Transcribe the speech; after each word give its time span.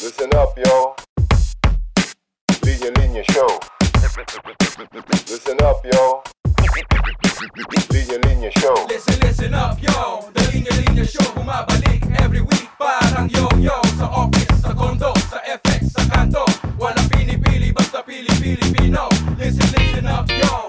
Listen 0.00 0.30
up, 0.36 0.56
yo. 0.56 0.94
Linya 2.62 2.90
Linya 2.98 3.22
Show. 3.32 3.48
Listen 5.26 5.58
up, 5.62 5.84
yo. 5.84 6.22
Linya 7.90 8.18
Linya 8.22 8.50
Show. 8.60 8.74
Listen, 8.88 9.18
listen 9.20 9.54
up, 9.54 9.76
yo 9.82 10.30
The 10.34 10.42
Linya 10.52 10.70
Linya 10.70 11.04
Show 11.04 11.24
Bumabalik 11.34 12.02
every 12.20 12.40
week 12.40 12.68
Parang 12.78 13.28
yo-yo 13.28 13.74
Sa 13.98 14.06
office, 14.06 14.60
sa 14.62 14.72
condo, 14.72 15.12
sa 15.28 15.42
FX, 15.44 15.92
sa 15.92 16.02
kanto 16.08 16.44
Walang 16.78 17.08
pinipili, 17.10 17.72
basta 17.72 18.02
pili-Pilipino 18.02 19.08
Listen, 19.38 19.68
listen 19.74 20.06
up, 20.06 20.30
yo 20.30 20.67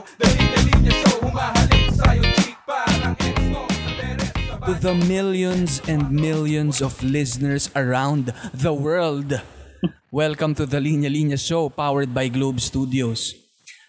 the 4.80 4.96
millions 4.96 5.84
and 5.92 6.08
millions 6.08 6.80
of 6.80 6.96
listeners 7.04 7.68
around 7.76 8.32
the 8.56 8.72
world. 8.72 9.36
Welcome 10.12 10.56
to 10.56 10.66
the 10.66 10.80
Linya 10.80 11.12
Linya 11.12 11.36
Show 11.36 11.68
powered 11.68 12.16
by 12.16 12.32
Globe 12.32 12.64
Studios. 12.64 13.36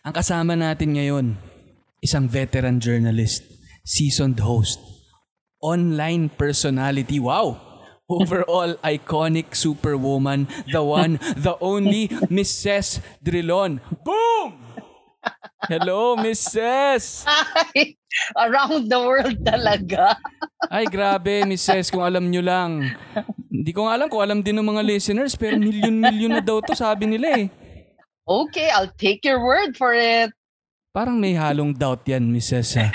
Ang 0.03 0.19
kasama 0.19 0.59
natin 0.59 0.99
ngayon, 0.99 1.39
isang 2.03 2.27
veteran 2.27 2.83
journalist, 2.83 3.47
seasoned 3.87 4.43
host, 4.43 4.83
online 5.63 6.27
personality, 6.27 7.23
wow! 7.23 7.55
Overall 8.11 8.75
iconic 8.83 9.55
superwoman, 9.55 10.51
the 10.75 10.83
one, 10.83 11.23
the 11.39 11.55
only, 11.63 12.11
Mrs. 12.27 12.99
Drilon. 13.23 13.79
Boom! 14.03 14.70
Hello, 15.69 16.17
Mrs. 16.17 17.29
Ay, 17.29 17.95
around 18.35 18.89
the 18.89 18.99
world 18.99 19.39
talaga. 19.45 20.17
Ay, 20.67 20.89
grabe, 20.89 21.45
Mrs. 21.47 21.93
Kung 21.93 22.03
alam 22.03 22.27
nyo 22.27 22.43
lang. 22.43 22.91
Hindi 23.53 23.71
ko 23.71 23.87
nga 23.87 23.95
alam 23.95 24.09
kung 24.09 24.25
alam 24.25 24.41
din 24.41 24.57
ng 24.57 24.67
mga 24.67 24.83
listeners, 24.83 25.37
pero 25.37 25.61
milyon-milyon 25.61 26.41
na 26.41 26.43
daw 26.43 26.65
to, 26.65 26.73
sabi 26.73 27.07
nila 27.07 27.45
eh. 27.45 27.47
Okay, 28.25 28.73
I'll 28.73 28.91
take 28.99 29.23
your 29.23 29.43
word 29.45 29.77
for 29.77 29.93
it. 29.93 30.33
Parang 30.91 31.21
may 31.21 31.37
halong 31.39 31.77
doubt 31.77 32.03
yan, 32.09 32.27
Mrs. 32.27 32.81
ah. 32.81 32.91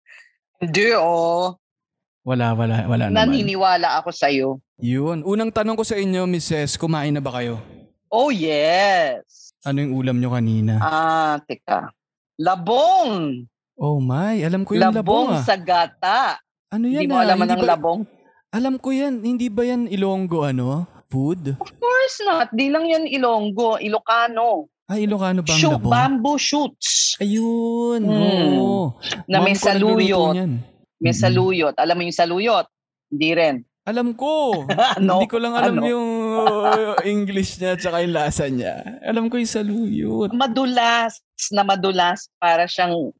Hindi, 0.62 0.90
oh. 0.98 1.54
Wala, 2.26 2.52
wala, 2.52 2.84
wala 2.88 3.04
naman. 3.08 3.30
Naniniwala 3.30 4.02
ako 4.02 4.10
sa'yo. 4.10 4.48
Yun. 4.82 5.22
Unang 5.22 5.54
tanong 5.54 5.78
ko 5.78 5.84
sa 5.86 5.94
inyo, 5.94 6.26
Mrs. 6.26 6.74
Kumain 6.76 7.14
na 7.14 7.22
ba 7.22 7.38
kayo? 7.38 7.62
Oh, 8.10 8.34
yes. 8.34 9.47
Ano 9.66 9.78
yung 9.80 9.94
ulam 9.94 10.16
nyo 10.16 10.30
kanina? 10.30 10.78
Ah, 10.78 11.34
teka. 11.42 11.90
Labong. 12.38 13.42
Oh 13.74 13.98
my, 13.98 14.38
alam 14.40 14.62
ko 14.62 14.74
yung 14.74 14.90
labong, 14.90 15.02
labong 15.02 15.28
ah. 15.32 15.42
sa 15.42 15.54
gata. 15.54 16.18
Ano 16.68 16.86
yan 16.86 17.06
Hindi 17.06 17.10
mo 17.10 17.18
ah? 17.18 17.24
alam 17.24 17.38
ng 17.38 17.50
ba- 17.56 17.70
labong? 17.72 18.00
Alam 18.48 18.74
ko 18.76 18.88
yan. 18.90 19.20
Hindi 19.20 19.46
ba 19.48 19.62
yan 19.62 19.86
Ilonggo 19.86 20.42
ano? 20.42 20.86
Food? 21.08 21.56
Of 21.56 21.70
course 21.74 22.16
not. 22.22 22.48
Di 22.50 22.68
lang 22.68 22.84
yan 22.84 23.04
Ilonggo, 23.04 23.76
Ilocano. 23.78 24.68
Ay, 24.86 25.04
Ilocano 25.04 25.42
ba 25.42 25.50
ang 25.50 25.60
Shoot, 25.60 25.74
labong? 25.74 25.92
bamboo 25.92 26.38
shoots. 26.38 27.18
Ayun. 27.18 28.02
Hmm. 28.02 28.56
Oo. 28.56 28.96
Na 29.26 29.40
may 29.40 29.52
saluyot. 29.52 30.32
May 30.98 31.12
Mhm. 31.12 31.18
saluyot. 31.18 31.74
Alam 31.76 31.94
mo 31.94 32.02
yung 32.04 32.16
saluyot? 32.16 32.66
Hindi 33.08 33.30
rin. 33.32 33.56
Alam 33.84 34.12
ko. 34.12 34.64
Ano? 34.96 35.18
Hindi 35.18 35.28
ko 35.28 35.38
lang 35.38 35.54
alam 35.54 35.74
Ano? 35.76 35.84
yung 35.84 36.08
English 37.04 37.56
niya 37.56 37.74
at 37.74 37.80
saka 37.80 38.02
yung 38.02 38.14
lasa 38.14 38.44
niya. 38.46 38.98
Alam 39.02 39.28
ko 39.28 39.36
yung 39.36 39.48
saluyot. 39.50 40.30
Madulas 40.32 41.18
na 41.50 41.62
madulas 41.62 42.30
para 42.36 42.64
siyang 42.64 43.10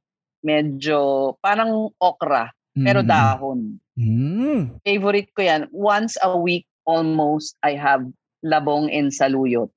medyo 0.41 1.35
parang 1.39 1.91
okra 1.99 2.51
pero 2.75 3.03
Mm. 3.03 3.09
dahon. 3.09 3.59
Mm. 3.99 4.79
Favorite 4.87 5.31
ko 5.35 5.43
yan. 5.43 5.67
Once 5.75 6.15
a 6.23 6.31
week 6.33 6.63
almost 6.87 7.59
I 7.61 7.75
have 7.75 8.07
labong 8.41 8.87
and 8.89 9.11
saluyot. 9.11 9.69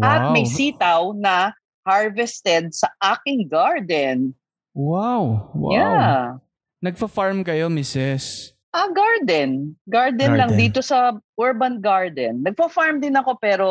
At 0.00 0.30
Wow. 0.30 0.32
may 0.32 0.46
sitaw 0.46 1.12
na 1.12 1.50
harvested 1.82 2.70
sa 2.72 2.88
aking 3.02 3.50
garden. 3.50 4.32
Wow. 4.72 5.50
Wow. 5.52 5.70
Yeah. 5.74 6.18
Nagfa-farm 6.80 7.42
kayo, 7.42 7.66
Mrs. 7.68 8.53
Ah, 8.74 8.90
garden. 8.90 9.78
Garden, 9.86 10.34
lang 10.34 10.50
Garden. 10.50 10.58
dito 10.58 10.82
sa 10.82 11.14
urban 11.38 11.78
garden. 11.78 12.42
Nagpa-farm 12.42 12.98
din 12.98 13.14
ako 13.14 13.38
pero 13.38 13.68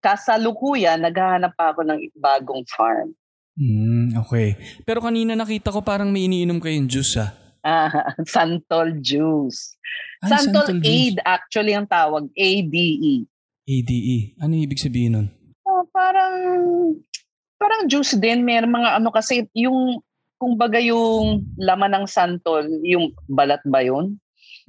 kasalukuyan 0.00 1.04
naghahanap 1.04 1.52
pa 1.52 1.76
ako 1.76 1.84
ng 1.84 2.00
bagong 2.16 2.64
farm. 2.72 3.12
Mm, 3.60 4.16
okay. 4.16 4.56
Pero 4.88 5.04
kanina 5.04 5.36
nakita 5.36 5.68
ko 5.68 5.84
parang 5.84 6.08
may 6.08 6.24
iniinom 6.24 6.64
kayong 6.64 6.88
juice 6.88 7.20
ah. 7.20 7.30
Ah, 7.60 7.92
Santol 8.32 8.98
juice. 9.04 9.76
Ay, 10.24 10.32
Santol, 10.32 10.80
juice. 10.80 10.88
Aid 10.88 11.16
actually 11.28 11.76
ang 11.76 11.84
tawag, 11.84 12.32
ADE. 12.32 13.28
ADE. 13.68 14.18
Ano 14.40 14.56
ibig 14.56 14.80
sabihin 14.80 15.12
nun? 15.12 15.28
Ah, 15.68 15.84
parang 15.92 16.34
parang 17.60 17.84
juice 17.86 18.16
din, 18.16 18.42
may 18.42 18.58
mga 18.64 18.96
ano 18.96 19.12
kasi 19.12 19.46
yung 19.54 20.02
kumbaga 20.42 20.82
yung 20.82 21.46
laman 21.54 22.02
ng 22.02 22.06
santol, 22.10 22.66
yung 22.82 23.14
balat 23.30 23.62
ba 23.62 23.78
yun? 23.86 24.18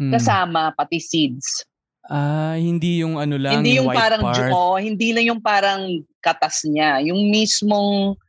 Mm. 0.03 0.12
Kasama 0.12 0.75
pati 0.75 1.00
seeds. 1.00 1.64
Ah, 2.03 2.59
hindi 2.59 3.00
yung 3.00 3.16
ano 3.16 3.40
lang, 3.40 3.64
hindi 3.64 3.80
yung 3.80 3.88
white 3.88 3.96
parang 3.96 4.24
part. 4.28 4.52
oh, 4.52 4.75
hindi 4.75 5.16
lang 5.16 5.24
yung 5.24 5.40
parang 5.40 5.81
katas 6.19 6.68
niya, 6.68 7.00
yung 7.00 7.31
mismong 7.31 8.19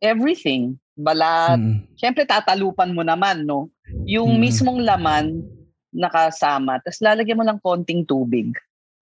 everything, 0.00 0.80
balat. 0.96 1.60
Mm. 1.60 1.84
Siyempre 2.00 2.24
tatalupan 2.24 2.96
mo 2.96 3.04
naman, 3.04 3.44
no? 3.44 3.68
Yung 4.08 4.36
Mm. 4.36 4.40
mismong 4.40 4.80
laman 4.80 5.44
nakasama, 5.92 6.80
tapos 6.80 7.04
lalagyan 7.04 7.38
mo 7.38 7.44
ng 7.44 7.60
konting 7.60 8.08
tubig. 8.08 8.48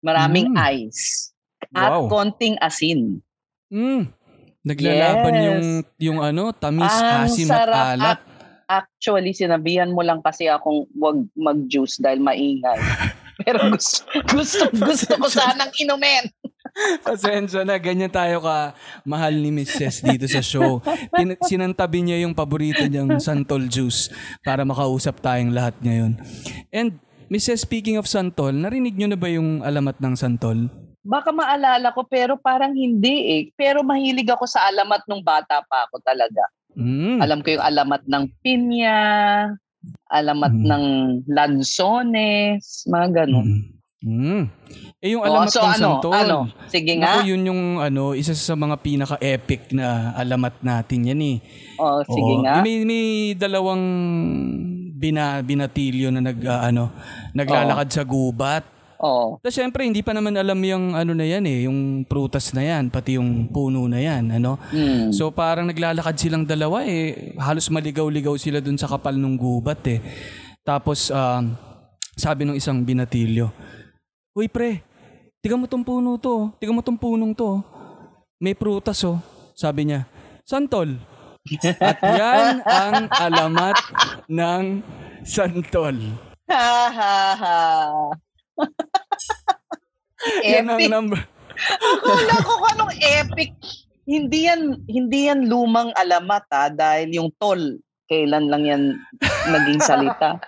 Maraming 0.05 0.53
Mm. 0.53 0.85
ice. 0.85 1.33
At 1.73 1.89
Wow. 1.91 2.07
konting 2.07 2.55
asin. 2.61 3.19
Mm. 3.67 4.05
Naglalaban 4.59 5.33
Yes. 5.33 5.43
yung 5.43 5.61
yung 5.97 6.19
ano, 6.21 6.53
tamis, 6.53 6.93
Ang 6.93 7.25
asim 7.25 7.47
sarap. 7.47 7.73
at 7.73 7.97
alat. 7.97 8.19
Actually, 8.69 9.33
sinabihan 9.33 9.89
mo 9.89 10.05
lang 10.05 10.21
kasi 10.21 10.45
akong 10.45 10.85
wag 10.93 11.25
mag-juice 11.33 11.97
dahil 11.97 12.21
maingay. 12.21 12.77
Pero 13.41 13.71
gusto, 13.73 14.05
gusto, 14.29 14.69
gusto 14.77 15.13
ko 15.17 15.25
sanang 15.25 15.73
inumin. 15.81 16.29
Pasensya 17.07 17.65
na, 17.65 17.81
ganyan 17.81 18.13
tayo 18.13 18.45
ka 18.45 18.77
mahal 19.07 19.33
ni 19.33 19.49
Mrs. 19.49 20.05
dito 20.05 20.29
sa 20.29 20.43
show. 20.43 20.83
Pin- 21.09 21.39
sinantabi 21.41 22.05
niya 22.05 22.21
yung 22.21 22.37
paborito 22.37 22.85
niyang 22.85 23.17
santol 23.17 23.65
juice 23.65 24.13
para 24.45 24.61
makausap 24.61 25.17
tayong 25.23 25.49
lahat 25.49 25.73
ngayon. 25.81 26.19
And 26.69 27.01
Mrs. 27.33 27.65
speaking 27.65 27.97
of 27.97 28.05
santol, 28.05 28.53
narinig 28.53 28.93
niyo 28.93 29.09
na 29.09 29.17
ba 29.17 29.33
yung 29.33 29.65
alamat 29.65 29.97
ng 29.97 30.13
santol? 30.13 30.69
Baka 30.99 31.31
maalala 31.31 31.95
ko 31.95 32.03
pero 32.05 32.35
parang 32.35 32.75
hindi 32.75 33.15
eh. 33.33 33.41
Pero 33.55 33.81
mahilig 33.81 34.29
ako 34.29 34.45
sa 34.45 34.67
alamat 34.67 35.07
nung 35.07 35.23
bata 35.23 35.63
pa 35.65 35.87
ako 35.87 36.03
talaga. 36.03 36.43
Mm. 36.79 37.19
Alam 37.19 37.39
ko 37.43 37.47
yung 37.51 37.65
alamat 37.65 38.01
ng 38.07 38.23
pinya, 38.39 38.97
alamat 40.07 40.53
Mm. 40.55 40.65
ng 40.65 40.83
lansones, 41.27 42.87
mga 42.87 43.07
ganun. 43.23 43.47
Mm. 43.47 43.77
Mm. 43.99 44.43
Eh 45.03 45.11
yung 45.11 45.23
Oh, 45.23 45.27
alamat 45.27 45.51
so 45.51 45.59
ng 45.59 45.67
ano, 45.69 45.75
santol. 45.99 46.15
ano? 46.15 46.37
Sige 46.71 46.95
nga. 46.95 47.19
Naku, 47.19 47.35
yun 47.35 47.43
yung 47.51 47.63
ano, 47.77 48.15
isa 48.15 48.31
sa 48.31 48.55
mga 48.55 48.79
pinaka-epic 48.79 49.75
na 49.75 50.15
alamat 50.15 50.63
natin 50.63 51.03
yan 51.03 51.19
eh. 51.19 51.37
Oh, 51.75 51.99
sige 52.07 52.33
Oo. 52.39 52.43
nga. 52.47 52.63
May, 52.63 52.87
may 52.87 53.05
dalawang 53.35 53.83
bina, 54.95 55.43
binatilyo 55.43 56.11
na 56.11 56.23
nag, 56.23 56.39
ah, 56.43 56.63
ano, 56.63 56.95
naglalakad 57.35 57.91
sa 57.91 58.03
gubat. 58.03 58.63
Oh. 58.99 59.39
Tapos 59.39 59.55
syempre, 59.55 59.87
hindi 59.87 60.03
pa 60.03 60.11
naman 60.11 60.35
alam 60.35 60.59
yung 60.59 60.91
ano 60.91 61.15
na 61.15 61.23
yan 61.23 61.47
eh, 61.47 61.63
yung 61.71 62.03
prutas 62.03 62.51
na 62.51 62.67
yan, 62.67 62.91
pati 62.91 63.15
yung 63.15 63.47
puno 63.47 63.87
na 63.87 64.03
yan, 64.03 64.27
ano. 64.35 64.59
Mm. 64.75 65.15
So 65.15 65.31
parang 65.31 65.71
naglalakad 65.71 66.19
silang 66.19 66.43
dalawa 66.43 66.83
eh, 66.83 67.31
halos 67.39 67.71
maligaw-ligaw 67.71 68.35
sila 68.35 68.59
dun 68.59 68.75
sa 68.75 68.91
kapal 68.91 69.15
ng 69.15 69.39
gubat 69.39 69.79
eh. 69.87 70.03
Tapos 70.67 71.07
um, 71.15 71.55
sabi 72.19 72.43
ng 72.43 72.59
isang 72.59 72.83
binatilyo, 72.83 73.47
Uy 74.35 74.51
pre, 74.51 74.83
tiga 75.39 75.55
mo 75.55 75.63
tong 75.63 75.87
puno 75.87 76.19
to, 76.19 76.51
tiga 76.59 76.75
mo 76.75 76.83
tong 76.83 76.99
punong 76.99 77.31
to. 77.31 77.63
May 78.43 78.51
prutas 78.51 78.99
oh. 79.07 79.19
Sabi 79.55 79.87
niya, 79.87 80.07
Santol. 80.43 80.99
At 81.79 81.99
yan 82.19 82.59
ang 82.67 83.07
alamat 83.07 83.75
ng 84.27 84.63
santol. 85.23 85.97
Ha 86.51 86.71
ha 86.91 87.17
ha. 87.39 87.57
Yan 90.43 90.67
ang 90.67 90.79
Epic. 90.79 90.91
number. 90.91 91.19
Akala 91.59 92.35
ko 92.43 92.53
anong 92.75 92.93
epic. 92.99 93.51
Hindi 94.09 94.49
yan, 94.49 94.61
hindi 94.89 95.29
yan 95.29 95.45
lumang 95.45 95.93
alamat 95.93 96.45
ha, 96.49 96.65
dahil 96.73 97.13
yung 97.13 97.29
tol, 97.37 97.77
kailan 98.09 98.49
lang 98.49 98.63
yan 98.65 98.83
naging 99.47 99.79
salita. 99.83 100.41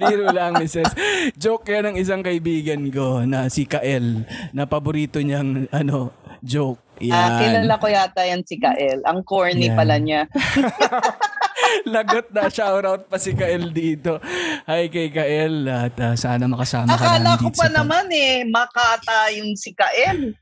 Biro 0.00 0.32
lang, 0.32 0.56
Mrs. 0.56 0.96
Joke 1.36 1.68
yan 1.68 1.92
ng 1.92 1.96
isang 2.00 2.24
kaibigan 2.24 2.80
ko 2.88 3.28
na 3.28 3.52
si 3.52 3.68
Kael 3.68 4.24
na 4.56 4.64
paborito 4.64 5.20
niyang 5.20 5.68
ano, 5.68 6.16
joke. 6.40 6.80
Yan. 7.04 7.12
Ah, 7.12 7.36
kilala 7.36 7.74
ko 7.76 7.86
yata 7.88 8.24
yan 8.24 8.40
si 8.48 8.56
Kael. 8.56 9.04
Ang 9.04 9.20
corny 9.24 9.68
Yan. 9.68 9.76
pala 9.76 9.96
niya. 10.00 10.24
Lagot 11.86 12.28
na. 12.30 12.46
Shoutout 12.46 13.06
pa 13.06 13.16
si 13.16 13.32
Kael 13.32 13.70
dito. 13.70 14.18
Hi 14.64 14.86
kay 14.86 15.08
Kael. 15.08 15.64
At 15.64 15.96
ah, 15.96 16.14
sana 16.14 16.44
makasama 16.44 16.90
ka 16.90 16.96
Akala 16.96 17.18
namin 17.18 17.38
ko 17.38 17.46
dito 17.46 17.56
pa 17.56 17.58
sa 17.58 17.66
pag- 17.66 17.76
naman 17.76 18.06
eh, 18.10 18.32
makata 18.44 19.18
yung 19.32 19.52
si 19.54 19.70
Kael. 19.72 20.34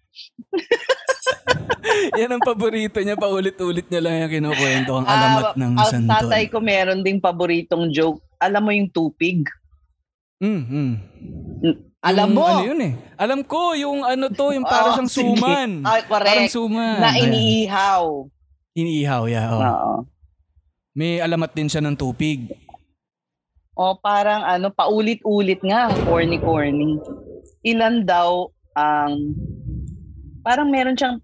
Yan 2.18 2.32
ang 2.32 2.42
paborito 2.42 2.98
niya. 2.98 3.14
Paulit-ulit 3.14 3.86
niya 3.86 4.00
lang 4.00 4.14
yung 4.20 4.32
kinukwento. 4.32 4.92
Ang 4.94 5.06
Ah, 5.06 5.14
alamat 5.14 5.54
ng 5.54 5.72
ang 5.74 5.88
santol. 5.88 6.10
tatay 6.26 6.44
ko 6.46 6.58
meron 6.58 7.00
ding 7.00 7.18
paboritong 7.18 7.88
joke. 7.88 8.22
Alam 8.38 8.62
mo 8.62 8.70
yung 8.70 8.88
tupig? 8.88 9.46
Mm, 10.38 10.62
mm. 10.64 10.94
Alam 11.98 12.28
mo? 12.30 12.46
Ano 12.46 12.62
yun 12.64 12.78
eh. 12.80 12.94
Alam 13.18 13.42
ko, 13.42 13.74
yung 13.74 14.06
ano 14.06 14.30
to, 14.30 14.54
yung 14.54 14.62
para 14.62 14.86
Oh, 14.88 14.94
siyang 14.94 15.10
suman. 15.10 15.82
Ah, 15.82 15.98
correct. 16.00 16.30
Parang 16.30 16.46
suman. 16.48 16.98
Na 17.02 17.10
Ayan. 17.10 17.26
iniihaw. 17.26 18.04
Iniihaw, 18.72 19.22
yeah. 19.26 19.50
Oh. 19.50 19.58
Oo. 19.58 19.94
May 20.98 21.22
alamat 21.22 21.54
din 21.54 21.70
siya 21.70 21.78
ng 21.78 21.94
tupig. 21.94 22.50
O 23.78 23.94
parang 23.94 24.42
ano, 24.42 24.74
paulit-ulit 24.74 25.62
nga, 25.62 25.94
corny-corny. 26.02 26.98
Ilan 27.62 28.02
daw 28.02 28.50
ang, 28.74 29.38
parang 30.42 30.66
meron 30.66 30.98
siyang, 30.98 31.22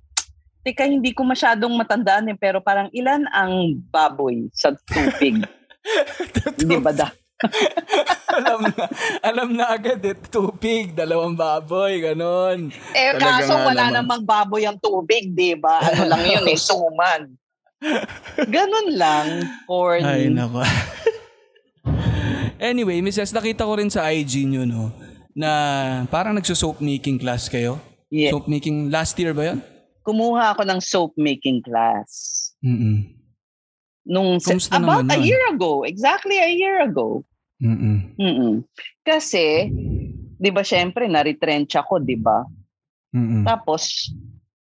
teka 0.62 0.86
hindi 0.86 1.10
ko 1.10 1.26
masyadong 1.26 1.74
matandaan 1.74 2.30
eh, 2.30 2.38
pero 2.38 2.62
parang 2.62 2.86
ilan 2.94 3.26
ang 3.34 3.82
baboy 3.90 4.46
sa 4.54 4.70
tupig? 4.94 5.42
Hindi 6.56 6.80
ba 6.80 6.96
da? 6.96 7.12
alam 8.40 8.60
na, 8.72 8.84
alam 9.20 9.48
na 9.52 9.64
agad 9.76 10.00
eh. 10.00 10.16
Tupig, 10.16 10.96
dalawang 10.96 11.36
baboy, 11.36 12.00
ganon. 12.00 12.72
Eh, 12.96 13.12
Talaga 13.12 13.44
kaso 13.44 13.52
wala 13.60 13.92
naman. 13.92 13.96
namang 14.00 14.22
baboy 14.24 14.64
ang 14.64 14.80
tubig, 14.80 15.36
di 15.36 15.52
ba? 15.52 15.84
Ano 15.84 16.08
lang 16.08 16.24
yun 16.24 16.48
eh, 16.48 16.56
suman. 16.72 17.36
Ganun 18.54 18.88
lang, 18.96 19.26
corny. 19.68 20.04
Ay, 20.04 20.22
nako. 20.30 20.62
anyway, 22.70 23.00
Mrs. 23.04 23.34
nakita 23.34 23.66
ko 23.66 23.76
rin 23.76 23.90
sa 23.90 24.08
IG 24.08 24.46
nyo, 24.48 24.62
no, 24.64 24.92
na 25.36 25.50
parang 26.08 26.34
nagso-soap 26.34 26.80
making 26.80 27.20
class 27.20 27.50
kayo. 27.50 27.78
Yeah. 28.08 28.30
Soap 28.30 28.46
making 28.46 28.94
last 28.94 29.18
year 29.18 29.34
ba 29.34 29.52
yun? 29.52 29.60
Kumuha 30.06 30.54
ako 30.54 30.62
ng 30.68 30.80
soap 30.80 31.12
making 31.18 31.64
class. 31.64 32.52
Mm-mm. 32.62 33.10
Nung 34.04 34.36
Kumusta 34.38 34.76
about 34.76 35.08
a 35.08 35.16
yun? 35.16 35.32
year 35.32 35.42
ago, 35.50 35.82
exactly 35.82 36.36
a 36.36 36.52
year 36.52 36.84
ago. 36.84 37.24
Mm-mm. 37.58 38.12
Mm-mm. 38.20 38.54
Kasi, 39.00 39.72
'di 40.36 40.50
ba 40.52 40.60
syempre 40.60 41.08
na-retrench 41.08 41.72
ako, 41.80 42.04
'di 42.04 42.20
ba? 42.20 42.44
Tapos 43.46 44.10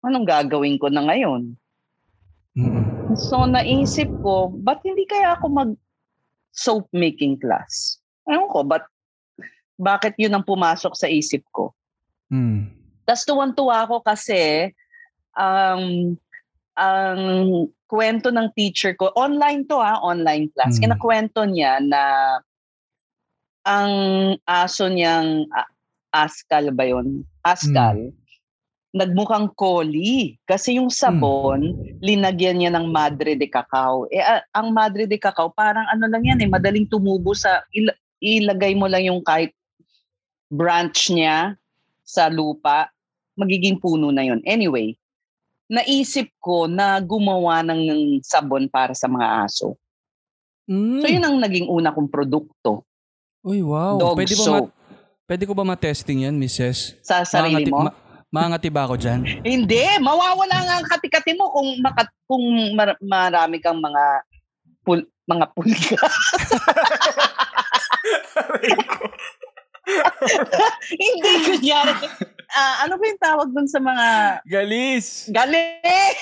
anong 0.05 0.29
gagawin 0.29 0.77
ko 0.77 0.93
na 0.93 1.03
ngayon? 1.09 1.57
Mm-mm. 2.53 2.85
So 3.17 3.45
naisip 3.49 4.13
ko, 4.23 4.53
ba't 4.53 4.81
hindi 4.85 5.05
kaya 5.09 5.37
ako 5.37 5.47
mag 5.51 5.71
soap 6.53 6.87
making 6.93 7.41
class? 7.41 7.99
Ewan 8.29 8.49
ko, 8.53 8.61
but 8.63 8.85
bakit 9.81 10.15
yun 10.21 10.37
ang 10.37 10.47
pumasok 10.47 10.93
sa 10.95 11.09
isip 11.09 11.43
ko? 11.51 11.73
Mm. 12.29 12.71
Tapos 13.09 13.25
tuwan-tuwa 13.27 13.89
ako 13.89 14.05
kasi 14.05 14.71
um, 15.35 16.15
ang 16.79 17.21
kwento 17.91 18.33
ng 18.33 18.49
teacher 18.57 18.97
ko, 18.97 19.13
online 19.19 19.69
to 19.69 19.77
ha, 19.77 20.01
online 20.01 20.49
class. 20.55 20.79
Mm. 20.79 20.83
Kinakwento 20.89 21.43
niya 21.45 21.83
na 21.83 22.03
ang 23.67 23.93
aso 24.47 24.87
niyang 24.89 25.47
Askal 26.13 26.69
ba 26.77 26.85
yun? 26.85 27.25
Askal. 27.41 28.13
Nagmukhang 28.93 29.57
collie. 29.57 30.37
Kasi 30.45 30.77
yung 30.77 30.93
sabon, 30.93 31.73
linagyan 31.99 32.61
niya 32.61 32.71
ng 32.71 32.87
madre 32.87 33.33
de 33.33 33.49
cacao. 33.49 34.05
Eh, 34.09 34.21
a- 34.21 34.45
ang 34.53 34.69
madre 34.69 35.09
de 35.09 35.17
cacao, 35.17 35.49
parang 35.49 35.89
ano 35.89 36.05
lang 36.07 36.21
yan 36.23 36.39
eh, 36.39 36.49
madaling 36.49 36.85
tumubo 36.85 37.33
sa, 37.33 37.65
il- 37.73 37.97
ilagay 38.21 38.77
mo 38.77 38.85
lang 38.85 39.09
yung 39.09 39.25
kahit 39.25 39.57
branch 40.47 41.09
niya 41.09 41.57
sa 42.05 42.29
lupa, 42.29 42.93
magiging 43.33 43.81
puno 43.81 44.13
na 44.13 44.23
yun. 44.23 44.45
Anyway, 44.45 44.93
naisip 45.67 46.29
ko 46.37 46.69
na 46.69 47.01
gumawa 47.01 47.65
ng 47.65 47.81
sabon 48.21 48.69
para 48.69 48.93
sa 48.93 49.09
mga 49.09 49.49
aso. 49.49 49.81
Mm. 50.69 51.01
So 51.01 51.07
yun 51.09 51.25
ang 51.25 51.41
naging 51.41 51.65
una 51.67 51.91
kong 51.91 52.13
produkto. 52.13 52.85
Uy, 53.41 53.65
wow. 53.65 53.97
Dog 53.97 54.15
pwede, 54.15 54.37
ba 54.37 54.45
soap. 54.45 54.69
ma- 54.69 54.73
pwede 55.25 55.43
ko 55.49 55.53
ba 55.57 55.65
ma-testing 55.65 56.29
yan, 56.29 56.37
Mrs.? 56.37 57.01
Sa 57.01 57.25
sarili 57.25 57.65
Mangangati- 57.65 57.73
mo? 57.73 57.89
ma- 57.89 57.97
mangangati 58.33 58.73
ba 58.73 58.89
ako 58.89 58.97
dyan? 58.97 59.21
Hindi, 59.45 59.85
mawawala 60.01 60.57
nga 60.65 60.81
ang 60.81 60.89
kati-kati 60.89 61.37
mo 61.37 61.53
kung 61.53 61.69
makat 61.85 62.09
kung 62.25 62.43
mar- 62.73 62.97
marami 63.05 63.61
kang 63.61 63.79
mga 63.79 64.25
pul 64.83 65.05
mga 65.29 65.47
pulga. 65.55 66.01
Hindi 71.03 71.31
kunyari. 71.45 71.93
Ah, 72.53 72.85
ano 72.85 73.01
ba 73.01 73.05
yung 73.09 73.23
tawag 73.23 73.49
dun 73.53 73.69
sa 73.69 73.81
mga 73.81 74.41
Galis! 74.45 75.29
galing? 75.33 76.17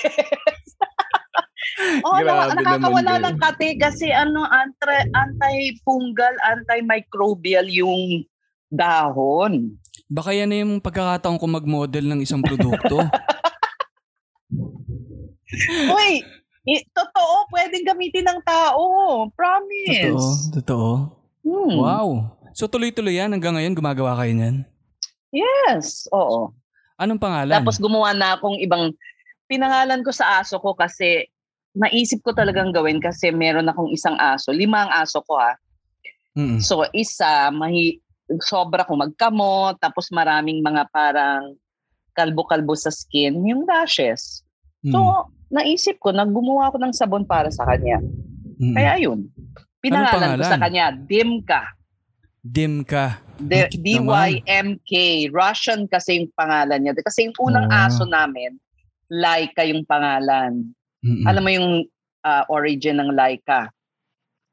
oh, 2.07 2.15
Grabe 2.23 2.55
na, 2.55 2.55
nakakawala 2.55 3.19
ng 3.19 3.37
kati 3.39 3.75
kasi 3.75 4.07
ano 4.15 4.47
anti 4.47 5.11
anti-fungal, 5.11 6.31
antimicrobial 6.47 7.67
yung 7.67 8.23
dahon. 8.71 9.75
Baka 10.11 10.35
yan 10.35 10.51
na 10.51 10.59
yung 10.59 10.83
pagkakataon 10.83 11.39
ko 11.39 11.45
mag-model 11.47 12.03
ng 12.03 12.19
isang 12.19 12.43
produkto. 12.43 12.99
Uy, 15.87 16.11
i- 16.67 16.85
totoo, 16.91 17.47
pwedeng 17.51 17.87
gamitin 17.87 18.27
ng 18.27 18.39
tao. 18.43 18.83
Promise. 19.31 20.03
totoo, 20.03 20.27
totoo. 20.59 20.91
Hmm. 21.41 21.75
Wow. 21.79 22.07
So 22.51 22.67
tuloy-tuloy 22.67 23.15
yan 23.17 23.31
hanggang 23.31 23.55
ngayon 23.55 23.71
gumagawa 23.71 24.19
kayo 24.19 24.35
niyan? 24.35 24.67
Yes, 25.31 26.11
oo. 26.11 26.51
Anong 26.99 27.17
pangalan? 27.17 27.55
Tapos 27.55 27.79
gumawa 27.79 28.11
na 28.11 28.35
akong 28.35 28.59
ibang 28.59 28.91
pinangalan 29.47 30.03
ko 30.03 30.11
sa 30.11 30.43
aso 30.43 30.59
ko 30.59 30.75
kasi 30.75 31.23
naisip 31.71 32.19
ko 32.19 32.35
talagang 32.35 32.75
gawin 32.75 32.99
kasi 32.99 33.31
meron 33.31 33.71
akong 33.71 33.87
isang 33.89 34.19
aso. 34.19 34.51
Lima 34.51 34.85
ang 34.85 34.91
aso 35.07 35.23
ko 35.23 35.39
ha. 35.39 35.55
Mm-mm. 36.35 36.59
So 36.59 36.83
isa, 36.91 37.47
mahi, 37.49 37.99
sobra 38.39 38.87
kong 38.87 39.11
magkamot, 39.11 39.75
tapos 39.83 40.07
maraming 40.15 40.63
mga 40.63 40.87
parang 40.93 41.59
kalbo-kalbo 42.15 42.75
sa 42.75 42.91
skin, 42.91 43.43
yung 43.43 43.67
rashes. 43.67 44.43
Mm. 44.83 44.95
So, 44.95 44.99
naisip 45.51 45.99
ko 45.99 46.15
na 46.15 46.23
gumawa 46.23 46.71
ako 46.71 46.77
ng 46.79 46.93
sabon 46.95 47.27
para 47.27 47.51
sa 47.51 47.67
kanya. 47.67 47.99
Mm-mm. 47.99 48.75
Kaya 48.75 48.99
yun. 48.99 49.27
Pinangalan 49.81 50.37
ko 50.37 50.45
pangalan? 50.45 50.51
sa 50.51 50.59
kanya, 50.61 50.85
Dimka. 50.95 51.63
Dim 52.41 52.81
ka. 52.81 53.21
D-. 53.37 53.69
D-Y-M-K. 53.69 54.93
Russian 55.29 55.85
kasi 55.85 56.21
yung 56.21 56.29
pangalan 56.33 56.81
niya. 56.81 56.97
Kasi 56.97 57.29
yung 57.29 57.37
unang 57.37 57.69
Oh. 57.69 57.85
aso 57.85 58.03
namin, 58.05 58.57
Laika 59.11 59.61
yung 59.67 59.85
pangalan. 59.85 60.73
Mm-mm. 61.03 61.25
Alam 61.27 61.43
mo 61.43 61.51
yung 61.51 61.69
ah, 62.25 62.45
origin 62.49 62.97
ng 62.97 63.13
Laika? 63.13 63.69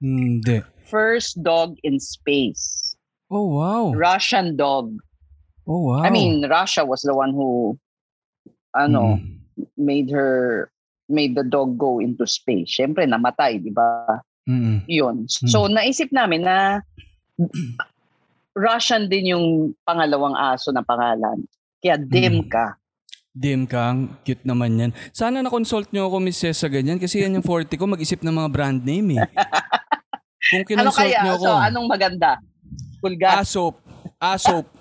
Hindi. 0.00 0.60
First 0.88 1.40
dog 1.44 1.76
in 1.84 2.00
space. 2.00 2.77
Oh, 3.28 3.54
wow. 3.54 3.92
Russian 3.92 4.56
dog. 4.56 4.96
Oh, 5.68 5.92
wow. 5.92 6.00
I 6.00 6.08
mean, 6.08 6.44
Russia 6.44 6.80
was 6.82 7.02
the 7.02 7.12
one 7.12 7.30
who 7.30 7.76
ano, 8.72 9.20
Mm. 9.20 9.42
made 9.76 10.08
her 10.10 10.68
made 11.08 11.32
the 11.34 11.42
dog 11.42 11.76
go 11.76 11.98
into 11.98 12.24
space. 12.24 12.68
Siyempre, 12.70 13.04
namatay, 13.04 13.58
di 13.58 13.72
ba? 13.72 14.20
Mm-mm. 14.44 14.84
Yun. 14.84 15.24
So, 15.26 15.64
naisip 15.66 16.08
namin 16.08 16.44
na 16.44 16.84
Russian 18.52 19.06
din 19.06 19.32
yung 19.32 19.46
pangalawang 19.84 20.34
aso 20.34 20.68
na 20.68 20.82
pangalan. 20.82 21.44
Kaya 21.78 21.96
Dimka. 21.96 22.76
Dim 23.30 23.70
ka, 23.70 23.94
ang 23.94 24.18
cute 24.26 24.42
naman 24.42 24.74
yan. 24.74 24.90
Sana 25.14 25.38
na-consult 25.38 25.94
nyo 25.94 26.10
ako, 26.10 26.18
Miss 26.18 26.42
Cess, 26.42 26.58
sa 26.58 26.66
ganyan. 26.66 26.98
Kasi 26.98 27.22
yan 27.22 27.38
yung 27.38 27.46
40 27.46 27.78
ko, 27.78 27.86
mag-isip 27.86 28.18
ng 28.18 28.34
mga 28.34 28.50
brand 28.50 28.80
name 28.82 29.14
eh. 29.14 29.22
Kung 30.50 30.64
Ano 30.64 30.70
kinonsult 30.90 31.06
kaya? 31.06 31.22
nyo 31.22 31.32
ako, 31.38 31.46
So, 31.46 31.54
anong 31.54 31.86
maganda? 31.86 32.30
Pulgas? 32.98 33.34
Asop. 33.46 33.74
Asop. 34.18 34.66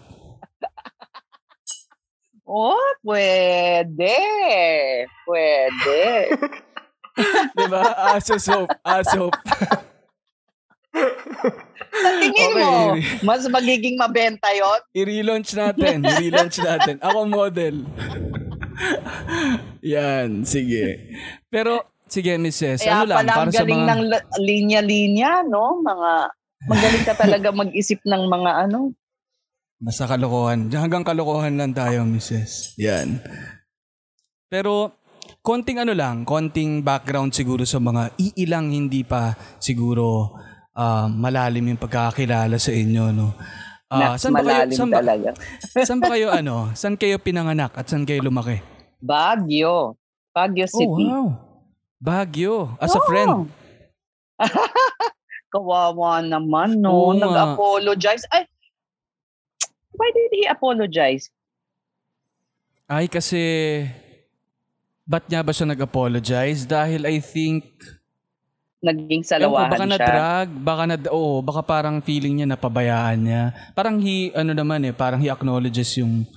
Oh, 2.47 2.79
pwede. 3.03 4.15
Pwede. 5.27 6.31
diba? 7.59 7.83
Aso 8.15 8.39
soap. 8.39 8.71
Asop. 8.87 9.35
Sa 11.97 12.09
tingin 12.23 12.55
Okay. 12.55 12.63
mo, 12.63 12.95
mas 13.27 13.43
magiging 13.51 13.99
mabenta 13.99 14.47
yon 14.55 14.79
I-relaunch 14.95 15.51
natin. 15.53 16.07
I-relaunch 16.07 16.57
natin. 16.63 17.03
Ako 17.03 17.27
model. 17.27 17.83
Yan. 19.83 20.47
Sige. 20.47 21.03
Pero, 21.51 21.83
sige, 22.07 22.31
Cess. 22.47 22.81
Kaya 22.81 23.03
Ano 23.03 23.11
lang, 23.11 23.17
pala 23.27 23.33
para 23.33 23.43
ang 23.43 23.51
sa 23.51 23.59
galing 23.61 23.81
mga... 23.83 23.91
ng 23.91 24.01
la- 24.07 24.27
linya-linya, 24.39 25.31
no? 25.43 25.83
Mga, 25.83 26.11
magaling 26.65 27.05
ka 27.05 27.13
talaga 27.13 27.53
mag-isip 27.53 28.01
ng 28.01 28.23
mga 28.25 28.51
ano. 28.65 28.95
Basta 29.77 30.09
kalokohan. 30.09 30.73
Hanggang 30.73 31.05
kalokohan 31.05 31.53
lang 31.53 31.69
tayo, 31.69 32.01
Mrs. 32.01 32.73
Yan. 32.81 33.21
Pero, 34.49 34.89
konting 35.45 35.77
ano 35.77 35.93
lang, 35.93 36.25
konting 36.25 36.81
background 36.81 37.29
siguro 37.29 37.61
sa 37.61 37.77
mga 37.77 38.09
iilang 38.17 38.73
hindi 38.73 39.05
pa 39.05 39.37
siguro 39.61 40.33
ah, 40.73 41.05
malalim 41.05 41.73
yung 41.73 41.81
pagkakakilala 41.81 42.57
sa 42.57 42.73
inyo, 42.73 43.03
no? 43.11 43.37
Ah, 43.87 44.13
Na, 44.13 44.19
saan 44.19 44.33
ba 44.33 44.41
kayo, 44.41 44.49
malalim 44.65 44.75
saan 44.75 44.89
ba, 44.89 44.97
talaga. 44.99 45.29
saan 45.87 45.99
ba 46.01 46.07
kayo 46.09 46.27
ano? 46.29 46.55
Saan 46.73 46.95
kayo 46.97 47.15
pinanganak 47.21 47.71
at 47.77 47.85
saan 47.85 48.03
kayo 48.03 48.25
lumaki? 48.25 48.59
Baguio. 48.97 49.93
Baguio 50.33 50.65
City. 50.65 51.05
Oh, 51.05 51.05
wow. 51.05 51.27
Baguio. 51.97 52.57
As 52.77 52.93
a 52.93 52.99
Oh. 52.99 53.05
friend. 53.05 53.33
Kawawa 55.47 56.19
naman, 56.23 56.83
no? 56.83 57.11
Oo. 57.11 57.15
Nag-apologize. 57.15 58.27
Ay, 58.31 58.47
why 59.95 60.09
did 60.11 60.31
he 60.35 60.43
apologize? 60.47 61.31
Ay, 62.87 63.07
kasi... 63.07 63.39
Ba't 65.07 65.23
niya 65.31 65.39
ba 65.39 65.55
siya 65.55 65.71
nag-apologize? 65.71 66.67
Dahil 66.67 67.07
I 67.07 67.23
think... 67.23 67.63
Naging 68.83 69.23
Ewan 69.23 69.25
ko, 69.25 69.31
salawahan 69.31 69.71
baka 69.71 69.85
siya. 69.87 69.91
na-drag, 69.95 70.47
baka 70.53 70.83
na, 70.85 70.95
oh, 71.09 71.41
baka 71.41 71.61
parang 71.65 71.97
feeling 72.03 72.37
niya 72.37 72.47
napabayaan 72.53 73.19
niya. 73.19 73.43
Parang 73.73 73.97
he, 73.97 74.29
ano 74.37 74.53
naman 74.53 74.85
eh, 74.85 74.93
parang 74.93 75.17
he 75.17 75.31
acknowledges 75.31 75.97
yung 75.97 76.27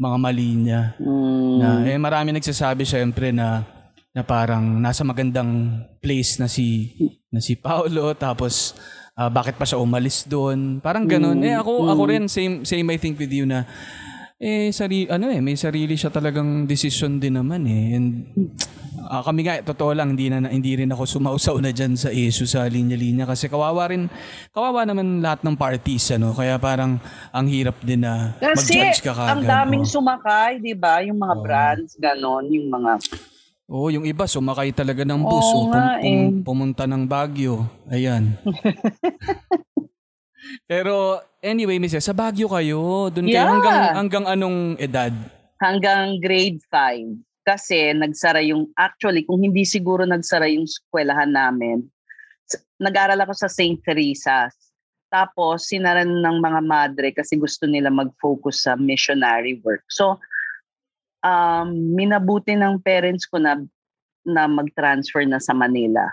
mga 0.00 0.16
mali 0.16 0.50
niya. 0.56 0.96
Mm. 0.96 1.56
Na, 1.60 1.68
eh, 1.84 2.00
marami 2.00 2.32
nagsasabi 2.32 2.88
syempre 2.88 3.34
na 3.34 3.66
na 4.10 4.26
parang 4.26 4.82
nasa 4.82 5.06
magandang 5.06 5.82
place 6.02 6.42
na 6.42 6.50
si 6.50 6.94
na 7.30 7.38
si 7.38 7.54
Paolo 7.54 8.10
tapos 8.18 8.74
ah, 9.14 9.30
bakit 9.30 9.54
pa 9.54 9.62
siya 9.62 9.78
umalis 9.78 10.26
doon 10.26 10.82
parang 10.82 11.06
ganun 11.06 11.38
Mm, 11.38 11.46
eh 11.46 11.54
ako 11.54 11.72
mm. 11.86 11.90
ako 11.94 12.02
rin 12.10 12.24
same 12.26 12.66
same 12.66 12.86
I 12.90 12.98
think 12.98 13.22
with 13.22 13.30
you 13.30 13.46
na 13.46 13.70
eh 14.40 14.72
sari 14.74 15.06
ano 15.06 15.30
eh 15.30 15.38
may 15.38 15.54
sarili 15.54 15.94
siya 15.94 16.10
talagang 16.10 16.66
decision 16.66 17.22
din 17.22 17.38
naman 17.38 17.62
eh 17.70 17.94
and 17.94 18.06
ah, 19.06 19.22
kami 19.22 19.46
nga 19.46 19.62
totoo 19.62 19.94
lang 19.94 20.18
hindi 20.18 20.26
na 20.26 20.48
hindi 20.48 20.74
rin 20.74 20.90
ako 20.90 21.06
sumausaw 21.06 21.62
na 21.62 21.70
diyan 21.70 21.94
sa 21.94 22.10
issue 22.10 22.50
sa 22.50 22.66
linya-linya 22.66 23.30
kasi 23.30 23.46
kawawa 23.46 23.94
rin 23.94 24.10
kawawa 24.50 24.82
naman 24.88 25.22
lahat 25.22 25.46
ng 25.46 25.54
parties 25.54 26.18
ano 26.18 26.34
kaya 26.34 26.58
parang 26.58 26.98
ang 27.30 27.46
hirap 27.46 27.78
din 27.84 28.02
na 28.02 28.34
Kasi 28.42 28.74
mag-judge 28.74 29.06
ka 29.06 29.12
kagad 29.14 29.30
ang 29.30 29.42
daming 29.46 29.84
oh. 29.86 29.92
sumakay, 29.92 30.58
di 30.58 30.74
ba? 30.74 30.98
Yung 31.04 31.20
mga 31.20 31.36
Oo. 31.36 31.42
brands, 31.44 31.94
ganon. 32.00 32.48
Yung 32.50 32.66
mga... 32.72 32.98
Oo, 33.70 33.86
yung 33.86 34.02
iba 34.02 34.26
sumakay 34.26 34.74
talaga 34.74 35.06
ng 35.06 35.22
bus 35.22 35.46
o 35.46 35.56
Oo 35.56 35.64
nga 35.70 36.02
eh. 36.02 36.26
pumunta 36.42 36.90
ng 36.90 37.06
Baguio. 37.06 37.70
Ayan. 37.86 38.34
Pero 40.66 41.18
anyway, 41.38 41.78
Mrs. 41.78 42.02
sa 42.02 42.10
Baguio 42.10 42.50
kayo. 42.50 43.06
Doon 43.08 43.26
kayo 43.26 43.38
Yeah. 43.38 43.46
hanggang 43.48 43.78
hanggang 43.94 44.24
anong 44.26 44.58
edad? 44.76 45.12
Hanggang 45.60 46.18
grade 46.18 46.58
5. 46.66 47.22
Kasi 47.40 47.94
nagsara 47.94 48.42
yung... 48.42 48.66
Actually, 48.74 49.22
kung 49.22 49.38
hindi 49.38 49.62
siguro 49.62 50.02
nagsara 50.02 50.48
yung 50.48 50.64
eskwelahan 50.64 51.30
namin, 51.30 51.84
s- 52.44 52.60
nag-aral 52.76 53.16
ako 53.20 53.32
sa 53.36 53.46
St. 53.46 53.78
Teresa's. 53.80 54.52
Tapos, 55.10 55.66
sinaran 55.66 56.08
ng 56.08 56.36
mga 56.38 56.60
madre 56.62 57.06
kasi 57.10 57.34
gusto 57.34 57.66
nila 57.66 57.90
mag-focus 57.90 58.64
sa 58.64 58.72
missionary 58.74 59.58
work. 59.62 59.82
So, 59.90 60.16
um, 61.24 61.68
minabuti 61.94 62.56
ng 62.56 62.80
parents 62.82 63.24
ko 63.28 63.40
na 63.40 63.60
na 64.26 64.44
mag-transfer 64.44 65.24
na 65.24 65.40
sa 65.40 65.56
Manila. 65.56 66.04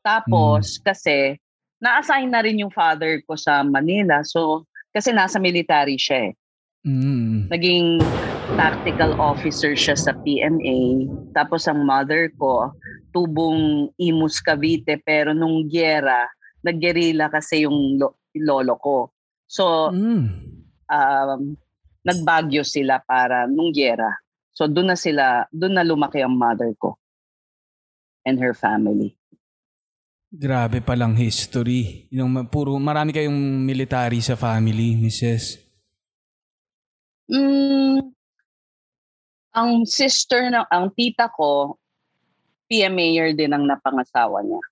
Tapos, 0.00 0.80
kasi, 0.80 1.36
na-assign 1.82 2.32
na 2.32 2.40
rin 2.40 2.64
yung 2.64 2.72
father 2.72 3.20
ko 3.28 3.36
sa 3.36 3.60
Manila. 3.60 4.24
So, 4.24 4.64
kasi 4.94 5.12
nasa 5.12 5.36
military 5.36 6.00
siya 6.00 6.32
eh 6.32 6.34
Mm. 6.86 7.50
naging 7.50 8.14
tactical 8.54 9.12
officer 9.18 9.74
siya 9.74 9.98
sa 9.98 10.14
PMA. 10.22 11.10
Tapos 11.34 11.66
ang 11.66 11.82
mother 11.82 12.30
ko, 12.38 12.70
tubong 13.10 13.90
Imus 13.98 14.38
Cavite, 14.40 14.96
pero 15.02 15.34
nung 15.34 15.66
gyera, 15.66 16.30
naggerila 16.62 17.28
kasi 17.28 17.66
yung 17.66 17.98
lo- 18.00 18.22
lolo 18.38 18.78
ko. 18.80 19.10
So, 19.50 19.90
Mm. 19.92 20.24
um, 20.88 21.40
nagbagyo 22.06 22.62
sila 22.62 23.02
para 23.02 23.50
nung 23.50 23.74
gyera. 23.74 24.14
So, 24.56 24.64
doon 24.64 24.88
na 24.88 24.96
sila, 24.96 25.44
doon 25.52 25.76
na 25.76 25.84
lumaki 25.84 26.24
ang 26.24 26.32
mother 26.32 26.72
ko 26.80 26.96
and 28.24 28.40
her 28.40 28.56
family. 28.56 29.12
Grabe 30.32 30.80
palang 30.80 31.12
history. 31.12 32.08
Yung 32.08 32.32
puro 32.48 32.80
marami 32.80 33.12
kayong 33.12 33.36
military 33.62 34.24
sa 34.24 34.32
family, 34.32 34.96
Mrs. 34.96 35.60
Mm, 37.28 38.16
ang 39.52 39.70
sister 39.84 40.48
ng 40.48 40.66
ang 40.72 40.88
tita 40.96 41.28
ko, 41.32 41.76
PMAyer 42.66 43.36
din 43.36 43.52
ang 43.52 43.68
napangasawa 43.68 44.40
niya. 44.40 44.62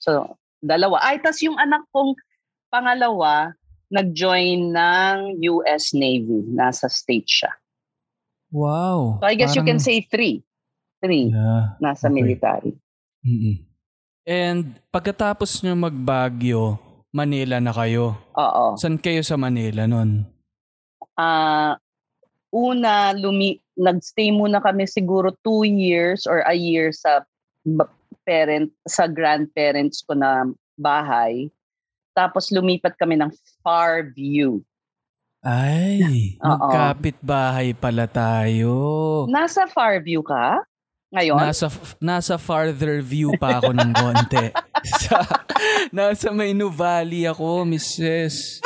So, 0.00 0.40
dalawa. 0.58 1.04
Ay, 1.04 1.20
tas 1.22 1.38
yung 1.44 1.60
anak 1.60 1.84
kong 1.94 2.16
pangalawa, 2.72 3.54
nag-join 3.92 4.74
ng 4.74 5.38
US 5.46 5.94
Navy. 5.94 6.42
Nasa 6.50 6.90
state 6.90 7.28
siya. 7.28 7.52
Wow. 8.54 9.18
So, 9.18 9.26
I 9.26 9.34
guess 9.34 9.58
you 9.58 9.66
can 9.66 9.82
Parang- 9.82 9.88
say 9.90 10.06
three. 10.06 10.46
Three. 11.02 11.34
Yeah. 11.34 11.74
Nasa 11.82 12.06
okay. 12.06 12.14
military. 12.14 12.72
Mm-mm. 13.26 13.66
And 14.24 14.78
pagkatapos 14.88 15.60
nyo 15.66 15.74
magbagyo, 15.76 16.78
Manila 17.10 17.58
na 17.58 17.74
kayo. 17.74 18.14
Oo. 18.38 18.78
San 18.78 18.96
kayo 18.96 19.20
sa 19.26 19.36
Manila 19.36 19.84
nun? 19.84 20.24
Ah, 21.18 21.76
una, 22.54 23.12
lumi, 23.12 23.60
nagstay 23.76 24.30
muna 24.32 24.62
kami 24.62 24.86
siguro 24.88 25.34
two 25.44 25.66
years 25.66 26.24
or 26.24 26.40
a 26.46 26.54
year 26.54 26.94
sa 26.94 27.22
parent, 28.24 28.72
sa 28.88 29.04
grandparents 29.10 30.00
ko 30.02 30.16
na 30.16 30.48
bahay. 30.80 31.52
Tapos 32.16 32.48
lumipat 32.48 32.96
kami 32.96 33.18
ng 33.18 33.30
Far 33.60 34.10
View. 34.14 34.62
Ay, 35.44 36.00
Oo. 36.40 36.48
magkapit 36.48 37.20
bahay 37.20 37.76
pala 37.76 38.08
tayo. 38.08 38.72
Nasa 39.28 39.68
Far 39.68 40.00
View 40.00 40.24
ka? 40.24 40.64
Ngayon? 41.14 41.38
Nasa 41.38 41.66
nasa 42.02 42.34
farther 42.34 42.98
view 42.98 43.38
pa 43.38 43.62
ako 43.62 43.70
ng 43.70 43.92
konti. 43.94 44.50
sa, 45.06 45.22
nasa 45.94 46.34
may 46.34 46.50
New 46.50 46.74
Valley 46.74 47.22
ako, 47.22 47.62
Mrs. 47.62 48.58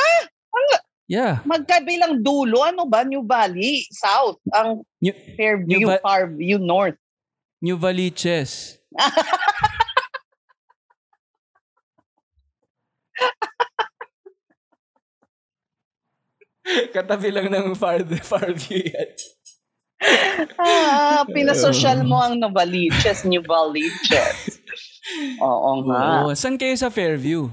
Yeah. 1.09 1.41
Magkabilang 1.45 2.21
dulo. 2.21 2.65
Ano 2.65 2.85
ba? 2.89 3.05
New 3.05 3.25
Valley, 3.25 3.85
South. 3.93 4.41
Ang 4.53 4.85
New, 5.01 5.13
Fairview, 5.37 5.81
New 5.81 5.89
Va- 5.89 6.01
Far 6.01 6.29
View, 6.29 6.57
North. 6.61 6.97
New 7.61 7.77
Valiches. 7.77 8.77
Katabi 16.97 17.29
lang 17.33 17.49
ng 17.49 17.75
far, 17.75 18.05
far 18.23 18.53
view 18.53 18.83
yan. 18.85 19.11
Ah, 20.59 21.27
pinasosyal 21.27 22.07
mo 22.07 22.21
ang 22.25 22.39
Novaliches, 22.39 23.27
New 23.27 23.43
Valiches. 23.43 24.63
Oo 25.43 25.83
nga. 25.89 26.29
Oo. 26.29 26.31
Saan 26.37 26.61
kayo 26.61 26.77
sa 26.79 26.93
Fairview? 26.93 27.51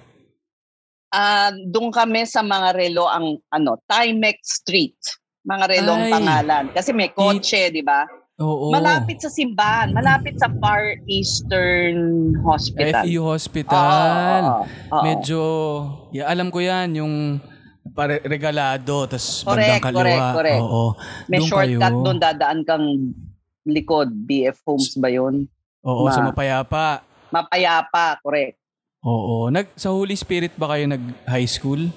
Ah, 1.10 1.50
doon 1.72 1.90
kami 1.90 2.28
sa 2.28 2.44
mga 2.44 2.76
relo 2.76 3.08
ang 3.08 3.40
ano, 3.50 3.80
Timex 3.88 4.62
Street. 4.62 5.00
Mga 5.48 5.66
relo 5.72 5.92
ang 5.96 6.06
Ay. 6.06 6.14
pangalan. 6.14 6.66
Kasi 6.76 6.92
may 6.92 7.10
kotse, 7.14 7.72
di 7.72 7.82
ba? 7.82 8.04
Oo. 8.36 8.68
Malapit 8.68 9.24
sa 9.24 9.32
simbahan, 9.32 9.96
malapit 9.96 10.36
sa 10.36 10.52
Far 10.60 11.00
Eastern 11.08 12.36
Hospital. 12.44 13.08
FEU 13.08 13.24
Oo, 13.24 13.32
Hospital. 13.32 14.44
oo, 14.44 14.64
oo. 14.92 15.04
Medyo, 15.08 15.42
yeah, 16.12 16.28
alam 16.28 16.52
ko 16.52 16.60
yan, 16.60 17.00
yung 17.00 17.40
pare, 17.96 18.20
regalado, 18.22 19.08
tas 19.08 19.42
Correct, 19.42 19.48
bandang 19.72 19.82
kaliwa. 19.82 19.98
correct, 19.98 20.28
correct. 20.36 20.62
Oo. 20.62 20.84
May 21.26 21.40
Doon 21.40 21.48
shortcut 21.48 21.80
kayo. 21.82 22.04
doon, 22.04 22.18
dadaan 22.20 22.60
kang 22.62 22.86
likod. 23.66 24.10
BF 24.12 24.60
Homes 24.62 24.94
ba 24.94 25.08
yun? 25.08 25.48
Oo, 25.82 26.06
sa 26.08 26.20
Ma- 26.20 26.30
Mapayapa. 26.30 27.02
Mapayapa, 27.32 28.20
correct. 28.20 28.60
Oo. 29.02 29.48
Nag, 29.48 29.72
sa 29.74 29.90
Holy 29.90 30.14
Spirit 30.14 30.54
ba 30.54 30.70
kayo 30.70 30.86
nag-high 30.86 31.48
school? 31.48 31.88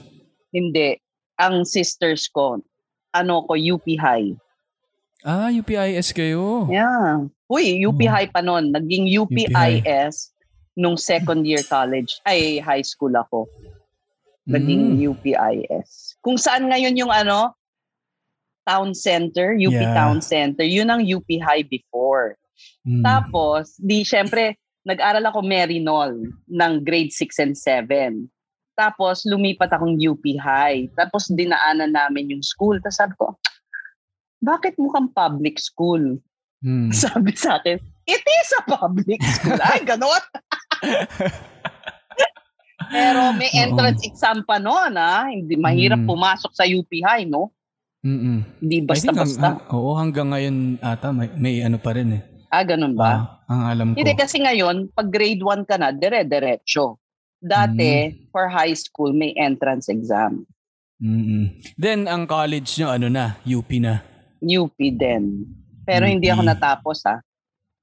Hindi. 0.49 0.97
Ang 1.35 1.63
sisters 1.63 2.27
ko, 2.27 2.63
ano 3.11 3.35
ko, 3.43 3.53
UP 3.53 3.85
High. 3.91 4.39
Ah, 5.21 5.51
UPIS 5.51 6.13
kayo. 6.13 6.71
Yeah. 6.71 7.27
Uy, 7.45 7.83
UP 7.83 7.99
Oh. 7.99 8.09
High 8.09 8.31
pa 8.31 8.39
noon. 8.39 8.71
Naging 8.71 9.11
UP. 9.11 9.29
UPIS 9.29 10.31
nung 10.73 10.95
second 10.95 11.43
year 11.43 11.61
college. 11.61 12.23
Ay, 12.23 12.61
high 12.61 12.87
school 12.87 13.11
ako. 13.11 13.51
Naging 14.49 14.97
Mm. 14.97 15.13
UPIS. 15.13 16.17
Kung 16.25 16.41
saan 16.41 16.73
ngayon 16.73 16.97
yung 16.97 17.13
ano, 17.13 17.53
town 18.65 18.97
center, 18.97 19.53
UP 19.57 19.77
Yeah. 19.77 19.93
Town 19.97 20.21
Center, 20.25 20.65
yun 20.65 20.89
ang 20.89 21.05
UP 21.05 21.29
High 21.41 21.65
before. 21.69 22.37
Mm. 22.85 23.05
Tapos, 23.05 23.77
di 23.77 24.05
syempre, 24.05 24.57
nag-aral 24.85 25.25
ako 25.29 25.45
Merinol 25.45 26.33
ng 26.49 26.73
grade 26.85 27.13
6 27.13 27.37
and 27.45 27.57
7. 27.57 28.29
Tapos, 28.73 29.25
lumipat 29.29 29.73
akong 29.73 29.97
UP 30.01 30.25
High. 30.37 30.89
Tapos, 30.97 31.29
dinaanan 31.33 31.93
namin 31.93 32.33
yung 32.33 32.45
school. 32.45 32.77
Tapos 32.81 32.97
sabi 32.97 33.15
ko, 33.17 33.37
bakit 34.41 34.77
mukhang 34.81 35.13
public 35.13 35.61
school? 35.61 36.21
Hmm. 36.59 36.91
Sabi 37.07 37.39
sa 37.39 37.63
akin, 37.63 37.79
it 38.07 38.19
is 38.23 38.51
a 38.59 38.63
public 38.67 39.23
school. 39.23 39.59
Ay, 39.63 39.87
ganon. 39.87 40.23
Pero 42.89 43.33
may 43.33 43.51
Oo. 43.51 43.61
entrance 43.61 44.01
exam 44.03 44.43
pa 44.43 44.57
noon, 44.57 44.95
ah. 44.95 45.27
Hindi 45.27 45.55
mahirap 45.55 45.99
Mm. 45.99 46.09
pumasok 46.09 46.53
sa 46.53 46.65
UP 46.65 46.91
High, 46.91 47.25
no? 47.25 47.53
Mm-mm. 48.01 48.47
Hindi 48.59 48.77
basta-basta. 48.81 49.41
hang- 49.49 49.61
ha- 49.61 49.71
oo, 49.71 49.91
hanggang 49.93 50.31
ngayon 50.31 50.57
ata 50.79 51.11
may, 51.11 51.29
may 51.35 51.55
ano 51.61 51.77
pa 51.77 51.93
rin 51.93 52.15
eh. 52.15 52.23
ah, 52.49 52.63
ganun 52.63 52.95
ba? 52.95 53.11
Ah, 53.11 53.21
ang 53.47 53.63
alam 53.67 53.87
ko. 53.91 53.97
Hindi 53.97 54.15
kasi 54.15 54.39
ngayon, 54.39 54.89
pag 54.91 55.09
grade 55.09 55.41
1 55.41 55.65
ka 55.65 55.77
na, 55.77 55.91
dire-diretso. 55.91 56.97
Dati, 57.37 58.09
Mm. 58.09 58.31
for 58.31 58.49
high 58.49 58.73
school, 58.73 59.13
may 59.13 59.31
entrance 59.33 59.87
exam. 59.87 60.43
Mm-mm. 60.97 61.55
Then 61.75 62.05
ang 62.05 62.25
college 62.25 62.75
nyo 62.75 62.91
ano 62.91 63.07
na, 63.07 63.39
UP 63.45 63.79
na. 63.79 64.03
UP 64.41 64.75
din. 64.75 65.47
Pero 65.85 66.05
hindi 66.05 66.27
ako 66.27 66.43
UP. 66.43 66.49
natapos, 66.49 66.99
ah. 67.05 67.21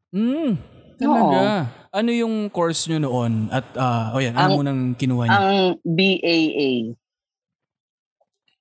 Mm. 0.10 0.56
Talaga. 1.00 1.70
Ano 1.96 2.10
yung 2.12 2.52
course 2.52 2.92
nyo 2.92 3.00
noon? 3.00 3.48
At 3.52 3.68
ah, 3.80 4.12
oh 4.16 4.20
yan, 4.20 4.36
ano 4.36 4.44
Ang- 4.44 4.58
munang 4.60 4.82
kinuha 5.00 5.24
nyo? 5.28 5.38
Ang 5.40 5.60
BAA. 5.84 6.96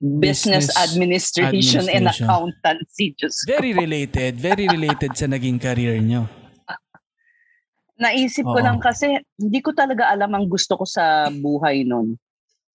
Business, 0.05 0.69
Business 0.69 0.77
Administration, 0.77 1.89
and 1.89 2.05
Administration. 2.05 2.29
Accountancy. 2.29 3.07
Ko. 3.17 3.25
Very 3.49 3.73
related, 3.73 4.37
very 4.37 4.69
related 4.69 5.17
sa 5.17 5.25
naging 5.25 5.57
career 5.57 5.97
nyo. 5.97 6.29
Naisip 7.97 8.45
ko 8.45 8.59
Oo. 8.59 8.67
lang 8.67 8.83
kasi, 8.85 9.17
hindi 9.41 9.65
ko 9.65 9.73
talaga 9.73 10.13
alam 10.13 10.35
ang 10.35 10.45
gusto 10.51 10.77
ko 10.77 10.85
sa 10.85 11.33
buhay 11.33 11.89
nun. 11.89 12.21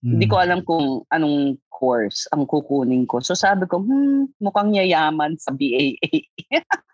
Mm. 0.02 0.12
Hindi 0.16 0.26
ko 0.26 0.36
alam 0.42 0.64
kung 0.66 1.04
anong 1.12 1.60
course 1.70 2.28
ang 2.36 2.44
kukunin 2.44 3.08
ko. 3.08 3.24
So 3.24 3.36
sabi 3.36 3.64
ko, 3.68 3.80
hmm, 3.80 4.36
mukhang 4.44 4.76
yayaman 4.76 5.40
sa 5.40 5.56
BAA. 5.56 6.28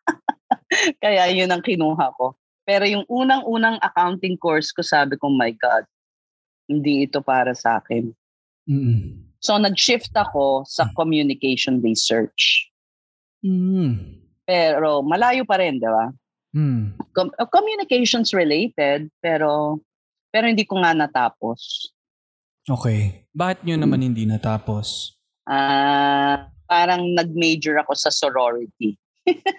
Kaya 1.04 1.34
yun 1.34 1.50
ang 1.50 1.66
kinuha 1.66 2.14
ko. 2.18 2.38
Pero 2.66 2.84
yung 2.90 3.06
unang-unang 3.06 3.78
accounting 3.80 4.36
course 4.42 4.74
ko, 4.74 4.82
sabi 4.82 5.16
ko, 5.22 5.30
my 5.30 5.54
God, 5.54 5.86
hindi 6.66 7.06
ito 7.06 7.22
para 7.22 7.54
sa 7.54 7.78
akin. 7.78 8.10
Mm-mm. 8.66 9.22
So 9.38 9.62
nag-shift 9.62 10.10
ako 10.18 10.66
sa 10.66 10.90
communication 10.98 11.78
research. 11.86 12.66
Mm. 13.46 14.18
Pero 14.50 15.06
malayo 15.06 15.46
pa 15.46 15.62
rin, 15.62 15.78
di 15.78 15.86
ba? 15.86 16.10
Mm. 16.58 16.98
Com- 17.14 17.36
uh, 17.38 17.46
communications 17.46 18.34
related, 18.34 19.14
pero 19.22 19.78
pero 20.34 20.50
hindi 20.50 20.66
ko 20.66 20.82
nga 20.82 20.98
natapos. 20.98 21.94
Okay. 22.66 23.30
Bakit 23.38 23.62
nyo 23.70 23.78
naman 23.78 24.02
hindi 24.02 24.26
natapos? 24.26 25.14
Ah, 25.46 26.50
parang 26.66 27.14
nag-major 27.14 27.78
ako 27.86 27.94
sa 27.94 28.10
sorority. 28.10 28.98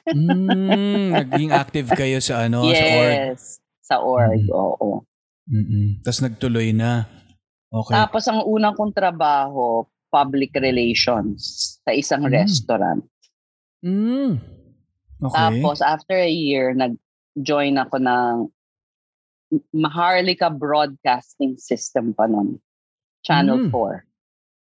Mm, 0.06 1.10
naging 1.26 1.50
active 1.50 1.88
kayo 1.90 2.18
sa 2.18 2.46
ano, 2.46 2.62
sa 2.64 2.86
org. 2.86 3.12
yes, 3.12 3.40
sa 3.82 3.96
org, 3.98 4.40
Mm. 4.40 4.54
oo. 4.54 5.02
Mm-mm. 5.46 6.02
Tapos 6.02 6.20
nagtuloy 6.20 6.70
na. 6.70 7.06
Okay. 7.68 7.94
Tapos 7.94 8.24
ang 8.26 8.42
unang 8.42 8.74
kong 8.74 8.90
trabaho, 8.90 9.82
public 10.08 10.54
relations 10.54 11.76
sa 11.82 11.92
isang 11.92 12.26
Mm. 12.26 12.32
restaurant. 12.32 13.02
Mm. 13.82 14.38
Okay. 15.18 15.38
Tapos 15.38 15.78
after 15.80 16.16
a 16.16 16.30
year, 16.30 16.70
nag-join 16.72 17.74
ako 17.76 17.96
ng 17.98 18.32
Maharlika 19.72 20.50
Broadcasting 20.50 21.54
System 21.56 22.10
pa 22.10 22.26
nun. 22.26 22.58
Channel 23.22 23.66
Mm. 23.66 23.70
4. 23.70 24.02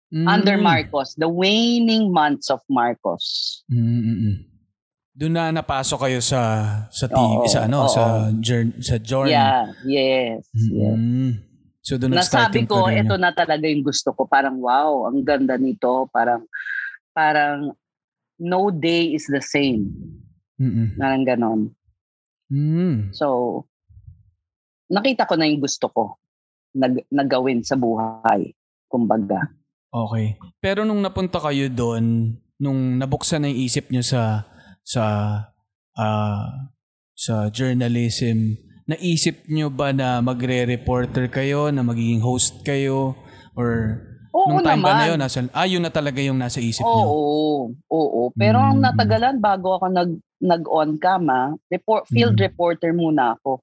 Mm. 0.10 0.26
Under 0.26 0.56
Marcos, 0.58 1.14
the 1.16 1.28
waning 1.28 2.10
months 2.10 2.50
of 2.50 2.64
Marcos. 2.66 3.62
Mm-mm. 3.70 4.42
Doon 5.20 5.36
na 5.36 5.52
napasok 5.52 6.08
kayo 6.08 6.24
sa 6.24 6.40
sa 6.88 7.12
TV, 7.12 7.44
Oo, 7.44 7.52
sa 7.52 7.68
ano, 7.68 7.84
oo. 7.84 7.92
sa 7.92 8.32
jour- 8.40 8.80
sa 8.80 8.96
journey. 8.96 9.36
Yeah, 9.36 9.68
yes, 9.84 10.48
yes. 10.56 10.96
Mm. 10.96 11.32
So 11.84 12.00
doon 12.00 12.16
Nasabi 12.16 12.64
ko, 12.64 12.88
career 12.88 13.04
ito 13.04 13.20
na 13.20 13.36
talaga 13.36 13.68
yung 13.68 13.84
gusto 13.84 14.16
ko. 14.16 14.24
Parang 14.32 14.64
wow, 14.64 15.12
ang 15.12 15.20
ganda 15.28 15.60
nito. 15.60 16.08
Parang, 16.16 16.48
parang 17.12 17.76
no 18.40 18.72
day 18.72 19.12
is 19.12 19.28
the 19.28 19.44
same. 19.44 19.92
Mm-mm. 20.56 20.96
Parang 20.96 21.24
ganon. 21.28 21.62
Mm. 22.48 23.12
So, 23.12 23.68
nakita 24.88 25.28
ko 25.28 25.36
na 25.36 25.52
yung 25.52 25.60
gusto 25.60 25.92
ko 25.92 26.16
nag, 26.76 27.04
nagawin 27.12 27.60
sa 27.60 27.76
buhay. 27.76 28.56
Kumbaga. 28.88 29.52
Okay. 29.90 30.38
Pero 30.64 30.88
nung 30.88 31.02
napunta 31.02 31.44
kayo 31.44 31.68
doon, 31.68 32.38
nung 32.60 33.00
nabuksan 33.00 33.44
na 33.46 33.50
yung 33.50 33.62
isip 33.66 33.90
nyo 33.90 34.04
sa 34.04 34.49
sa 34.90 35.06
ah, 35.94 36.74
sa 37.14 37.52
journalism, 37.54 38.58
naisip 38.90 39.46
nyo 39.46 39.70
ba 39.70 39.94
na 39.94 40.18
magre-reporter 40.20 41.30
kayo, 41.30 41.70
na 41.70 41.86
magiging 41.86 42.24
host 42.24 42.66
kayo 42.66 43.14
or 43.54 44.02
Oo 44.34 44.50
nung 44.50 44.64
time 44.64 44.80
naman. 44.80 44.88
ba 44.88 44.94
na 44.96 45.06
yun, 45.12 45.20
nasa, 45.20 45.40
ah, 45.52 45.68
yun 45.68 45.84
na 45.84 45.92
talaga 45.92 46.18
yung 46.24 46.40
nasa 46.40 46.58
isip 46.58 46.82
Oo, 46.82 46.96
nyo? 46.96 47.06
oo, 47.06 47.50
oo. 47.92 48.22
Pero 48.34 48.58
ang 48.58 48.80
Mm. 48.80 48.86
natagalan 48.88 49.36
bago 49.38 49.78
ako 49.78 49.86
nag 49.92 50.12
nag-on 50.40 50.96
cam, 50.98 51.28
ah, 51.28 51.52
report, 51.68 52.08
field 52.08 52.34
Mm. 52.34 52.44
reporter 52.48 52.96
muna 52.96 53.36
ako. 53.36 53.60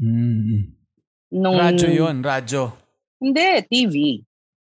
Mm. 0.00 0.72
Nung, 1.36 1.56
Radyo 1.60 1.88
yun, 1.92 2.24
radyo. 2.24 2.72
Hindi, 3.20 3.46
TV. 3.68 3.94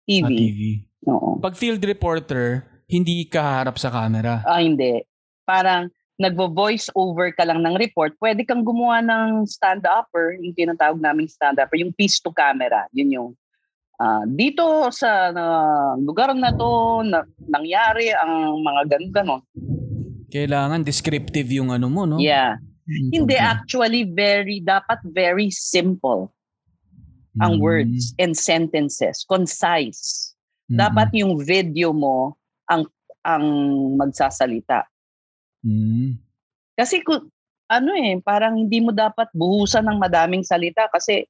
TV. 0.02 0.24
Ah, 0.24 0.32
TV. 0.32 0.60
Oo. 1.06 1.30
Pag 1.38 1.54
field 1.54 1.84
reporter, 1.84 2.64
hindi 2.88 3.28
ka 3.28 3.60
harap 3.60 3.76
sa 3.76 3.92
camera. 3.92 4.40
Ah, 4.42 4.58
hindi. 4.58 5.04
Parang 5.44 5.90
nagvo-voice 6.20 6.92
over 6.94 7.34
ka 7.34 7.42
lang 7.42 7.64
ng 7.66 7.74
report, 7.80 8.14
pwede 8.22 8.46
kang 8.46 8.62
gumawa 8.62 9.02
ng 9.02 9.48
stand-upper, 9.48 10.38
yung 10.38 10.54
tinatawag 10.54 11.00
naming 11.02 11.26
stand-upper, 11.26 11.74
yung 11.80 11.90
piece 11.96 12.22
to 12.22 12.30
camera. 12.30 12.86
Yun 12.94 13.10
yung 13.10 13.28
ah, 13.98 14.22
dito 14.28 14.86
sa 14.94 15.34
ah, 15.34 15.94
lugar 15.98 16.30
na 16.36 16.54
to, 16.54 17.02
na, 17.02 17.26
nangyari 17.50 18.14
ang 18.14 18.62
mga 18.62 18.98
ganun-ganon. 18.98 19.42
Kailangan 20.30 20.86
descriptive 20.86 21.50
yung 21.50 21.74
ano 21.74 21.90
mo, 21.90 22.06
no? 22.06 22.16
Yeah. 22.22 22.56
Mm, 22.86 23.10
Hindi, 23.14 23.36
actually, 23.38 24.02
very, 24.06 24.58
dapat 24.58 24.98
very 25.10 25.50
simple 25.50 26.30
ang 27.40 27.56
Mm. 27.56 27.64
words 27.64 28.12
and 28.20 28.36
sentences. 28.36 29.24
Concise. 29.24 30.34
Mm-mm. 30.68 30.76
Dapat 30.82 31.08
yung 31.16 31.40
video 31.40 31.96
mo 31.96 32.36
ang 32.68 32.84
ang 33.22 33.44
magsasalita. 33.96 34.84
Mm. 35.62 36.18
Kasi 36.74 37.00
kung 37.02 37.30
ano 37.70 37.90
eh, 37.96 38.18
parang 38.20 38.58
hindi 38.58 38.82
mo 38.82 38.92
dapat 38.92 39.30
buhusan 39.32 39.86
ng 39.86 39.98
madaming 39.98 40.44
salita 40.44 40.90
kasi 40.92 41.24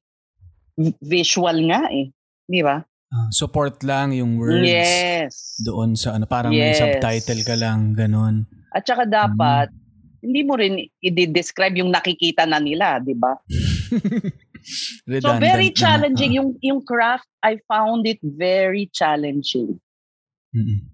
vi- 0.75 0.97
visual 0.99 1.55
nga 1.69 1.87
eh. 1.89 2.11
Di 2.43 2.59
ba? 2.59 2.81
Ah, 3.13 3.29
support 3.29 3.79
lang 3.85 4.11
yung 4.11 4.41
words. 4.41 4.65
Yes. 4.65 5.61
Doon 5.61 5.93
sa 5.93 6.17
ano, 6.17 6.25
parang 6.25 6.49
may 6.49 6.73
Yes. 6.73 6.81
subtitle 6.81 7.41
ka 7.45 7.55
lang, 7.55 7.93
ganon. 7.93 8.49
At 8.73 8.83
saka 8.83 9.05
dapat, 9.05 9.69
Mm. 9.69 9.79
hindi 10.25 10.41
mo 10.41 10.53
rin 10.57 10.73
i-describe 10.99 11.77
yung 11.77 11.93
nakikita 11.93 12.49
na 12.49 12.57
nila, 12.57 12.97
di 12.97 13.13
ba? 13.13 13.37
So 15.19 15.35
very 15.43 15.69
na. 15.69 15.75
challenging. 15.75 16.31
Ah. 16.33 16.37
Yung, 16.39 16.49
yung 16.63 16.79
craft, 16.87 17.27
I 17.43 17.59
found 17.67 18.07
it 18.07 18.23
very 18.23 18.87
challenging. 18.95 19.75
Mm-mm. 20.55 20.87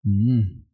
Mm. 0.00 0.65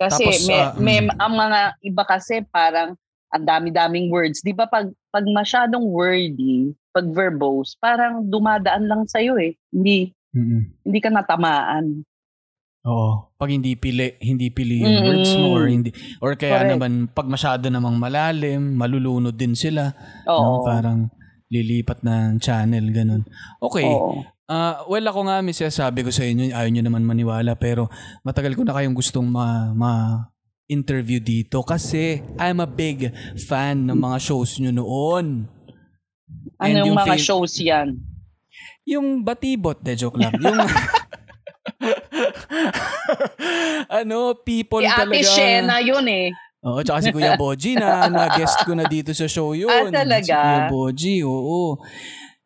Kasi 0.00 0.24
Tapos, 0.24 0.48
may, 0.48 0.60
ah, 0.64 0.72
may, 0.80 0.98
mm. 1.04 1.20
ang 1.20 1.34
mga 1.36 1.60
iba 1.84 2.04
kasi 2.08 2.40
parang 2.48 2.96
ang 3.30 3.44
dami-daming 3.44 4.08
words. 4.08 4.40
Di 4.40 4.56
ba 4.56 4.64
pag, 4.64 4.88
pag 5.12 5.22
masyadong 5.28 5.84
wordy, 5.92 6.72
pag 6.90 7.06
verbose, 7.12 7.76
parang 7.78 8.26
dumadaan 8.26 8.88
lang 8.88 9.04
sa'yo 9.06 9.36
eh. 9.36 9.54
Hindi, 9.70 10.10
Mm-mm. 10.32 10.88
hindi 10.88 10.98
ka 10.98 11.12
natamaan. 11.12 12.02
Oo. 12.88 13.28
Pag 13.36 13.52
hindi 13.52 13.76
pili, 13.76 14.16
hindi 14.24 14.48
pili 14.48 14.80
yung 14.80 14.96
Mm-mm. 14.98 15.08
words 15.12 15.32
mo 15.36 15.48
or 15.52 15.68
hindi 15.68 15.92
or 16.24 16.32
kaya 16.32 16.64
Correct. 16.64 16.72
naman 16.72 16.92
pag 17.12 17.28
masyado 17.28 17.68
namang 17.68 18.00
malalim, 18.00 18.72
malulunod 18.72 19.36
din 19.36 19.52
sila. 19.52 19.92
Oo. 20.24 20.64
No? 20.64 20.64
Parang 20.64 21.12
lilipat 21.52 22.00
ng 22.00 22.40
channel 22.40 22.88
ganun. 22.88 23.22
Okay. 23.60 23.84
Oo. 23.84 24.24
Ah, 24.50 24.82
well 24.90 25.06
ako 25.06 25.30
nga 25.30 25.38
miss 25.46 25.62
sabi 25.70 26.02
ko 26.02 26.10
sa 26.10 26.26
inyo, 26.26 26.50
ayaw 26.50 26.66
nyo 26.74 26.82
naman 26.82 27.06
maniwala 27.06 27.54
pero 27.54 27.86
matagal 28.26 28.58
ko 28.58 28.66
na 28.66 28.74
kayong 28.74 28.98
gustong 28.98 29.30
ma, 29.30 29.70
ma 29.70 30.26
interview 30.66 31.22
dito 31.22 31.62
kasi 31.62 32.18
I'm 32.34 32.58
a 32.58 32.66
big 32.66 33.14
fan 33.46 33.86
ng 33.86 33.94
mga 33.94 34.18
shows 34.18 34.58
nyo 34.58 34.74
noon. 34.74 35.46
Ano 36.58 36.66
And 36.66 36.82
yung, 36.82 36.98
mga 36.98 37.14
fa- 37.14 37.22
shows 37.22 37.62
yan? 37.62 37.94
Yung 38.90 39.22
batibot, 39.22 39.78
de 39.78 39.94
joke 39.94 40.18
lang. 40.18 40.34
Yung 40.42 40.58
ano, 44.02 44.34
people 44.34 44.82
Si 44.82 44.90
Ate 44.90 45.06
talaga. 45.06 45.30
Shena 45.30 45.78
yun 45.78 46.10
eh. 46.10 46.34
Oo, 46.60 46.84
tsaka 46.84 47.00
si 47.00 47.08
Kuya 47.08 47.40
Boji 47.40 47.72
na 47.72 48.04
na-guest 48.12 48.68
ko 48.68 48.76
na 48.76 48.84
dito 48.84 49.16
sa 49.16 49.24
show 49.24 49.56
yun. 49.56 49.72
Ah, 49.72 49.88
talaga? 49.88 50.28
Si 50.28 50.36
Kuya 50.36 50.60
Boji, 50.68 51.14
oo. 51.24 51.80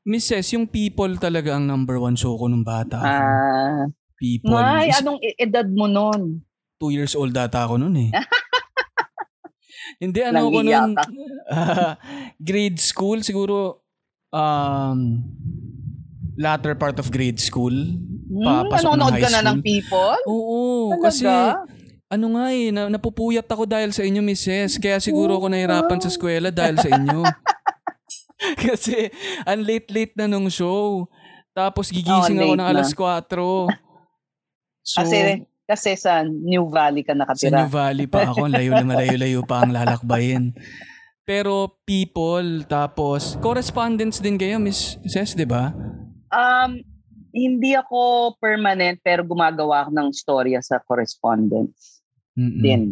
Mrs., 0.05 0.53
yung 0.53 0.69
people 0.69 1.17
talaga 1.17 1.57
ang 1.57 1.65
number 1.65 1.97
one 1.97 2.13
show 2.13 2.37
ko 2.37 2.45
nung 2.45 2.61
bata. 2.61 3.01
ako. 7.65 7.81
Hindi, 10.05 10.21
ano 10.21 10.53
ko 10.53 10.61
ka. 10.93 11.03
ah, 11.49 11.93
grade 12.53 12.77
school, 12.77 13.25
siguro, 13.25 13.81
um, 14.29 15.25
latter 16.37 16.77
part 16.77 17.01
of 17.01 17.09
grade 17.09 17.41
school. 17.41 17.73
Hmm, 17.73 18.45
Papasok 18.45 18.85
ng 18.85 19.01
nanonood 19.01 19.15
high 19.17 19.25
ka 19.25 19.31
na 19.31 19.41
ng 19.41 19.59
school. 19.61 19.65
people? 19.65 20.19
Oo, 20.29 20.61
Talaga? 20.93 21.05
kasi, 21.09 21.25
ano 22.13 22.27
nga 22.37 22.45
eh, 22.53 22.69
na, 22.75 22.83
napupuyat 22.93 23.49
ako 23.49 23.65
dahil 23.65 23.91
sa 23.97 24.05
inyo, 24.05 24.21
Mrs. 24.21 24.77
Kaya 24.77 25.01
siguro 25.01 25.41
ako 25.41 25.49
nahirapan 25.49 25.99
sa 26.03 26.13
eskwela 26.13 26.53
dahil 26.53 26.77
sa 26.77 26.93
inyo. 26.93 27.25
kasi, 28.69 29.11
ang 29.45 29.61
late-late 29.65 30.15
na 30.17 30.27
nung 30.29 30.49
show. 30.49 31.09
Tapos 31.55 31.89
gigising 31.89 32.39
Oo, 32.41 32.53
ako 32.53 32.55
ng 32.59 32.69
alas 32.69 32.91
na. 32.91 33.23
4. 33.23 33.31
So, 34.85 35.01
Kasi, 35.01 35.49
kasi 35.65 35.97
sa 35.97 36.21
New 36.29 36.69
Valley 36.69 37.01
ka 37.01 37.17
sa 37.17 37.25
nakatira. 37.25 37.65
New 37.65 37.73
Valley 37.73 38.05
pa 38.05 38.29
ako, 38.29 38.53
layo 38.53 38.77
na 38.77 38.85
malayo-layo 38.85 39.41
pa 39.49 39.65
ang 39.65 39.73
lalakbayin. 39.73 40.53
Pero 41.25 41.81
people, 41.89 42.69
tapos 42.69 43.41
correspondence 43.41 44.21
din 44.21 44.37
kayo, 44.37 44.61
Miss 44.61 45.01
Ses, 45.09 45.33
di 45.33 45.49
ba? 45.49 45.73
Um, 46.29 46.85
hindi 47.33 47.73
ako 47.75 48.37
permanent 48.37 49.01
pero 49.01 49.25
gumagawa 49.25 49.89
ako 49.89 49.91
ng 49.97 50.09
storya 50.13 50.61
sa 50.61 50.79
correspondence 50.85 52.05
Mm-mm. 52.37 52.61
din. 52.61 52.83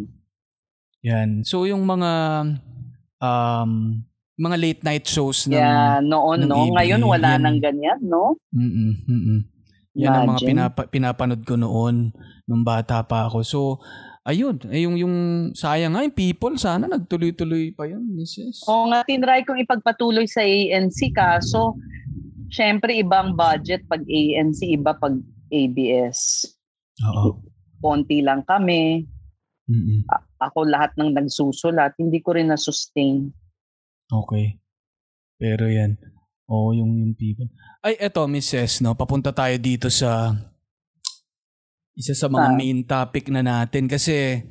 Yan. 1.06 1.46
So 1.46 1.62
yung 1.68 1.86
mga 1.86 2.10
um 3.22 4.02
mga 4.42 4.56
late 4.58 4.82
night 4.82 5.06
shows 5.06 5.46
ng 5.46 5.54
Yeah, 5.54 6.02
noon, 6.02 6.42
ng 6.42 6.50
no? 6.50 6.66
ABA, 6.66 6.74
Ngayon, 6.82 7.02
wala 7.06 7.28
yan. 7.38 7.40
nang 7.46 7.58
ganyan, 7.62 8.00
no? 8.02 8.34
Mm-mm, 8.50 8.92
mm-mm. 9.06 9.40
Yan 9.94 10.10
ang 10.10 10.24
mga 10.34 10.40
Imagine. 10.42 10.48
pinapa, 10.50 10.80
pinapanood 10.88 11.42
ko 11.46 11.54
noon 11.54 12.10
nung 12.48 12.64
bata 12.66 13.04
pa 13.04 13.28
ako. 13.28 13.44
So 13.44 13.60
ayun, 14.24 14.56
ay 14.72 14.88
yung 14.88 14.96
yung 14.96 15.16
sayang 15.52 15.92
nga 15.92 16.02
yung 16.02 16.16
people 16.16 16.56
sana 16.56 16.88
nagtuloy-tuloy 16.88 17.76
pa 17.76 17.86
yun, 17.86 18.00
Mrs. 18.16 18.64
Oo 18.66 18.88
nga, 18.88 19.04
tinry 19.04 19.44
kong 19.44 19.60
ipagpatuloy 19.60 20.24
sa 20.24 20.40
ANC 20.40 21.12
kaso, 21.12 21.76
syempre 22.48 22.96
ibang 22.98 23.36
budget 23.36 23.84
pag 23.84 24.00
ANC, 24.02 24.64
iba 24.64 24.96
pag 24.96 25.12
ABS. 25.52 26.48
Oo. 27.12 27.36
Konti 27.84 28.24
lang 28.24 28.42
kami. 28.48 29.04
Mm-mm. 29.68 30.08
Ako 30.40 30.66
lahat 30.66 30.96
ng 30.96 31.12
nagsusulat, 31.12 31.92
hindi 32.00 32.18
ko 32.24 32.32
rin 32.34 32.48
na-sustain. 32.48 33.28
Okay. 34.12 34.60
Pero 35.40 35.64
yan. 35.66 35.96
Oo, 36.52 36.76
yung, 36.76 37.00
yung 37.00 37.14
people. 37.16 37.48
Ay, 37.80 37.96
eto, 37.96 38.28
Mrs. 38.28 38.84
No? 38.84 38.92
Papunta 38.92 39.32
tayo 39.32 39.56
dito 39.56 39.88
sa 39.88 40.36
isa 41.96 42.12
sa 42.12 42.28
mga 42.28 42.48
Ah. 42.52 42.56
main 42.56 42.84
topic 42.84 43.32
na 43.32 43.40
natin. 43.40 43.88
Kasi, 43.88 44.44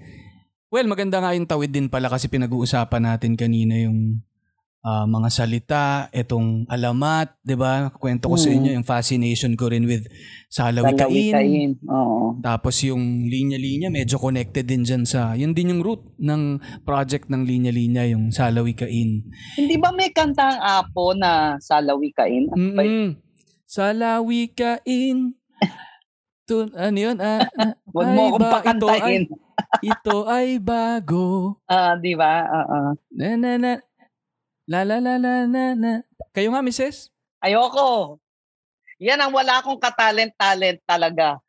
well, 0.68 0.90
maganda 0.90 1.22
nga 1.22 1.38
yung 1.38 1.46
tawid 1.46 1.70
din 1.70 1.88
pala 1.88 2.10
kasi 2.10 2.26
pinag-uusapan 2.26 3.06
natin 3.06 3.38
kanina 3.38 3.78
yung 3.78 4.18
ah, 4.82 5.06
mga 5.06 5.30
salita, 5.30 5.84
etong 6.12 6.66
alamat, 6.66 7.38
di 7.40 7.54
ba? 7.54 7.90
Kwento 7.92 8.26
ko 8.26 8.36
sa 8.36 8.50
Mm. 8.50 8.56
inyo 8.56 8.72
yung 8.74 8.88
fascination 8.88 9.54
ko 9.54 9.70
rin 9.70 9.86
with 9.86 10.06
salawikain. 10.48 11.32
Salawikain. 11.32 11.72
Oo. 11.86 12.18
Tapos 12.40 12.82
yung 12.82 13.02
linya-linya, 13.24 13.88
medyo 13.88 14.18
connected 14.18 14.66
din 14.66 14.82
dyan 14.82 15.04
sa, 15.04 15.34
yun 15.34 15.54
din 15.54 15.70
yung 15.70 15.82
root 15.82 16.02
ng 16.18 16.58
project 16.82 17.28
ng 17.28 17.44
linya-linya, 17.44 18.06
yung 18.08 18.30
salawikain. 18.30 19.22
Hindi 19.54 19.76
ba 19.78 19.90
may 19.92 20.10
kantang 20.10 20.58
apo 20.58 21.14
na 21.14 21.56
salawikain? 21.58 22.50
Ano? 22.50 22.58
Mm-mm. 22.58 23.08
Salawikain. 23.66 25.18
To, 26.50 26.68
ano 26.74 26.98
yun? 27.00 27.16
Ah, 27.22 27.48
ah, 27.54 27.72
Huwag 27.88 28.08
mo 28.12 28.22
akong 28.28 28.42
ba, 28.42 28.44
ito 28.44 28.44
ay, 28.44 28.56
pakantahin. 28.60 29.24
ito 29.80 30.18
ay 30.28 30.48
bago. 30.60 31.56
Ah, 31.64 31.96
di 31.96 32.12
ba? 32.12 32.44
Oo. 32.44 32.98
Na, 33.14 33.28
na, 33.38 33.52
na. 33.56 33.72
La, 34.72 34.88
la, 34.88 35.04
la, 35.04 35.20
la, 35.20 35.44
na, 35.52 35.76
na. 35.76 36.00
Kayo 36.32 36.56
nga, 36.56 36.64
Mrs. 36.64 37.12
Ayoko. 37.44 38.24
Yan 39.04 39.20
ang 39.20 39.36
wala 39.36 39.60
akong 39.60 39.76
katalent-talent 39.76 40.80
talaga. 40.88 41.44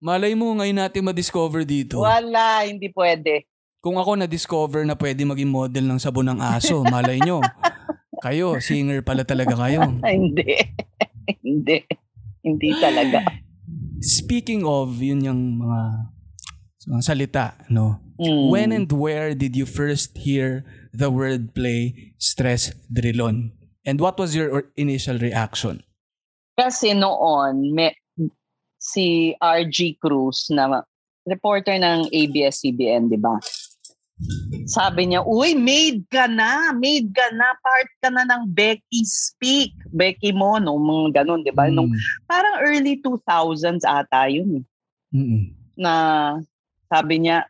Malay 0.00 0.32
mo 0.32 0.56
ngayon 0.56 0.80
natin 0.80 1.04
ma-discover 1.04 1.68
dito. 1.68 2.00
Wala, 2.00 2.64
hindi 2.64 2.88
pwede. 2.96 3.44
Kung 3.84 4.00
ako 4.00 4.16
na-discover 4.16 4.88
na 4.88 4.96
pwede 4.96 5.20
maging 5.20 5.52
model 5.52 5.84
ng 5.84 6.00
sabon 6.00 6.32
ng 6.32 6.40
aso, 6.40 6.80
malay 6.88 7.20
nyo. 7.20 7.44
Kayo, 8.24 8.56
singer 8.56 9.04
pala 9.04 9.28
talaga 9.28 9.52
kayo. 9.52 9.92
Ay, 10.00 10.16
hindi. 10.24 10.56
hindi. 11.44 11.76
Hindi 12.40 12.68
talaga. 12.80 13.20
Speaking 14.00 14.64
of, 14.64 14.96
yun 14.96 15.20
yung 15.20 15.60
mga, 15.60 15.80
mga 16.88 17.02
salita, 17.04 17.44
no? 17.68 18.00
Mm. 18.20 18.50
When 18.50 18.72
and 18.72 18.90
where 18.92 19.34
did 19.34 19.56
you 19.56 19.66
first 19.66 20.16
hear 20.18 20.64
the 20.92 21.10
wordplay 21.10 22.12
stress 22.18 22.72
drillon? 22.92 23.52
And 23.84 24.00
what 24.00 24.18
was 24.18 24.36
your 24.36 24.70
initial 24.76 25.18
reaction? 25.18 25.82
Kasi 26.58 26.94
noon, 26.94 27.74
may, 27.74 27.96
si 28.78 29.34
RG 29.42 29.98
Cruz 29.98 30.46
na 30.52 30.84
reporter 31.26 31.78
ng 31.80 32.12
ABS-CBN, 32.12 33.10
di 33.10 33.18
ba? 33.18 33.40
Sabi 34.70 35.10
niya, 35.10 35.26
uy, 35.26 35.58
made 35.58 36.06
ka 36.12 36.30
na, 36.30 36.70
made 36.76 37.10
ka 37.10 37.26
na, 37.34 37.58
part 37.58 37.90
ka 38.04 38.08
na 38.12 38.22
ng 38.22 38.54
Becky 38.54 39.02
Speak. 39.02 39.74
Becky 39.90 40.30
mo, 40.30 40.62
no, 40.62 40.78
mga 40.78 41.24
ganun, 41.24 41.42
di 41.42 41.50
ba? 41.50 41.66
Nung, 41.66 41.90
parang 42.30 42.62
early 42.62 43.02
2000s 43.02 43.82
ata 43.82 44.30
yun 44.30 44.62
eh. 44.62 44.64
Mm-mm. 45.12 45.52
na 45.76 45.92
sabi 46.88 47.24
niya, 47.24 47.44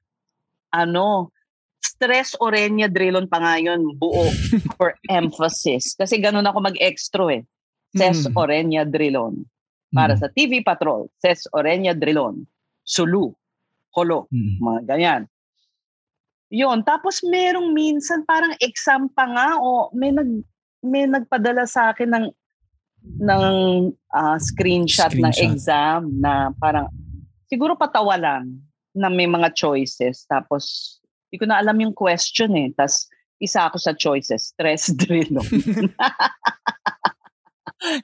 ano, 0.72 1.30
stress 1.78 2.34
orenya 2.38 2.86
drillon 2.86 3.26
pa 3.26 3.38
nga 3.38 3.54
yun, 3.56 3.94
buo 3.94 4.26
for 4.74 4.92
emphasis. 5.06 5.94
Kasi 5.94 6.16
ganun 6.16 6.44
ako 6.44 6.62
mag-extra 6.62 7.24
eh. 7.30 7.42
Ses 7.92 8.24
Mm. 8.24 8.34
orenya 8.34 8.82
drillon. 8.82 9.44
Para 9.90 10.16
Mm. 10.16 10.20
sa 10.20 10.28
TV 10.28 10.52
Patrol, 10.60 11.12
Ses 11.18 11.44
orenya 11.52 11.92
drillon. 11.92 12.42
Sulu, 12.82 13.30
holo, 13.92 14.26
Mm-mm. 14.28 14.56
mga 14.58 14.80
ganyan. 14.86 15.22
Yun, 16.48 16.80
tapos 16.82 17.20
merong 17.22 17.72
minsan 17.72 18.24
parang 18.24 18.52
exam 18.58 19.08
pa 19.08 19.24
nga 19.24 19.48
o 19.56 19.88
may 19.92 20.12
nag 20.12 20.28
may 20.82 21.06
nagpadala 21.06 21.64
sa 21.64 21.90
akin 21.90 22.10
ng 22.10 22.26
ng 23.18 23.44
ah, 24.10 24.36
screenshot, 24.36 25.08
ng 25.10 25.28
Screenshot. 25.28 25.48
exam 25.48 26.00
na 26.14 26.52
parang 26.54 26.90
siguro 27.46 27.72
patawa 27.72 28.16
lang 28.16 28.56
na 28.92 29.08
may 29.08 29.24
mga 29.24 29.52
choices 29.56 30.28
tapos 30.28 30.96
hindi 31.32 31.40
ko 31.40 31.46
na 31.48 31.64
alam 31.64 31.80
yung 31.80 31.96
question 31.96 32.52
eh. 32.60 32.68
Tapos 32.76 33.08
isa 33.40 33.64
ako 33.64 33.80
sa 33.80 33.96
choices, 33.96 34.52
stress 34.52 34.92
drill. 35.00 35.40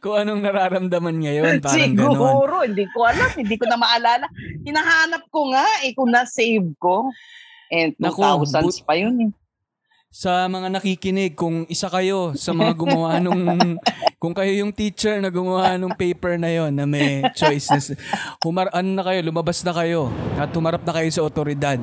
Kung 0.02 0.16
anong 0.16 0.42
nararamdaman 0.42 1.22
ngayon, 1.22 1.60
parang 1.62 1.94
ganon. 1.94 2.16
Siguro, 2.16 2.54
hindi 2.66 2.88
ko 2.90 3.04
alam, 3.06 3.30
hindi 3.36 3.54
ko 3.54 3.68
na 3.68 3.78
maalala. 3.78 4.26
Hinahanap 4.66 5.28
ko 5.30 5.54
nga 5.54 5.62
eh 5.86 5.94
kung 5.94 6.10
na-save 6.10 6.66
ko. 6.82 7.06
And 7.70 7.94
Naku, 8.00 8.18
2000s 8.18 8.58
but- 8.58 8.82
pa 8.88 8.96
yun 8.98 9.28
eh. 9.28 9.32
Sa 10.08 10.48
mga 10.48 10.72
nakikinig, 10.72 11.36
kung 11.36 11.68
isa 11.68 11.92
kayo 11.92 12.32
sa 12.32 12.56
mga 12.56 12.72
gumawa 12.72 13.16
nung, 13.24 13.76
kung 14.16 14.32
kayo 14.32 14.48
yung 14.64 14.72
teacher 14.72 15.20
na 15.20 15.28
gumawa 15.28 15.76
nung 15.76 15.92
paper 15.92 16.40
na 16.40 16.48
yon 16.48 16.72
na 16.72 16.88
may 16.88 17.20
choices, 17.36 17.92
humar, 18.40 18.72
ano 18.72 18.88
na 18.88 19.04
kayo, 19.04 19.20
lumabas 19.20 19.60
na 19.60 19.76
kayo 19.76 20.08
at 20.40 20.48
humarap 20.56 20.80
na 20.80 20.96
kayo 20.96 21.08
sa 21.12 21.24
otoridad. 21.28 21.76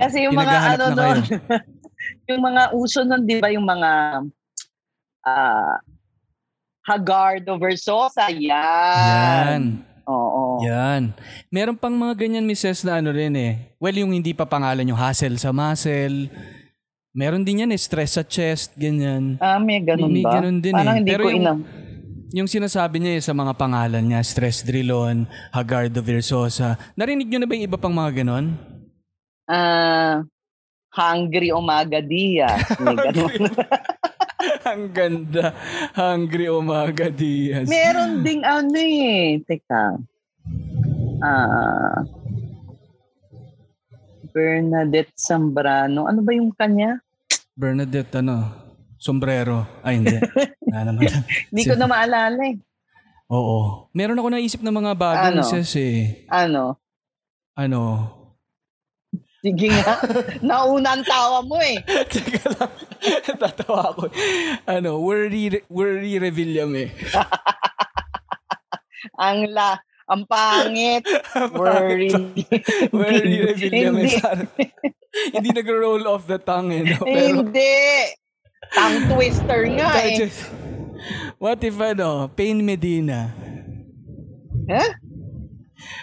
Kasi 0.00 0.24
yung 0.24 0.32
mga 0.32 0.56
ano 0.76 0.84
doon, 0.96 1.18
yung 2.32 2.40
mga 2.40 2.62
uso 2.72 3.04
nun, 3.04 3.28
di 3.28 3.36
ba 3.44 3.52
yung 3.52 3.68
mga 3.68 3.90
ah 5.28 5.76
Hagardo 6.80 7.60
Versosa, 7.60 8.32
yan. 8.32 8.48
Yan. 8.48 9.62
Oo. 10.08 10.64
Yan. 10.64 11.12
Meron 11.52 11.76
pang 11.76 11.92
mga 11.92 12.24
ganyan, 12.26 12.48
Mrs. 12.48 12.88
na 12.88 12.98
ano 12.98 13.12
rin 13.14 13.36
eh. 13.36 13.76
Well, 13.78 13.94
yung 13.94 14.10
hindi 14.16 14.32
pa 14.32 14.48
pangalan 14.48 14.88
yung 14.88 14.98
hassle 14.98 15.38
sa 15.38 15.52
muscle. 15.54 16.26
Meron 17.10 17.42
din 17.42 17.66
yan 17.66 17.70
eh, 17.70 17.80
stress 17.80 18.14
sa 18.14 18.22
chest, 18.22 18.70
ganyan. 18.74 19.34
Ah, 19.36 19.58
may 19.58 19.82
ganun 19.82 20.06
May- 20.06 20.22
may 20.22 20.24
ba? 20.24 20.32
ganun 20.32 20.58
din 20.58 20.70
Parang 20.70 20.94
eh. 20.94 20.98
hindi 20.98 21.10
Pero 21.10 21.22
ko 21.22 21.28
yung- 21.28 21.42
inam. 21.42 21.58
Yung 22.30 22.46
sinasabi 22.46 23.02
niya 23.02 23.18
eh, 23.18 23.24
sa 23.24 23.34
mga 23.34 23.58
pangalan 23.58 24.04
niya, 24.04 24.22
stress 24.22 24.62
drillon, 24.62 25.26
Hagardo 25.50 25.98
Versosa. 25.98 26.78
Narinig 26.94 27.26
niyo 27.26 27.42
na 27.42 27.46
ba 27.46 27.58
yung 27.58 27.66
iba 27.66 27.74
pang 27.74 27.90
mga 27.90 28.22
ganon? 28.22 28.54
Ah, 29.44 30.22
hungry 30.94 31.50
umaga 31.50 31.98
Diaz. 31.98 32.62
May 32.78 32.94
ganun. 33.04 33.50
Ang 34.62 34.88
ganda. 34.88 35.52
Hungry 35.92 36.48
Umaga 36.48 37.10
Diaz. 37.10 37.68
Meron 37.68 38.22
ding 38.22 38.40
ano 38.40 38.72
eh. 38.72 39.36
Teka. 39.42 40.00
Ah, 41.20 42.00
Bernadette 44.30 45.14
Zambrano. 45.16 46.06
Ano 46.06 46.20
ba 46.22 46.30
yung 46.34 46.54
kanya? 46.54 46.98
Bernadette, 47.54 48.22
ano? 48.22 48.46
Sombrero. 49.00 49.64
Ay, 49.80 50.00
hindi. 50.00 50.16
Na 50.70 50.86
naman. 50.86 51.08
Hindi 51.50 51.62
ko 51.66 51.74
na 51.74 51.86
maalala 51.88 52.40
eh. 52.46 52.56
Oo. 53.30 53.88
Meron 53.96 54.18
ako 54.18 54.28
naisip 54.30 54.60
ng 54.60 54.74
mga 54.74 54.92
bagong 54.94 55.40
Ano? 55.40 55.42
ses 55.46 55.72
eh. 55.78 56.26
Ano? 56.28 56.76
Ano? 57.56 57.80
Sige 59.40 59.72
nga. 59.72 59.96
Nauna 60.46 61.00
ang 61.00 61.04
tawa 61.06 61.40
mo 61.40 61.56
eh. 61.58 61.80
Teka 62.12 62.44
lang. 62.60 62.72
Tatawa 63.40 63.94
ako. 63.96 64.02
Ano, 64.68 65.00
worry, 65.00 65.64
worry 65.72 66.20
Revillame 66.20 66.76
eh. 66.84 66.88
Ang 69.16 69.48
la, 69.48 69.80
ang 70.12 70.22
pangit. 70.26 71.06
Worry. 71.54 72.10
Worry 72.96 73.34
Revillame. 73.46 74.10
Hindi. 75.34 75.48
Nag-roll 75.54 76.06
off 76.06 76.26
the 76.26 76.38
tongue 76.38 76.70
eh. 76.74 76.82
No? 76.86 77.02
Pero, 77.02 77.46
Hindi. 77.46 77.74
Tongue 78.74 79.00
twister 79.10 79.60
nga 79.78 79.90
eh. 80.02 80.18
Just- 80.18 80.50
What 81.40 81.64
if 81.64 81.80
ano, 81.80 82.28
Pain 82.28 82.60
Medina? 82.60 83.32
Ha? 84.68 84.84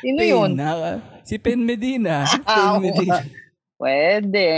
Sino 0.01 0.17
Pain, 0.17 0.33
yun? 0.33 0.51
ah, 0.57 0.97
si 1.21 1.37
Pain 1.37 1.61
Medina. 1.61 2.25
Ah, 2.43 2.75
Pain 2.75 2.89
Medina. 2.89 3.21
Pwede. 3.77 4.49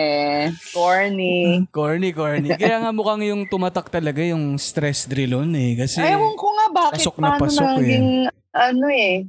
Corny. 0.72 1.68
Corny, 1.76 2.16
corny. 2.16 2.56
Kaya 2.56 2.80
nga 2.80 2.92
mukhang 2.96 3.28
yung 3.28 3.44
tumatak 3.52 3.92
talaga 3.92 4.24
yung 4.24 4.56
stress 4.56 5.04
drill 5.04 5.44
on 5.44 5.52
eh. 5.60 5.76
Kasi, 5.76 6.00
Ewan 6.00 6.40
ko 6.40 6.48
nga 6.56 6.68
bakit 6.72 7.04
pasok 7.04 7.16
na 7.20 7.36
pasok 7.36 7.68
eh. 7.68 7.76
naging 7.84 8.08
ano 8.56 8.88
eh. 8.88 9.28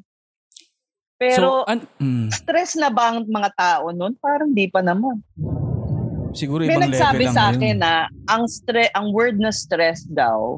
Pero 1.21 1.37
so, 1.37 1.69
an, 1.69 1.85
mm, 2.01 2.33
stress 2.33 2.81
na 2.81 2.89
ba 2.89 3.13
ang 3.13 3.29
mga 3.29 3.53
tao 3.53 3.93
nun? 3.93 4.17
Parang 4.17 4.57
di 4.57 4.73
pa 4.73 4.81
naman. 4.81 5.21
siguro 6.33 6.65
May 6.65 6.79
ibang 6.79 6.89
level 6.89 6.97
nagsabi 6.97 7.25
lang 7.29 7.35
sa 7.37 7.45
akin 7.53 7.77
na 7.77 7.93
ang 8.31 8.49
stre- 8.49 8.95
ang 8.97 9.13
word 9.13 9.37
na 9.37 9.53
stress 9.53 10.07
daw 10.09 10.57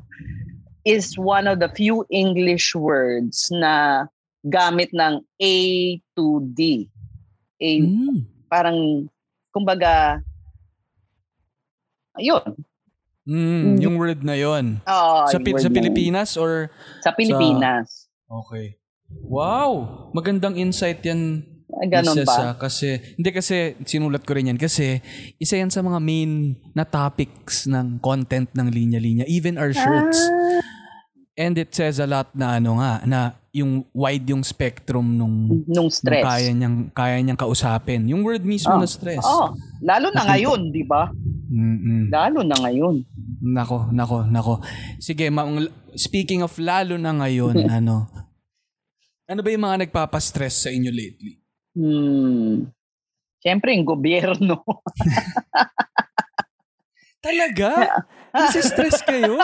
is 0.87 1.19
one 1.19 1.51
of 1.51 1.59
the 1.59 1.67
few 1.75 2.07
English 2.13 2.77
words 2.79 3.51
na 3.51 4.07
gamit 4.45 4.93
ng 4.95 5.19
A 5.41 5.57
to 6.15 6.45
D. 6.55 6.87
A, 7.59 7.71
Mm. 7.83 8.27
Parang, 8.47 9.09
kumbaga, 9.51 10.21
ayun. 12.21 12.43
Mm, 13.23 13.79
yung 13.81 13.97
word 13.97 14.21
na 14.27 14.35
yon. 14.35 14.83
Oh, 14.85 15.25
sa, 15.31 15.39
Pi- 15.39 15.55
sa 15.57 15.71
na 15.71 15.73
yun. 15.73 15.77
Pilipinas 15.79 16.35
or 16.35 16.69
Sa 17.01 17.15
Pilipinas. 17.15 18.11
Okay. 18.27 18.77
Wow! 19.23 19.71
Magandang 20.13 20.57
insight 20.57 21.01
yan. 21.03 21.45
Ah, 21.73 21.89
Ganon 21.89 22.13
Mrs. 22.15 22.29
ba? 22.29 22.37
ah, 22.37 22.55
kasi, 22.55 23.01
hindi 23.17 23.33
kasi, 23.33 23.73
sinulat 23.83 24.23
ko 24.23 24.37
rin 24.37 24.53
yan 24.53 24.61
kasi 24.61 25.01
isa 25.37 25.57
yan 25.57 25.73
sa 25.73 25.81
mga 25.81 25.99
main 25.99 26.53
na 26.71 26.85
topics 26.85 27.65
ng 27.65 27.97
content 27.99 28.53
ng 28.53 28.69
linya-linya. 28.69 29.25
Even 29.25 29.57
our 29.57 29.73
shirts. 29.73 30.21
Ah, 30.21 30.61
And 31.33 31.57
it 31.57 31.73
says 31.73 31.97
a 31.97 32.05
lot 32.05 32.29
na 32.37 32.61
ano 32.61 32.77
nga, 32.77 33.01
na 33.03 33.19
yung 33.57 33.89
wide 33.91 34.29
yung 34.29 34.45
spectrum 34.45 35.17
nung, 35.17 35.49
nung 35.49 35.65
nung 35.65 35.89
stress. 35.89 36.21
kaya 36.21 36.53
niyang, 36.53 36.93
kaya 36.93 37.17
niyang 37.19 37.41
kausapin. 37.41 38.05
Yung 38.05 38.21
word 38.21 38.45
mismo 38.45 38.69
Oh. 38.69 38.77
na 38.77 38.85
stress. 38.85 39.25
Oh, 39.25 39.49
lalo 39.81 40.13
na 40.13 40.29
ngayon, 40.29 40.69
di 40.69 40.85
ba? 40.85 41.09
Mm-mm. 41.49 42.13
Lalo 42.13 42.45
na 42.45 42.53
ngayon. 42.61 43.01
Nako, 43.41 43.89
nako, 43.89 44.29
nako. 44.29 44.61
Sige, 44.99 45.33
ma- 45.33 45.49
speaking 45.97 46.45
of 46.45 46.53
lalo 46.61 47.01
na 47.01 47.17
ngayon, 47.17 47.65
ano, 47.81 48.12
ano 49.29 49.41
ba 49.41 49.51
yung 49.51 49.65
mga 49.65 49.79
nagpapastress 49.87 50.67
sa 50.67 50.71
inyo 50.71 50.91
lately? 50.91 51.39
Hmm. 51.73 52.69
Siyempre, 53.43 53.75
yung 53.75 53.89
gobyerno. 53.89 54.63
Talaga? 57.27 58.03
Nasi-stress 58.35 59.03
kayo? 59.03 59.39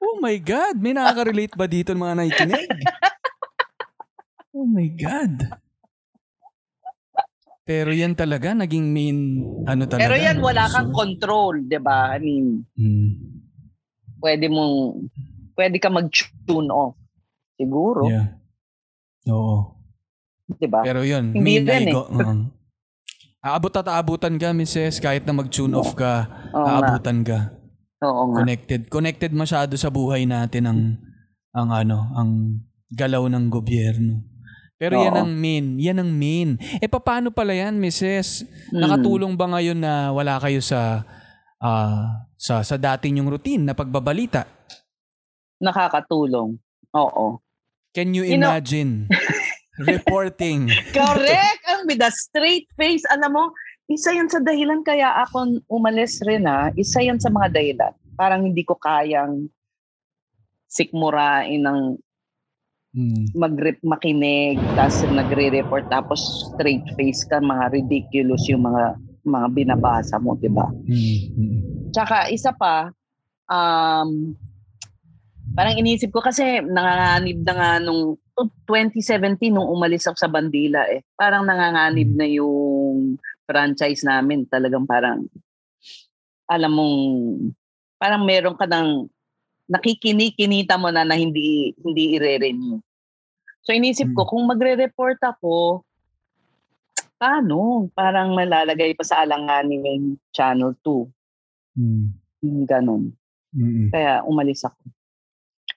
Oh 0.00 0.16
my 0.20 0.36
God. 0.40 0.80
May 0.80 0.96
nakaka-relate 0.96 1.56
ba 1.56 1.68
dito 1.68 1.92
ng 1.92 2.00
mga 2.00 2.16
nakikinig? 2.16 2.68
Oh 4.56 4.68
my 4.68 4.88
God. 4.96 5.60
Pero 7.70 7.94
yan 7.94 8.18
talaga, 8.18 8.50
naging 8.50 8.90
main, 8.90 9.18
ano 9.62 9.86
talaga. 9.86 10.10
Pero 10.10 10.18
yan, 10.18 10.42
wala 10.42 10.66
So, 10.66 10.74
kang 10.74 10.90
control, 10.90 11.70
di 11.70 11.78
ba? 11.78 12.10
I 12.10 12.18
mean, 12.18 12.66
mm, 12.74 13.10
pwede 14.18 14.50
mong, 14.50 15.06
pwede 15.54 15.78
ka 15.78 15.86
mag-tune 15.86 16.66
off. 16.74 16.98
Siguro, 17.54 18.10
yeah. 18.10 18.39
Oo. 19.28 19.76
di 20.50 20.66
ba? 20.66 20.80
Pero 20.82 21.04
yun, 21.04 21.30
Hindi 21.36 21.62
rin 21.62 21.68
eh. 21.68 21.92
naigo. 21.92 22.08
oo. 22.08 22.32
Aabot 23.40 23.72
at 23.72 23.88
aabutan 23.88 24.36
ka, 24.36 24.52
Mrs. 24.52 25.00
Kahit 25.00 25.24
na 25.24 25.32
mag-tune 25.32 25.72
off 25.72 25.96
ka, 25.96 26.28
Oo 26.52 26.60
aabutan 26.60 27.24
ka. 27.24 27.56
Oo 28.04 28.32
nga. 28.32 28.44
Connected. 28.44 28.80
Connected 28.92 29.32
masyado 29.32 29.72
sa 29.80 29.88
buhay 29.88 30.24
natin 30.24 30.64
ang 30.68 30.80
ang 31.50 31.68
ano, 31.72 31.98
ang 32.16 32.30
galaw 32.92 33.24
ng 33.28 33.48
gobyerno. 33.48 34.24
Pero 34.80 34.96
yan 34.96 35.12
Oo. 35.12 35.22
ang 35.24 35.32
main. 35.36 35.76
Yan 35.76 36.00
ang 36.00 36.08
main. 36.10 36.56
Eh, 36.80 36.88
paano 36.88 37.28
pala 37.28 37.52
yan, 37.52 37.76
Mrs.? 37.76 38.48
Mm. 38.72 38.80
Nakatulong 38.80 39.32
ba 39.36 39.46
ngayon 39.52 39.76
na 39.76 40.08
wala 40.08 40.40
kayo 40.40 40.64
sa 40.64 41.04
ah, 41.60 42.24
sa 42.40 42.64
sa 42.64 42.76
dati 42.80 43.12
yung 43.12 43.28
routine 43.28 43.60
na 43.60 43.76
pagbabalita? 43.76 44.48
Nakakatulong. 45.60 46.56
Oo. 46.96 47.40
Can 47.90 48.14
you 48.14 48.22
You 48.22 48.38
know- 48.38 48.54
imagine 48.54 49.10
reporting? 49.82 50.70
Correct! 50.92 51.62
Ang 51.66 51.86
with 51.86 52.00
a 52.00 52.10
straight 52.10 52.70
face. 52.74 53.02
Alam 53.08 53.30
mo, 53.32 53.44
isa 53.86 54.12
yan 54.12 54.28
sa 54.28 54.38
dahilan 54.38 54.82
kaya 54.82 55.10
ako 55.20 55.58
umalis 55.66 56.22
rin 56.22 56.46
ha. 56.46 56.70
Isa 56.74 57.00
yan 57.00 57.18
sa 57.18 57.28
mga 57.28 57.50
dahilan. 57.50 57.92
Parang 58.14 58.44
hindi 58.44 58.62
ko 58.62 58.76
kayang 58.76 59.50
sikmurain 60.66 61.60
ng 61.60 61.80
Hmm. 62.90 63.22
mag 63.38 63.54
makinig 63.86 64.58
tapos 64.74 65.06
nagre-report 65.06 65.86
tapos 65.86 66.18
straight 66.50 66.82
face 66.98 67.22
ka 67.22 67.38
mga 67.38 67.70
ridiculous 67.70 68.42
yung 68.50 68.66
mga 68.66 68.98
mga 69.22 69.46
binabasa 69.54 70.18
mo, 70.18 70.34
'di 70.34 70.50
ba? 70.50 70.66
Hmm. 70.66 71.18
Hmm. 71.30 71.58
Tsaka 71.94 72.34
isa 72.34 72.50
pa 72.50 72.90
um 73.46 74.34
parang 75.60 75.76
inisip 75.76 76.08
ko 76.08 76.24
kasi 76.24 76.64
nanganganib 76.64 77.44
na 77.44 77.52
nga 77.52 77.70
nung 77.84 78.16
2017 78.64 79.52
nung 79.52 79.68
umalis 79.68 80.08
ako 80.08 80.16
sa 80.16 80.32
Bandila 80.32 80.88
eh. 80.88 81.04
Parang 81.12 81.44
nanganganib 81.44 82.16
na 82.16 82.24
yung 82.24 83.20
franchise 83.44 84.00
namin. 84.00 84.48
Talagang 84.48 84.88
parang 84.88 85.28
alam 86.48 86.72
mong 86.72 86.96
parang 88.00 88.24
meron 88.24 88.56
ka 88.56 88.64
ng 88.64 89.04
nakikini-kinita 89.68 90.80
mo 90.80 90.88
na 90.88 91.04
na 91.04 91.12
hindi 91.12 91.76
hindi 91.84 92.16
ire-renew. 92.16 92.80
So 93.60 93.76
inisip 93.76 94.16
ko 94.16 94.24
kung 94.24 94.48
magre-report 94.48 95.20
ako 95.20 95.84
paano? 97.20 97.84
Parang 97.92 98.32
malalagay 98.32 98.96
pa 98.96 99.04
sa 99.04 99.28
alanganin 99.28 99.84
yung 99.84 100.16
channel 100.32 100.72
2. 100.80 101.04
Hmm. 101.76 102.16
Yung 102.48 102.64
Ganon. 102.64 103.12
Hmm. 103.52 103.92
Kaya 103.92 104.24
umalis 104.24 104.64
ako. 104.64 104.99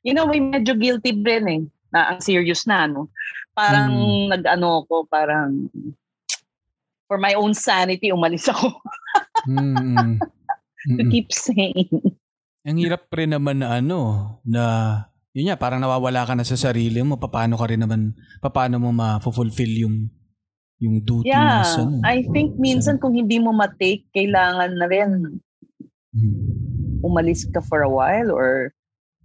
You 0.03 0.11
know, 0.11 0.27
may 0.27 0.43
medyo 0.43 0.75
guilty 0.75 1.15
rin 1.15 1.45
eh. 1.47 1.61
Na 1.89 2.11
ang 2.13 2.19
serious 2.19 2.67
na, 2.67 2.85
no? 2.85 3.07
Parang 3.55 3.87
Mm. 3.87 4.27
nag-ano 4.35 4.83
ko, 4.85 5.07
parang 5.07 5.71
for 7.07 7.15
my 7.17 7.33
own 7.33 7.55
sanity, 7.55 8.11
umalis 8.11 8.47
ako. 8.51 8.69
Hmm. 9.43 10.23
to 10.95 11.03
keep 11.11 11.27
sane. 11.35 11.91
Ang 12.63 12.79
hirap 12.79 13.11
rin 13.11 13.35
naman 13.35 13.59
na 13.59 13.75
ano, 13.83 13.99
na 14.47 14.63
yun 15.35 15.51
nga, 15.51 15.59
parang 15.59 15.83
nawawala 15.83 16.23
ka 16.23 16.31
na 16.31 16.47
sa 16.47 16.55
sarili 16.55 17.03
mo. 17.03 17.19
Paano 17.19 17.59
ka 17.59 17.67
rin 17.67 17.83
naman, 17.83 18.15
paano 18.39 18.79
mo 18.79 18.95
ma-fulfill 18.95 19.83
yung 19.83 20.07
yung 20.79 21.03
duty 21.03 21.27
mo 21.27 21.31
Yeah, 21.31 21.63
sa 21.67 21.83
ano. 21.83 21.99
I 22.07 22.23
think 22.31 22.55
minsan 22.55 23.03
kung 23.03 23.15
hindi 23.15 23.35
mo 23.35 23.51
ma-take, 23.51 24.07
kailangan 24.15 24.79
na 24.79 24.87
rin 24.87 25.11
Hmm. 26.15 27.03
umalis 27.03 27.43
ka 27.51 27.59
for 27.59 27.83
a 27.83 27.91
while 27.91 28.31
or, 28.31 28.71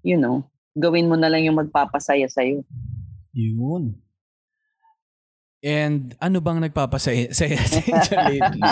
you 0.03 0.19
know, 0.19 0.43
gawin 0.79 1.11
mo 1.11 1.19
na 1.19 1.27
lang 1.27 1.43
yung 1.43 1.59
magpapasaya 1.59 2.31
sa'yo. 2.31 2.63
Yun. 3.35 3.99
And 5.59 6.15
ano 6.23 6.39
bang 6.39 6.63
nagpapasaya 6.63 7.35
saya 7.35 7.59
sa 7.67 8.31
lately? 8.31 8.63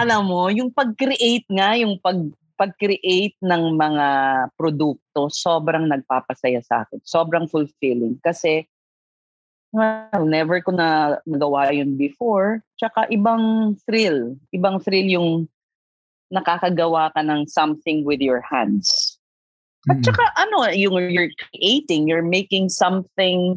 alam 0.00 0.30
mo, 0.30 0.46
yung 0.54 0.70
pag-create 0.70 1.46
nga, 1.50 1.74
yung 1.74 1.98
pag 1.98 2.18
pag-create 2.60 3.40
ng 3.40 3.72
mga 3.80 4.08
produkto, 4.52 5.32
sobrang 5.32 5.88
nagpapasaya 5.88 6.60
sa 6.60 6.84
akin. 6.84 7.00
Sobrang 7.00 7.48
fulfilling. 7.48 8.20
Kasi, 8.20 8.68
well, 9.72 10.28
never 10.28 10.60
ko 10.60 10.68
na 10.76 11.16
nagawa 11.24 11.72
yun 11.72 11.96
before. 11.96 12.60
Tsaka 12.76 13.08
ibang 13.08 13.72
thrill. 13.88 14.36
Ibang 14.52 14.84
thrill 14.84 15.08
yung 15.08 15.30
nakakagawa 16.28 17.08
ka 17.16 17.24
ng 17.24 17.48
something 17.48 18.04
with 18.04 18.20
your 18.20 18.44
hands. 18.44 19.19
At 19.88 19.96
Mm. 19.96 20.04
tsaka 20.04 20.22
ano, 20.36 20.68
yung 20.76 21.00
you're 21.08 21.32
creating, 21.48 22.04
you're 22.04 22.26
making 22.26 22.68
something, 22.68 23.56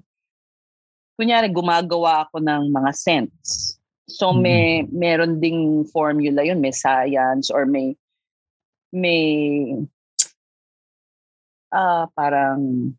kunyari 1.19 1.51
gumagawa 1.51 2.23
ako 2.29 2.39
ng 2.39 2.71
mga 2.71 2.91
scents. 2.95 3.75
So 4.07 4.31
may 4.31 4.87
meron 4.91 5.39
ding 5.43 5.83
formula 5.91 6.43
yun, 6.43 6.63
may 6.63 6.71
science 6.71 7.51
or 7.51 7.67
may 7.67 7.95
may 8.93 9.73
ah 11.73 12.07
parang 12.15 12.93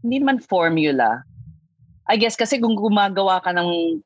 hindi 0.00 0.18
man 0.18 0.40
formula. 0.40 1.22
I 2.10 2.16
guess 2.18 2.34
kasi 2.34 2.58
kung 2.58 2.74
gumagawa 2.74 3.38
ka 3.44 3.54
ng 3.54 4.00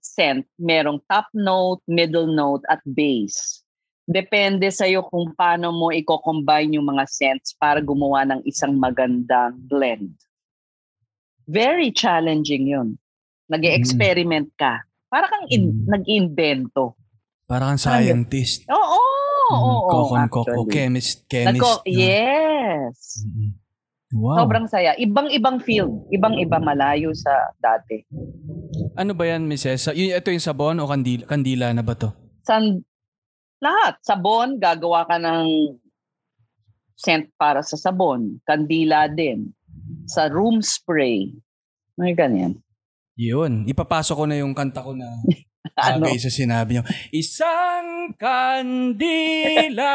scent, 0.00 0.46
merong 0.56 1.02
top 1.10 1.26
note, 1.34 1.82
middle 1.90 2.30
note, 2.30 2.62
at 2.70 2.80
base. 2.86 3.65
Depende 4.06 4.70
sa'yo 4.70 5.02
kung 5.02 5.34
paano 5.34 5.74
mo 5.74 5.90
i-combine 5.90 6.78
yung 6.78 6.86
mga 6.86 7.04
scents 7.04 7.52
para 7.52 7.82
gumawa 7.82 8.22
ng 8.24 8.40
isang 8.46 8.78
magandang 8.78 9.58
blend. 9.60 10.14
Very 11.44 11.90
challenging 11.90 12.70
yun. 12.70 12.88
Nag-experiment 13.46 14.54
ka. 14.54 14.86
Para 15.06 15.26
kang 15.26 15.46
in- 15.48 15.82
Mm. 15.82 15.86
nag-invento. 15.88 16.94
Parang 17.44 17.74
kang 17.74 17.82
scientist. 17.82 18.66
Oo, 18.66 18.78
oo, 18.78 19.02
oo, 19.50 19.86
Kokon, 19.86 20.26
koko, 20.26 20.60
chemist, 20.66 21.26
chemist. 21.26 21.54
Nagko- 21.54 21.82
no? 21.82 21.90
yes. 21.90 23.22
Wow. 24.12 24.38
Sobrang 24.40 24.66
saya. 24.66 24.94
Ibang-ibang 24.94 25.58
field. 25.58 26.06
Ibang-iba 26.10 26.58
malayo 26.58 27.10
sa 27.10 27.30
dati. 27.56 28.06
Ano 28.94 29.14
ba 29.14 29.26
yan, 29.26 29.46
Mrs. 29.46 29.78
Sa- 29.82 29.94
Ito 29.94 30.30
yung 30.30 30.42
sabon 30.42 30.78
o 30.78 30.86
kandila, 30.86 31.26
kandila 31.26 31.66
na 31.70 31.82
ba 31.82 31.94
to? 31.94 32.10
San, 32.42 32.86
lahat. 33.62 34.00
Sabon, 34.04 34.60
gagawa 34.60 35.08
ka 35.08 35.16
ng 35.20 35.76
scent 36.96 37.28
para 37.36 37.60
sa 37.60 37.76
sabon. 37.76 38.40
Kandila 38.44 39.08
din. 39.08 39.52
Sa 40.08 40.28
room 40.32 40.64
spray. 40.64 41.32
May 41.96 42.16
ganyan. 42.16 42.60
Yun. 43.16 43.64
Ipapasok 43.68 44.16
ko 44.16 44.24
na 44.28 44.40
yung 44.40 44.52
kanta 44.52 44.84
ko 44.84 44.92
na 44.92 45.08
Ano? 45.76 46.08
bagay 46.08 46.22
sa 46.22 46.32
sinabi 46.32 46.78
niyo. 46.78 46.84
Isang 47.12 48.14
kandila. 48.16 49.92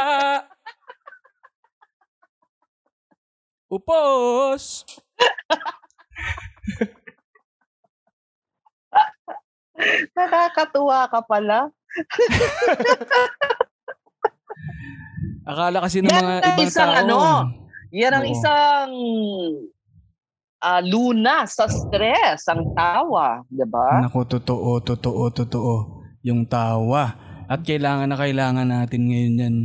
Upos. 3.71 4.83
Nakakatuwa 10.13 11.09
ka 11.09 11.21
pala. 11.25 11.71
Akala 15.51 15.83
kasi 15.83 15.99
ng 15.99 16.07
Yan 16.07 16.15
mga 16.17 16.35
ang 16.37 16.55
ibang 16.55 16.63
isang 16.63 16.89
tao. 16.89 17.01
ano, 17.03 17.17
Yan 17.91 18.13
ang 18.15 18.23
Oo. 18.23 18.31
isang 18.31 18.91
ah, 20.61 20.81
luna 20.81 21.43
sa 21.43 21.67
stress, 21.67 22.47
ang 22.47 22.71
tawa. 22.71 23.43
'di 23.51 23.65
ba? 23.67 23.99
Naku, 24.01 24.23
totoo, 24.29 24.79
totoo, 24.79 25.23
totoo. 25.29 25.73
Yung 26.23 26.47
tawa. 26.47 27.17
At 27.51 27.67
kailangan 27.67 28.07
na 28.07 28.15
kailangan 28.15 28.63
natin 28.63 29.11
ngayon 29.11 29.41
yan, 29.43 29.55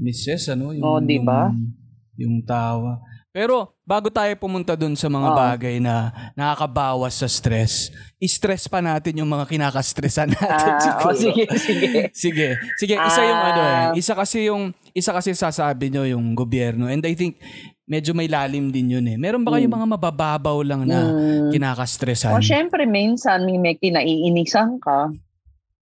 Mrs. 0.00 0.56
Ano? 0.56 0.72
Yung, 0.72 0.80
Oh, 0.80 0.96
di 0.96 1.20
ba? 1.20 1.52
Yung, 1.52 1.76
yung 2.16 2.36
tawa. 2.42 3.04
Pero 3.38 3.70
bago 3.86 4.10
tayo 4.10 4.34
pumunta 4.34 4.74
dun 4.74 4.98
sa 4.98 5.06
mga 5.06 5.30
Oo. 5.30 5.38
bagay 5.38 5.78
na 5.78 6.10
nakakabawas 6.34 7.22
sa 7.22 7.30
stress, 7.30 7.86
i-stress 8.18 8.66
pa 8.66 8.82
natin 8.82 9.22
yung 9.22 9.30
mga 9.30 9.46
kinakastressan 9.46 10.34
natin 10.34 10.50
Ah, 10.74 10.80
siguro. 10.82 11.06
oh, 11.06 11.14
sige, 11.14 11.44
sige. 11.54 11.90
Sige. 12.10 12.48
Sige, 12.74 12.94
isa 12.98 13.22
yung 13.22 13.38
ano 13.44 13.62
eh. 13.62 13.78
Ah. 13.78 13.90
Isa 13.94 14.18
kasi 14.18 14.50
yung 14.50 14.74
isa 14.90 15.14
kasi 15.14 15.30
sasabi 15.32 15.86
nyo 15.86 16.02
yung 16.02 16.34
gobyerno 16.34 16.90
and 16.90 17.06
I 17.06 17.14
think 17.14 17.38
medyo 17.86 18.10
may 18.10 18.26
lalim 18.26 18.74
din 18.74 18.98
yun 18.98 19.06
eh. 19.06 19.14
Meron 19.14 19.46
ba 19.46 19.54
kayong 19.54 19.70
Hmm. 19.70 19.86
mga 19.86 19.90
mabababaw 19.94 20.58
lang 20.60 20.82
na 20.82 20.98
Mm. 21.06 21.54
kinakastressan? 21.54 22.34
O, 22.34 22.42
syempre, 22.42 22.84
minsan 22.84 23.46
may, 23.46 23.54
may 23.54 23.78
kinaiinisan 23.78 24.82
ka. 24.82 25.14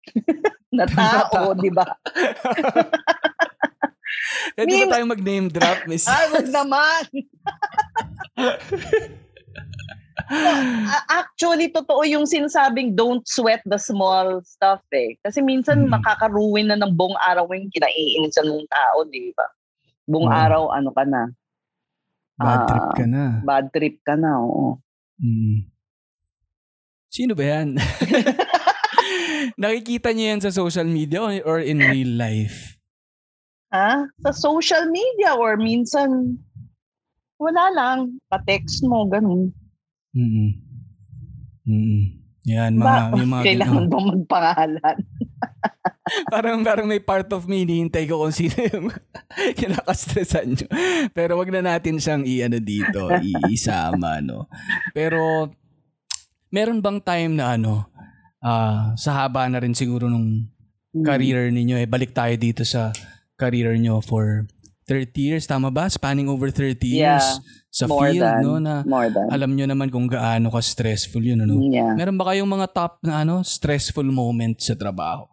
na 0.75 0.89
tao, 0.89 1.53
di 1.61 1.69
ba? 1.69 1.85
Pwede 4.53 4.71
ba 4.71 4.77
Min- 4.79 4.91
tayong 4.91 5.11
mag-name 5.11 5.47
drop, 5.49 5.79
Miss? 5.85 6.05
Ay, 6.05 6.25
wag 6.31 6.47
naman. 6.47 7.03
Actually, 11.11 11.69
totoo 11.69 12.01
yung 12.03 12.25
sinasabing 12.25 12.95
don't 12.95 13.21
sweat 13.27 13.61
the 13.67 13.77
small 13.77 14.41
stuff 14.41 14.81
eh. 14.91 15.17
Kasi 15.21 15.41
minsan 15.41 15.85
Mm. 15.85 15.91
makakaruin 15.93 16.67
na 16.71 16.77
ng 16.79 16.93
buong 16.93 17.17
araw 17.19 17.45
yung 17.51 17.69
kinaiinisan 17.69 18.47
ng 18.47 18.65
tao, 18.65 19.05
di 19.05 19.29
ba? 19.35 19.45
Buong 20.05 20.29
Oo. 20.29 20.33
araw, 20.33 20.61
ano 20.71 20.89
ka 20.93 21.03
na? 21.05 21.29
Bad 22.35 22.61
trip 22.67 22.83
Ah, 22.83 22.95
ka 22.95 23.05
na. 23.05 23.23
Bad 23.41 23.65
trip 23.71 23.95
ka 24.03 24.15
na, 24.17 24.39
oo. 24.41 24.81
Mm. 25.21 25.69
Sino 27.07 27.31
ba 27.31 27.43
yan? 27.45 27.79
Nakikita 29.61 30.11
niyo 30.11 30.25
yan 30.35 30.41
sa 30.41 30.51
social 30.51 30.87
media 30.89 31.21
or 31.45 31.61
in 31.61 31.79
real 31.79 32.11
life? 32.17 32.74
Ha? 33.75 34.07
Sa 34.23 34.31
social 34.31 34.87
media 34.87 35.35
or 35.35 35.59
minsan, 35.59 36.39
wala 37.35 37.67
lang. 37.75 37.97
Pa-text 38.31 38.87
mo, 38.87 39.03
ganun. 39.05 39.51
Mm. 40.15 40.55
Mm. 41.67 42.03
Yan, 42.45 42.71
mga, 42.77 42.85
Ba, 43.11 43.19
yung 43.19 43.31
mga 43.33 43.43
kailangan 43.43 43.75
ganun. 43.75 43.91
bang 43.91 44.07
magpangalan? 44.15 44.97
parang, 46.33 46.57
parang 46.61 46.87
may 46.87 47.01
part 47.01 47.27
of 47.33 47.49
me, 47.49 47.65
hinihintay 47.65 48.05
ko 48.05 48.21
kung 48.21 48.31
sino 48.31 48.55
yung 48.55 48.87
kinakastressan 49.59 50.55
nyo. 50.55 50.67
Pero 51.11 51.35
wag 51.35 51.51
na 51.51 51.65
natin 51.65 51.99
siyang 51.99 52.23
i-ano 52.23 52.61
dito, 52.61 53.11
i-isama, 53.27 54.21
no? 54.21 54.47
Pero, 54.93 55.51
meron 56.47 56.79
bang 56.79 57.01
time 57.01 57.33
na 57.35 57.57
ano, 57.59 57.89
ah, 58.39 58.93
sa 58.95 59.25
haba 59.25 59.49
na 59.51 59.59
rin 59.59 59.75
siguro 59.75 60.07
nung 60.07 60.47
Hmm. 60.95 61.03
career 61.03 61.51
ninyo, 61.51 61.75
eh, 61.75 61.91
balik 61.91 62.15
tayo 62.15 62.31
dito 62.39 62.63
sa 62.63 62.95
career 63.35 63.75
nyo 63.75 63.99
for 63.99 64.47
30 64.85 65.17
years, 65.17 65.45
tama 65.45 65.69
ba? 65.69 65.89
Spanning 65.89 66.29
over 66.29 66.53
30 66.53 66.77
Yeah. 66.93 67.17
years 67.17 67.27
sa 67.69 67.89
More 67.89 68.13
field, 68.13 68.21
than, 68.21 68.41
no? 68.45 68.53
Na 68.61 68.85
more 68.85 69.09
than. 69.09 69.27
alam 69.33 69.51
nyo 69.51 69.65
naman 69.65 69.89
kung 69.89 70.05
gaano 70.05 70.47
ka 70.47 70.61
stressful 70.61 71.19
yun, 71.19 71.41
ano? 71.41 71.57
Yeah. 71.59 71.97
Meron 71.97 72.15
ba 72.15 72.29
kayong 72.29 72.47
mga 72.47 72.67
top 72.69 72.93
na 73.01 73.25
ano, 73.25 73.41
stressful 73.41 74.05
moment 74.05 74.61
sa 74.61 74.77
trabaho? 74.77 75.25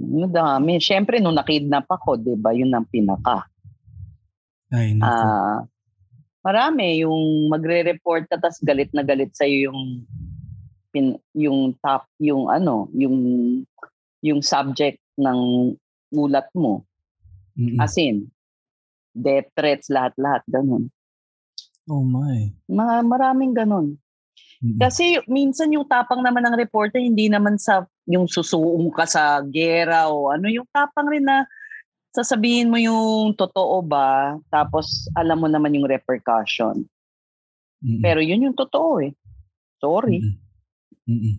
Madami. 0.00 0.80
Siyempre, 0.80 1.20
nung 1.20 1.36
nakidnap 1.36 1.84
ako, 1.86 2.16
di 2.16 2.34
ba, 2.34 2.50
yun 2.50 2.72
ang 2.72 2.88
pinaka. 2.88 3.44
Ay, 4.72 4.96
naku. 4.96 5.06
Ah, 5.06 5.60
marami 6.40 7.04
yung 7.04 7.50
magre-report 7.52 8.26
ka 8.26 8.40
tas 8.40 8.56
galit 8.64 8.88
na 8.96 9.04
galit 9.04 9.34
sa 9.36 9.44
yung 9.44 10.08
pin, 10.90 11.14
yung 11.36 11.76
top 11.78 12.08
yung 12.18 12.48
ano, 12.48 12.88
yung 12.96 13.16
yung 14.24 14.40
subject 14.40 14.98
ng 15.20 15.38
ulat 16.10 16.46
mo. 16.52 16.84
Mm-mm. 17.54 17.78
As 17.78 17.94
in, 17.96 18.30
death 19.10 19.50
threats, 19.54 19.90
lahat-lahat, 19.90 20.42
ganun. 20.46 20.90
oh 21.90 22.06
my. 22.06 22.54
Mga 22.70 22.94
maraming 23.02 23.52
ganun. 23.52 23.98
Mm-mm. 24.62 24.78
Kasi 24.78 25.18
minsan 25.26 25.72
yung 25.74 25.88
tapang 25.88 26.22
naman 26.22 26.46
ng 26.46 26.54
reporter, 26.54 27.02
hindi 27.02 27.26
naman 27.26 27.58
sa 27.58 27.82
yung 28.06 28.30
susuong 28.30 28.92
ka 28.94 29.08
sa 29.08 29.42
gera 29.48 30.06
o 30.06 30.30
ano, 30.30 30.46
yung 30.46 30.68
tapang 30.70 31.10
rin 31.10 31.26
na 31.26 31.42
sasabihin 32.10 32.70
mo 32.70 32.78
yung 32.78 33.34
totoo 33.34 33.82
ba, 33.82 34.34
tapos 34.50 35.06
alam 35.14 35.38
mo 35.38 35.48
naman 35.50 35.74
yung 35.74 35.86
repercussion. 35.86 36.86
Mm-mm. 37.80 38.02
Pero 38.02 38.20
yun 38.20 38.50
yung 38.50 38.56
totoo 38.58 39.00
eh. 39.02 39.10
Sorry. 39.80 40.20
Mm-mm. 40.20 40.36
Mm-mm. 41.10 41.36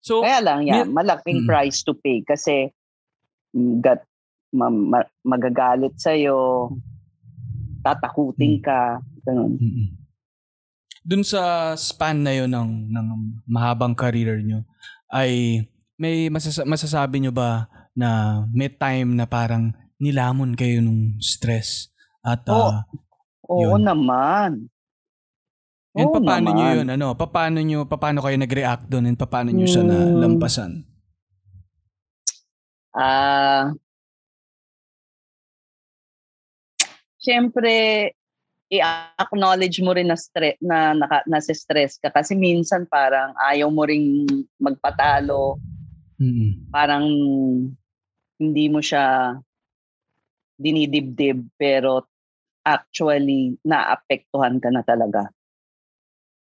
So, 0.00 0.20
Kaya 0.20 0.40
lang 0.40 0.66
yan, 0.66 0.90
Mir- 0.90 1.04
malaking 1.04 1.44
Mm. 1.44 1.48
price 1.48 1.80
to 1.80 1.94
pay 1.94 2.20
kasi 2.20 2.72
gat, 3.78 4.02
ma- 4.50 4.68
ma- 4.68 5.12
magagalit 5.22 5.94
sa'yo, 5.94 6.70
tatakutin 7.80 8.58
Mm. 8.58 8.62
ka, 8.62 8.80
ganun. 9.22 9.54
mm-mm. 9.56 9.88
dun 11.04 11.20
sa 11.20 11.72
span 11.74 12.24
na 12.24 12.32
yun 12.32 12.48
ng, 12.48 12.70
ng 12.88 13.08
mahabang 13.44 13.92
career 13.92 14.40
nyo, 14.40 14.64
ay 15.06 15.60
may 15.94 16.26
masasa- 16.26 16.64
masasabi 16.64 17.20
nyo 17.20 17.28
ba 17.28 17.68
na 17.92 18.08
may 18.50 18.66
time 18.68 19.12
na 19.12 19.24
parang 19.24 19.68
nilamon 20.00 20.56
kayo 20.56 20.80
nung 20.80 21.20
stress? 21.20 21.92
At 22.18 22.48
Oo. 22.48 22.56
ah, 22.72 22.88
Oo 23.44 23.76
Yun. 23.76 23.84
naman. 23.84 24.50
and 25.94 26.08
Oo 26.08 26.18
paano 26.18 26.48
nyo 26.50 26.64
naman. 26.64 26.74
yun? 26.74 26.88
Ano, 26.90 27.06
paano 27.14 27.58
nyo, 27.60 27.78
paano 27.84 28.18
kayo 28.18 28.34
nag-react 28.34 28.88
doon 28.88 29.04
and 29.06 29.20
paano 29.20 29.52
nyo 29.52 29.62
siya 29.62 29.84
Hmm. 29.84 29.92
nalampasan? 29.92 30.88
Ah, 32.94 33.74
Siyempre, 37.24 38.12
i-acknowledge 38.68 39.80
mo 39.80 39.96
rin 39.96 40.12
na 40.12 40.16
stress 40.20 40.60
na 40.60 40.92
naka, 40.92 41.24
nasa 41.24 41.56
stress 41.56 41.96
ka 41.96 42.12
kasi 42.12 42.36
minsan 42.36 42.84
parang 42.84 43.32
ayaw 43.48 43.72
mo 43.72 43.88
ring 43.88 44.28
magpatalo, 44.60 45.56
Mm-mm. 46.20 46.68
parang 46.68 47.08
hindi 48.36 48.64
mo 48.68 48.84
siya 48.84 49.36
dinidibdib 50.60 51.48
pero 51.56 52.04
actually 52.60 53.56
naapektuhan 53.64 54.60
ka 54.60 54.68
na 54.68 54.84
talaga. 54.84 55.32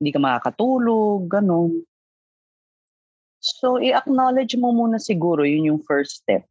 Hindi 0.02 0.10
ka 0.12 0.20
makakatulog, 0.20 1.30
ganun. 1.30 1.86
So, 3.46 3.78
i-acknowledge 3.78 4.58
mo 4.58 4.74
muna 4.74 4.98
siguro, 4.98 5.46
yun 5.46 5.70
yung 5.70 5.82
first 5.86 6.26
step. 6.26 6.42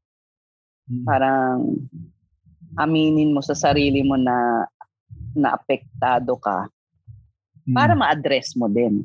Mm-mm. 0.87 1.03
Parang 1.03 1.75
aminin 2.79 3.35
mo 3.35 3.43
sa 3.43 3.59
sarili 3.59 4.07
mo 4.07 4.15
na 4.15 4.63
naapektado 5.35 6.39
ka 6.39 6.71
para 7.75 7.99
Mm. 7.99 7.99
ma-address 7.99 8.55
mo 8.55 8.71
din. 8.71 9.03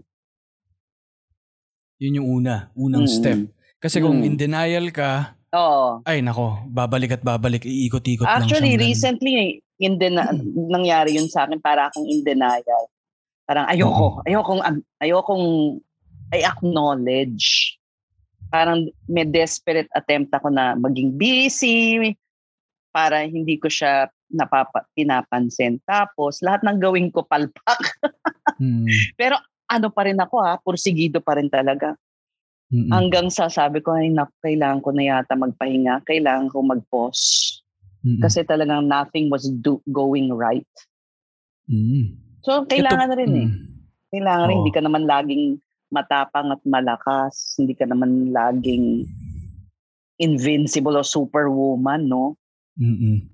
Yun 1.98 2.18
yung 2.22 2.30
una, 2.30 2.70
unang 2.78 3.10
Mm. 3.10 3.16
step. 3.18 3.40
Kasi 3.82 3.98
kung 3.98 4.22
Mm. 4.22 4.28
in 4.28 4.36
denial 4.38 4.86
ka, 4.94 5.34
Oo. 5.50 6.06
ay 6.06 6.22
nako, 6.22 6.62
babalik 6.70 7.18
at 7.18 7.26
babalik, 7.26 7.66
iikot-ikot 7.66 8.30
lang 8.30 8.46
Actually, 8.46 8.78
siyang 8.78 8.86
ganun. 8.86 8.86
recently, 8.86 9.36
in 9.80 9.98
dena- 9.98 10.30
nangyari 10.70 11.18
yun 11.18 11.26
sa 11.26 11.50
akin 11.50 11.58
para 11.58 11.90
akong 11.90 12.06
in 12.06 12.22
denial. 12.22 12.86
Parang 13.50 13.66
ayoko, 13.66 14.22
ayokong, 14.30 14.62
ayokong 15.02 15.46
I 16.30 16.46
acknowledge. 16.46 17.79
Parang 18.50 18.90
may 19.06 19.26
desperate 19.26 19.90
attempt 19.94 20.34
ako 20.34 20.50
na 20.50 20.74
maging 20.74 21.14
busy 21.16 22.14
para 22.90 23.26
hindi 23.26 23.62
ko 23.62 23.70
siya 23.70 24.10
napapa, 24.30 24.86
pinapansin. 24.94 25.82
Tapos, 25.86 26.42
lahat 26.42 26.66
ng 26.66 26.78
gawin 26.82 27.10
ko 27.10 27.26
palpak. 27.26 27.82
Mm. 28.60 28.92
Pero 29.16 29.40
ano 29.72 29.88
pa 29.88 30.04
rin 30.04 30.20
ako 30.20 30.36
ha, 30.44 30.60
pursigido 30.60 31.24
pa 31.24 31.40
rin 31.40 31.48
talaga. 31.48 31.96
Mm-mm. 32.70 32.92
Hanggang 32.92 33.32
sa 33.32 33.48
sabi 33.48 33.80
ko, 33.80 33.96
ay 33.96 34.12
naku, 34.12 34.36
kailangan 34.44 34.84
ko 34.84 34.90
na 34.92 35.04
yata 35.08 35.40
magpahinga. 35.40 36.04
Kailangan 36.04 36.52
ko 36.52 36.60
mag-pause. 36.60 37.64
Mm-mm. 38.04 38.20
Kasi 38.20 38.44
talagang 38.44 38.84
nothing 38.84 39.32
was 39.32 39.48
do- 39.64 39.80
going 39.96 40.28
right. 40.36 40.68
Mm. 41.72 42.20
So, 42.44 42.68
kailangan 42.68 43.08
na 43.08 43.16
rin 43.16 43.32
eh. 43.32 43.48
Mm. 43.48 43.64
Kailangan 44.12 44.46
rin, 44.52 44.58
Oo. 44.58 44.62
hindi 44.66 44.74
ka 44.76 44.82
naman 44.84 45.04
laging 45.08 45.44
matapang 45.90 46.54
at 46.54 46.62
malakas. 46.66 47.58
Hindi 47.58 47.74
ka 47.74 47.86
naman 47.86 48.34
laging 48.34 49.06
invincible 50.22 50.98
o 50.98 51.04
superwoman, 51.04 52.06
no? 52.06 52.38
Mm-mm. 52.80 53.30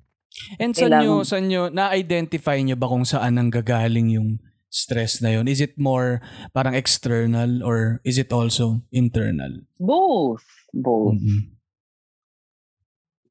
And 0.59 0.75
saan 0.75 0.99
nyo, 0.99 1.23
saan 1.23 1.47
nyo, 1.47 1.71
na-identify 1.71 2.59
nyo 2.59 2.75
ba 2.75 2.91
kung 2.91 3.07
saan 3.07 3.39
ang 3.39 3.47
gagaling 3.47 4.11
yung 4.11 4.39
stress 4.67 5.23
na 5.23 5.31
yun? 5.39 5.47
Is 5.47 5.63
it 5.63 5.79
more 5.79 6.19
parang 6.51 6.75
external 6.75 7.63
or 7.63 8.03
is 8.03 8.19
it 8.19 8.35
also 8.35 8.83
internal? 8.91 9.63
Both. 9.79 10.43
Both. 10.75 11.15
Mm-mm. 11.15 11.55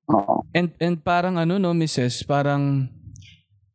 Oo. 0.08 0.44
And 0.52 0.72
and 0.80 1.00
parang 1.00 1.36
ano 1.40 1.56
no, 1.60 1.72
Mrs., 1.76 2.24
parang 2.24 2.88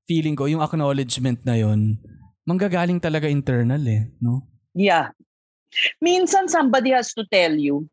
feeling 0.09 0.33
ko 0.33 0.49
yung 0.49 0.65
acknowledgement 0.65 1.41
na 1.45 1.57
yon 1.57 2.01
manggagaling 2.49 2.97
talaga 2.97 3.29
internal 3.29 3.81
eh, 3.85 4.09
no? 4.17 4.49
Yeah. 4.73 5.13
Minsan 6.01 6.49
somebody 6.49 6.91
has 6.91 7.13
to 7.13 7.25
tell 7.29 7.53
you. 7.53 7.87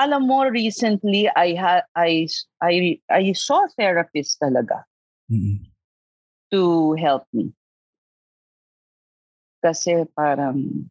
Alam 0.00 0.24
mo, 0.24 0.48
recently, 0.48 1.28
I, 1.36 1.52
ha- 1.54 1.88
I, 1.92 2.24
I, 2.64 2.96
I 3.12 3.32
saw 3.36 3.68
a 3.68 3.72
therapist 3.76 4.40
talaga. 4.40 4.84
Mm-mm. 5.32 5.72
to 6.52 6.92
help 7.00 7.24
me. 7.32 7.48
Kasi 9.64 10.04
parang 10.12 10.84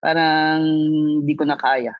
parang 0.00 0.64
hindi 1.20 1.34
ko 1.36 1.44
na 1.44 1.60
kaya. 1.60 1.92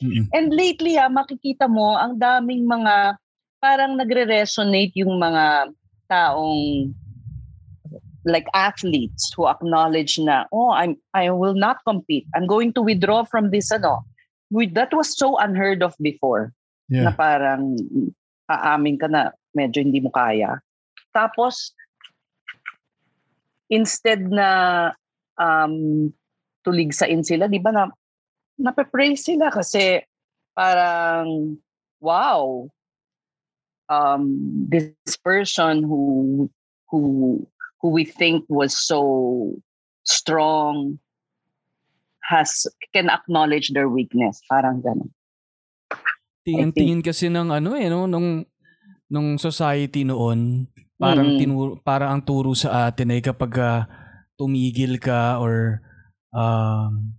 Mm-mm. 0.00 0.32
And 0.32 0.48
lately 0.50 0.96
ah, 0.96 1.12
makikita 1.12 1.68
mo 1.68 1.94
ang 1.94 2.16
daming 2.16 2.64
mga 2.64 3.20
parang 3.60 3.98
nagre-resonate 4.00 4.96
yung 4.96 5.20
mga 5.20 5.74
taong 6.08 6.88
like 8.24 8.46
athletes 8.54 9.30
who 9.36 9.46
acknowledge 9.46 10.18
na 10.18 10.44
oh 10.50 10.70
I'm 10.72 10.96
I 11.14 11.30
will 11.30 11.54
not 11.54 11.84
compete. 11.86 12.26
I'm 12.34 12.46
going 12.46 12.72
to 12.74 12.82
withdraw 12.82 13.24
from 13.24 13.50
this 13.50 13.70
ano. 13.70 14.04
With 14.50 14.74
that 14.74 14.92
was 14.96 15.12
so 15.12 15.36
unheard 15.38 15.82
of 15.82 15.94
before 16.00 16.52
Yeah. 16.88 17.04
na 17.04 17.12
parang 17.12 17.76
aamin 18.48 18.96
ka 18.96 19.12
na 19.12 19.36
medyo 19.52 19.84
hindi 19.84 20.00
mo 20.00 20.08
kaya. 20.08 20.56
Tapos, 21.12 21.76
instead 23.68 24.24
na 24.32 24.48
um, 25.36 26.08
tuligsain 26.64 27.20
sila, 27.20 27.44
di 27.44 27.60
ba 27.60 27.76
na 27.76 27.92
nape-praise 28.56 29.20
sila 29.20 29.52
kasi 29.52 30.00
parang, 30.56 31.60
wow, 32.00 32.66
um, 33.92 34.24
this 34.68 35.16
person 35.20 35.84
who 35.84 36.48
who 36.88 37.44
who 37.80 37.94
we 37.94 38.04
think 38.04 38.44
was 38.50 38.74
so 38.74 39.54
strong 40.02 40.98
has 42.28 42.68
can 42.92 43.08
acknowledge 43.08 43.72
their 43.72 43.88
weakness. 43.88 44.42
Parang 44.50 44.84
ganun. 44.84 45.08
Tingin, 46.44 46.68
I 46.68 46.72
think- 46.72 46.76
tingin 46.76 47.00
kasi 47.00 47.32
ng 47.32 47.48
ano 47.48 47.76
eh, 47.76 47.88
no? 47.88 48.04
nung, 48.04 48.44
nung 49.08 49.40
society 49.40 50.04
noon, 50.04 50.68
parang, 51.00 51.36
Mm. 51.36 51.38
tinuro, 51.40 51.72
parang 51.80 52.18
ang 52.18 52.22
turo 52.24 52.52
sa 52.52 52.88
atin 52.90 53.14
ay 53.16 53.20
kapag 53.24 53.52
ah, 53.60 53.88
tumigil 54.36 55.00
ka 55.00 55.40
or 55.40 55.80
um, 56.34 57.12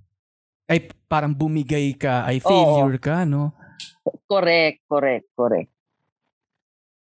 ay 0.70 0.86
parang 1.10 1.34
bumigay 1.34 1.98
ka, 1.98 2.26
ay 2.30 2.38
failure 2.38 3.02
ka, 3.02 3.26
no? 3.26 3.50
Correct, 4.30 4.86
correct, 4.86 5.26
correct. 5.34 5.72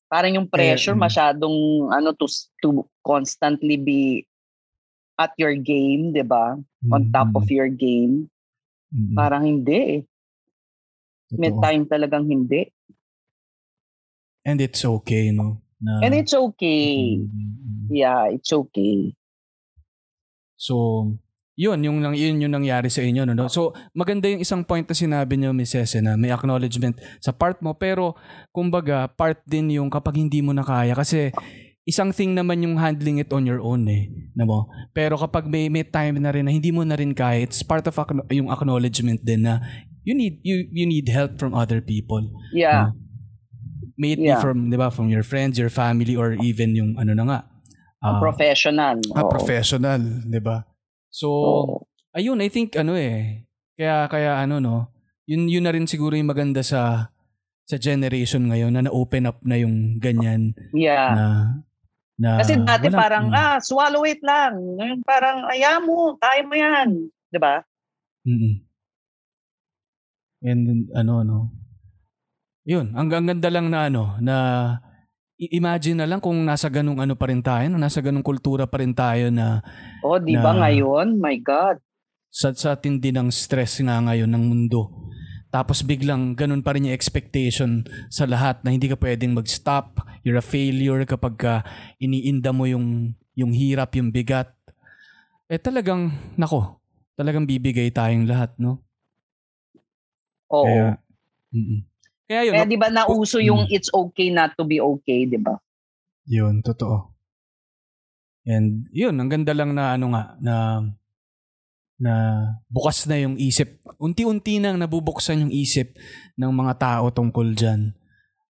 Parang 0.09 0.33
yung 0.33 0.49
pressure 0.49 0.97
mm. 0.97 1.05
masyadong 1.05 1.89
ano 1.93 2.17
to 2.17 2.27
to 2.65 2.83
constantly 3.05 3.77
be 3.77 4.25
at 5.21 5.37
your 5.37 5.53
game, 5.53 6.17
'di 6.17 6.25
ba? 6.25 6.57
On 6.89 7.03
top 7.13 7.37
of 7.37 7.45
your 7.53 7.69
game. 7.69 8.33
Mm-mm. 8.89 9.13
Parang 9.13 9.45
hindi 9.45 9.77
eh. 9.77 10.01
May 11.37 11.53
Totoo. 11.53 11.61
time 11.61 11.83
talagang 11.85 12.25
hindi. 12.25 12.65
And 14.49 14.65
it's 14.65 14.81
okay, 14.81 15.29
no? 15.29 15.61
Na, 15.77 16.01
And 16.01 16.17
it's 16.17 16.33
okay. 16.33 17.21
Mm-mm. 17.21 17.93
Yeah, 17.93 18.33
it's 18.33 18.49
okay. 18.49 19.13
So, 20.57 21.13
yun, 21.59 21.83
yung, 21.83 21.99
nang- 21.99 22.15
yun 22.15 22.39
yung 22.39 22.55
nangyari 22.55 22.87
sa 22.87 23.03
inyo. 23.03 23.27
No? 23.27 23.35
no? 23.35 23.51
So, 23.51 23.75
maganda 23.91 24.31
yung 24.31 24.39
isang 24.39 24.63
point 24.63 24.87
na 24.87 24.95
sinabi 24.95 25.35
niyo, 25.35 25.51
Miss 25.51 25.75
Ese, 25.75 25.99
na 25.99 26.15
may 26.15 26.31
acknowledgement 26.31 26.95
sa 27.19 27.35
part 27.35 27.59
mo. 27.59 27.75
Pero, 27.75 28.15
kumbaga, 28.55 29.11
part 29.11 29.43
din 29.43 29.75
yung 29.75 29.91
kapag 29.91 30.23
hindi 30.23 30.39
mo 30.39 30.55
na 30.55 30.63
kaya. 30.63 30.95
Kasi, 30.95 31.35
isang 31.83 32.15
thing 32.15 32.39
naman 32.39 32.63
yung 32.63 32.79
handling 32.79 33.19
it 33.19 33.35
on 33.35 33.43
your 33.43 33.59
own 33.59 33.91
eh. 33.91 34.07
Na 34.39 34.47
mo? 34.47 34.71
Pero 34.95 35.19
kapag 35.19 35.51
may, 35.51 35.67
may 35.67 35.83
time 35.83 36.23
na 36.23 36.31
rin 36.31 36.47
na 36.47 36.55
hindi 36.55 36.71
mo 36.71 36.87
na 36.87 36.95
rin 36.95 37.11
kaya, 37.11 37.43
it's 37.43 37.67
part 37.67 37.83
of 37.91 37.99
yung 38.31 38.55
acknowledgement 38.55 39.19
din 39.27 39.43
na 39.43 39.59
you 40.07 40.15
need 40.15 40.41
you 40.47 40.65
you 40.73 40.87
need 40.89 41.05
help 41.11 41.37
from 41.41 41.53
other 41.53 41.83
people. 41.83 42.23
Yeah. 42.55 42.95
May 43.99 44.15
it 44.15 44.23
be 44.23 44.31
Yeah. 44.31 44.39
from, 44.39 44.71
di 44.71 44.79
ba, 44.79 44.95
from 44.95 45.11
your 45.11 45.27
friends, 45.27 45.59
your 45.59 45.75
family, 45.75 46.15
or 46.15 46.39
even 46.39 46.79
yung 46.79 46.95
ano 47.03 47.19
na 47.19 47.25
nga. 47.27 47.41
A 47.99 48.15
ah, 48.15 48.19
professional. 48.23 49.03
a 49.11 49.27
Oo. 49.27 49.31
professional, 49.33 49.99
di 50.23 50.39
ba? 50.39 50.63
So, 51.09 51.29
Oo. 51.29 51.75
ayun, 52.13 52.39
I 52.39 52.49
think 52.49 52.75
ano 52.75 52.93
eh. 52.95 53.45
Kaya 53.75 54.07
kaya 54.07 54.39
ano 54.39 54.59
no, 54.59 54.77
yun 55.25 55.47
yun 55.47 55.65
na 55.65 55.73
rin 55.73 55.87
siguro 55.87 56.13
yung 56.13 56.29
maganda 56.29 56.61
sa 56.61 57.13
sa 57.65 57.77
generation 57.77 58.49
ngayon 58.49 58.73
na 58.73 58.85
na-open 58.85 59.29
up 59.29 59.39
na 59.45 59.57
yung 59.57 59.99
ganyan 59.99 60.57
Yeah. 60.73 61.13
na 61.15 61.27
na 62.19 62.31
Kasi 62.41 62.59
dati 62.59 62.89
wala- 62.89 62.99
parang, 62.99 63.27
mm, 63.31 63.37
ah, 63.37 63.57
swallow 63.61 64.03
it 64.03 64.19
lang. 64.21 64.57
Ngayon 64.75 65.01
parang, 65.05 65.47
aya 65.47 65.79
mo, 65.79 66.17
kaya 66.19 66.43
mo 66.43 66.55
yan. 66.55 66.89
'Di 67.31 67.39
ba? 67.39 67.61
mm-mm. 68.25 68.65
And 70.41 70.61
ano 70.95 71.15
no. 71.23 71.39
Yun, 72.63 72.93
ang, 72.93 73.09
ang 73.09 73.27
ganda 73.27 73.49
lang 73.49 73.73
na 73.73 73.89
ano 73.89 74.21
na 74.21 74.37
imagine 75.39 76.03
na 76.03 76.09
lang 76.11 76.19
kung 76.19 76.35
nasa 76.43 76.67
ganung 76.67 76.99
ano 76.99 77.15
pa 77.15 77.31
rin 77.31 77.39
tayo, 77.39 77.71
no? 77.71 77.79
nasa 77.79 78.03
ganung 78.03 78.27
kultura 78.27 78.67
pa 78.67 78.83
rin 78.83 78.91
tayo 78.91 79.31
na 79.31 79.63
Oh, 80.03 80.19
'di 80.19 80.35
ba 80.35 80.55
ngayon? 80.55 81.19
My 81.19 81.39
God. 81.39 81.79
sa, 82.29 82.53
sa 82.53 82.77
tindi 82.77 83.09
ng 83.15 83.31
stress 83.33 83.81
nga 83.81 84.03
ngayon 84.05 84.29
ng 84.29 84.45
mundo. 84.45 84.93
Tapos 85.49 85.81
biglang 85.81 86.37
ganun 86.37 86.61
pa 86.61 86.77
rin 86.77 86.91
yung 86.91 86.97
expectation 86.97 87.81
sa 88.13 88.29
lahat 88.29 88.61
na 88.61 88.69
hindi 88.69 88.85
ka 88.85 89.01
pwedeng 89.01 89.33
mag-stop. 89.33 90.05
You're 90.21 90.37
a 90.37 90.45
failure 90.45 91.09
kapag 91.09 91.41
ka 91.41 91.55
iniinda 91.97 92.53
mo 92.53 92.69
yung, 92.69 93.17
yung 93.33 93.57
hirap, 93.57 93.97
yung 93.97 94.13
bigat. 94.13 94.53
Eh 95.49 95.57
talagang, 95.57 96.13
nako, 96.37 96.77
talagang 97.17 97.49
bibigay 97.49 97.89
tayong 97.89 98.29
lahat, 98.29 98.53
no? 98.61 98.85
Oo. 100.53 100.69
Kaya, 100.69 101.01
mm 101.55 101.98
Kaya 102.29 102.45
yun, 102.45 102.55
Kaya 102.55 102.65
no? 102.65 102.71
'di 102.71 102.79
ba 102.79 102.89
nauso 102.93 103.41
yung 103.41 103.65
Mm. 103.65 103.73
it's 103.73 103.89
okay 103.91 104.29
not 104.29 104.53
to 104.55 104.63
be 104.63 104.79
okay, 104.79 105.25
'di 105.25 105.41
ba? 105.41 105.57
yun, 106.29 106.61
totoo. 106.61 107.09
And 108.45 108.85
yun, 108.93 109.17
ang 109.17 109.33
ganda 109.33 109.57
lang 109.57 109.73
na 109.73 109.97
ano 109.97 110.13
nga, 110.13 110.37
na 110.39 110.55
na 111.99 112.13
bukas 112.71 113.09
na 113.11 113.19
yung 113.19 113.35
isip. 113.35 113.81
Unti-unti 113.99 114.61
nang 114.63 114.79
nabubuksan 114.79 115.49
yung 115.49 115.53
isip 115.53 115.99
ng 116.37 116.53
mga 116.53 116.73
tao 116.79 117.11
tungkol 117.11 117.57
dyan. 117.59 117.97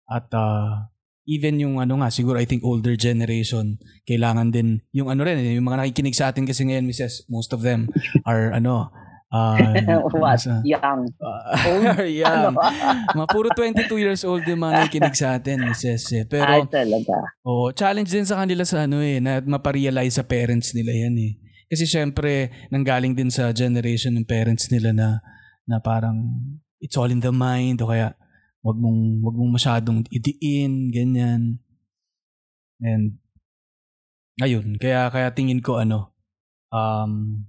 At 0.04 0.28
ah, 0.36 0.92
even 1.24 1.56
yung 1.56 1.80
ano 1.80 2.02
nga, 2.02 2.12
siguro 2.12 2.36
I 2.36 2.44
think 2.44 2.60
older 2.60 2.92
generation, 2.94 3.80
kailangan 4.04 4.52
din, 4.52 4.84
yung 4.92 5.08
ano 5.08 5.24
rin, 5.24 5.40
yung 5.40 5.64
mga 5.64 5.80
nakikinig 5.80 6.18
sa 6.18 6.28
atin 6.28 6.44
kasi 6.44 6.68
ngayon, 6.68 6.84
Mrs., 6.84 7.24
most 7.32 7.56
of 7.56 7.64
them 7.64 7.88
are 8.28 8.52
ano, 8.52 8.92
uh, 9.32 9.60
What? 10.16 10.40
nasa- 10.40 10.62
Young. 10.64 11.08
are 11.96 12.08
young. 12.08 12.56
Ano? 12.56 13.24
Puro 13.34 13.48
22 13.52 13.88
years 14.00 14.22
old 14.24 14.44
yung 14.44 14.64
mga 14.64 14.86
nakikinig 14.88 15.16
sa 15.16 15.36
atin, 15.36 15.64
Mrs. 15.68 16.04
eh. 16.12 16.24
Ay, 16.24 16.28
Pero, 16.28 16.52
talaga. 16.68 17.16
oh, 17.44 17.68
challenge 17.72 18.10
din 18.12 18.24
sa 18.28 18.40
kanila 18.40 18.64
sa 18.64 18.84
ano 18.88 19.00
eh, 19.04 19.20
na 19.20 19.40
maparealize 19.44 20.16
sa 20.16 20.24
parents 20.24 20.72
nila 20.72 20.92
yan 20.92 21.16
eh. 21.18 21.32
Kasi 21.68 21.84
syempre, 21.84 22.48
nanggaling 22.72 23.12
din 23.12 23.28
sa 23.28 23.52
generation 23.52 24.16
ng 24.16 24.24
parents 24.24 24.72
nila 24.72 24.96
na 24.96 25.20
na 25.68 25.76
parang 25.84 26.16
it's 26.80 26.96
all 26.96 27.12
in 27.12 27.20
the 27.20 27.28
mind 27.28 27.76
o 27.84 27.92
kaya 27.92 28.16
wag 28.64 28.76
mong 28.80 29.20
wag 29.20 29.36
mong 29.36 29.52
masyadong 29.52 29.98
idiin, 30.08 30.88
ganyan. 30.88 31.60
And 32.80 33.20
ayun, 34.40 34.80
kaya 34.80 35.12
kaya 35.12 35.28
tingin 35.36 35.60
ko 35.60 35.76
ano 35.76 36.16
um 36.72 37.44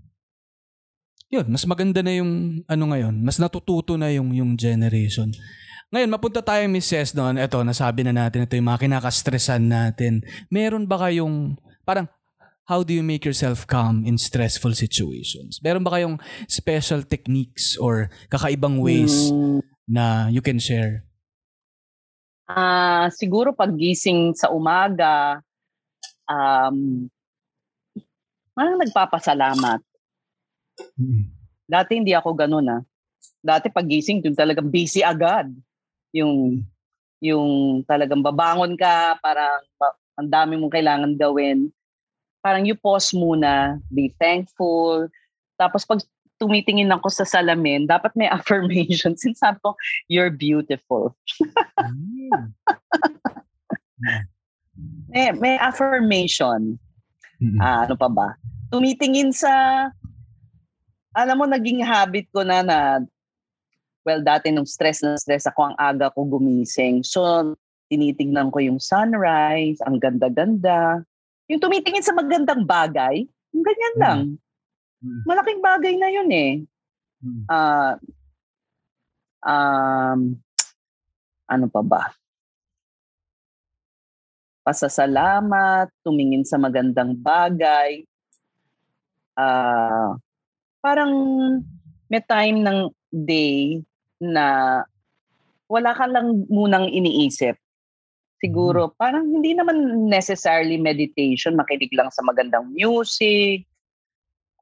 yun, 1.29 1.45
mas 1.45 1.63
maganda 1.69 2.01
na 2.01 2.17
yung 2.17 2.65
ano 2.65 2.83
ngayon, 2.89 3.21
mas 3.21 3.37
natututo 3.37 3.95
na 3.95 4.09
yung 4.09 4.33
yung 4.33 4.57
generation. 4.57 5.29
Ngayon, 5.89 6.09
mapunta 6.09 6.41
tayo, 6.45 6.61
Mrs. 6.69 7.17
noon. 7.17 7.41
Ito, 7.41 7.65
nasabi 7.65 8.05
na 8.05 8.13
natin, 8.13 8.45
ito 8.45 8.53
yung 8.53 8.69
mga 8.69 8.85
kinakastressan 8.85 9.65
natin. 9.65 10.21
Meron 10.53 10.85
ba 10.85 11.01
kayong, 11.01 11.57
parang, 11.81 12.05
how 12.69 12.85
do 12.85 12.93
you 12.93 13.01
make 13.01 13.25
yourself 13.25 13.65
calm 13.65 14.05
in 14.05 14.13
stressful 14.21 14.77
situations? 14.77 15.57
Meron 15.65 15.81
ba 15.81 15.97
kayong 15.97 16.21
special 16.45 17.01
techniques 17.01 17.73
or 17.81 18.13
kakaibang 18.29 18.77
ways 18.77 19.33
Mm, 19.33 19.65
na 19.89 20.29
you 20.29 20.45
can 20.45 20.61
share? 20.61 21.09
Ah, 22.45 23.09
siguro 23.09 23.57
paggising 23.57 24.37
sa 24.37 24.53
umaga, 24.53 25.41
um, 26.29 27.09
parang 28.53 28.77
nagpapasalamat. 28.77 29.88
Dati 31.69 31.91
hindi 31.97 32.13
ako 32.15 32.29
ganun 32.33 32.67
ah. 32.69 32.81
Dati 33.39 33.71
paggising 33.71 34.23
dun 34.23 34.35
talagang 34.35 34.67
busy 34.67 35.05
agad. 35.05 35.51
Yung 36.11 36.63
yung 37.19 37.81
talagang 37.83 38.23
babangon 38.23 38.79
ka, 38.79 39.19
parang 39.19 39.59
ang 40.19 40.29
dami 40.31 40.55
mong 40.55 40.73
kailangan 40.75 41.13
gawin. 41.19 41.71
Parang 42.39 42.63
you 42.63 42.75
pause 42.75 43.11
muna, 43.11 43.79
be 43.91 44.15
thankful. 44.15 45.11
Tapos 45.59 45.83
pag 45.83 45.99
tumitingin 46.39 46.87
ako 46.95 47.11
sa 47.11 47.27
salamin, 47.27 47.83
dapat 47.83 48.15
may 48.15 48.31
affirmation. 48.37 49.19
Sinasabi 49.19 49.59
ko, 49.59 49.75
you're 50.07 50.31
beautiful. 50.31 51.13
Mm. 51.75 52.55
May, 55.11 55.35
may 55.35 55.55
affirmation. 55.59 56.79
Mm-mm. 57.41 57.59
Ah, 57.59 57.83
ano 57.83 57.99
pa 57.99 58.07
ba? 58.07 58.39
Tumitingin 58.71 59.35
sa, 59.35 59.51
alam 61.23 61.35
mo, 61.39 61.45
naging 61.47 61.83
habit 61.83 62.27
ko 62.31 62.43
na 62.43 62.63
na, 62.63 62.77
well, 64.07 64.21
dati 64.23 64.49
nung 64.49 64.67
stress 64.67 65.03
na 65.03 65.19
stress 65.19 65.47
ako, 65.47 65.73
ang 65.73 65.77
aga 65.79 66.13
ko 66.13 66.23
gumising. 66.25 67.03
So, 67.03 67.53
tinitingnan 67.89 68.53
ko 68.53 68.61
yung 68.61 68.79
sunrise, 68.79 69.81
ang 69.83 69.97
ganda-ganda. 69.97 71.03
Yung 71.49 71.59
tumitingin 71.59 72.05
sa 72.05 72.13
magandang 72.13 72.63
bagay, 72.63 73.25
yung 73.51 73.65
ganyan 73.65 73.95
Mm. 73.97 74.01
lang. 74.01 74.19
Mm. 75.01 75.21
Malaking 75.25 75.61
bagay 75.63 75.93
na 75.97 76.09
yun 76.13 76.29
eh. 76.29 76.51
Mm. 77.19 77.43
Ah, 77.49 77.93
um, 79.43 80.37
ano 81.49 81.65
pa 81.67 81.81
ba? 81.81 82.03
Pasasalamat, 84.61 85.89
tumingin 86.05 86.45
sa 86.45 86.61
magandang 86.61 87.17
bagay. 87.17 88.05
Ah, 89.33 90.13
parang 90.79 91.11
may 92.09 92.23
time 92.25 92.63
ng 92.63 92.79
day 93.11 93.83
na 94.19 94.79
wala 95.69 95.91
ka 95.93 96.09
lang 96.09 96.49
munang 96.49 96.89
iniisip. 96.89 97.55
Siguro, 98.39 98.95
parang 98.95 99.27
hindi 99.27 99.51
naman 99.51 100.07
necessarily 100.07 100.79
meditation, 100.79 101.59
makinig 101.59 101.91
lang 101.91 102.07
sa 102.09 102.23
magandang 102.23 102.71
music. 102.71 103.67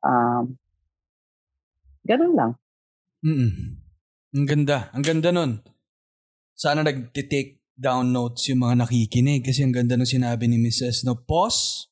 Um, 0.02 0.58
ganun 2.04 2.34
lang. 2.34 2.52
Mm-mm. 3.22 3.78
Ang 4.34 4.46
ganda. 4.50 4.90
Ang 4.92 5.06
ganda 5.06 5.30
nun. 5.30 5.62
Sana 6.58 6.82
nag-take 6.82 7.62
down 7.78 8.10
notes 8.10 8.50
yung 8.50 8.66
mga 8.66 8.86
nakikinig 8.86 9.46
kasi 9.46 9.62
ang 9.62 9.74
ganda 9.74 9.94
nung 9.94 10.10
sinabi 10.10 10.50
ni 10.50 10.58
Mrs. 10.58 11.06
No, 11.06 11.14
pause, 11.14 11.86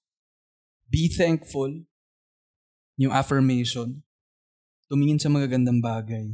be 0.89 1.05
thankful, 1.05 1.69
yung 2.97 3.13
affirmation, 3.13 4.04
tumingin 4.95 5.19
sa 5.19 5.27
magagandang 5.27 5.83
bagay, 5.83 6.31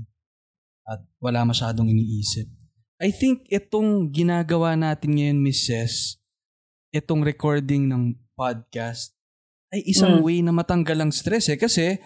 at 0.85 1.01
wala 1.17 1.41
masyadong 1.41 1.89
iniisip. 1.89 2.45
I 3.01 3.09
think 3.09 3.49
itong 3.49 4.13
ginagawa 4.13 4.77
natin 4.77 5.17
ngayon, 5.17 5.41
Mrs., 5.41 6.21
itong 6.93 7.25
recording 7.25 7.89
ng 7.89 8.13
podcast, 8.37 9.17
ay 9.73 9.81
isang 9.89 10.19
Mm. 10.19 10.21
way 10.21 10.37
na 10.45 10.53
matanggal 10.53 10.93
ang 10.93 11.09
stress 11.09 11.49
eh. 11.49 11.57
Kasi, 11.57 11.97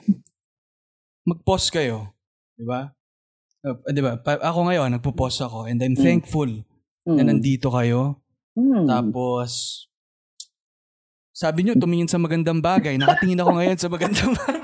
mag-pause 1.27 1.67
kayo. 1.67 2.15
Di 2.55 2.63
ba? 2.63 2.87
Uh, 3.59 3.75
di 3.91 3.99
ba? 3.99 4.15
Pa- 4.15 4.39
ako 4.39 4.71
ngayon, 4.71 4.95
nagpo-pause 4.95 5.43
ako 5.43 5.67
and 5.67 5.83
I'm 5.83 5.97
Mm. 5.97 6.05
thankful 6.05 6.47
na 7.03 7.19
Mm. 7.19 7.27
nandito 7.27 7.67
kayo. 7.67 8.23
Mm. 8.55 8.87
Tapos, 8.87 9.83
sabi 11.35 11.67
nyo, 11.67 11.75
tumingin 11.75 12.07
sa 12.07 12.15
magandang 12.15 12.63
bagay. 12.63 12.95
Nakatingin 12.95 13.43
ako 13.43 13.51
ngayon 13.59 13.75
sa 13.75 13.89
magandang 13.91 14.31
bagay. 14.39 14.63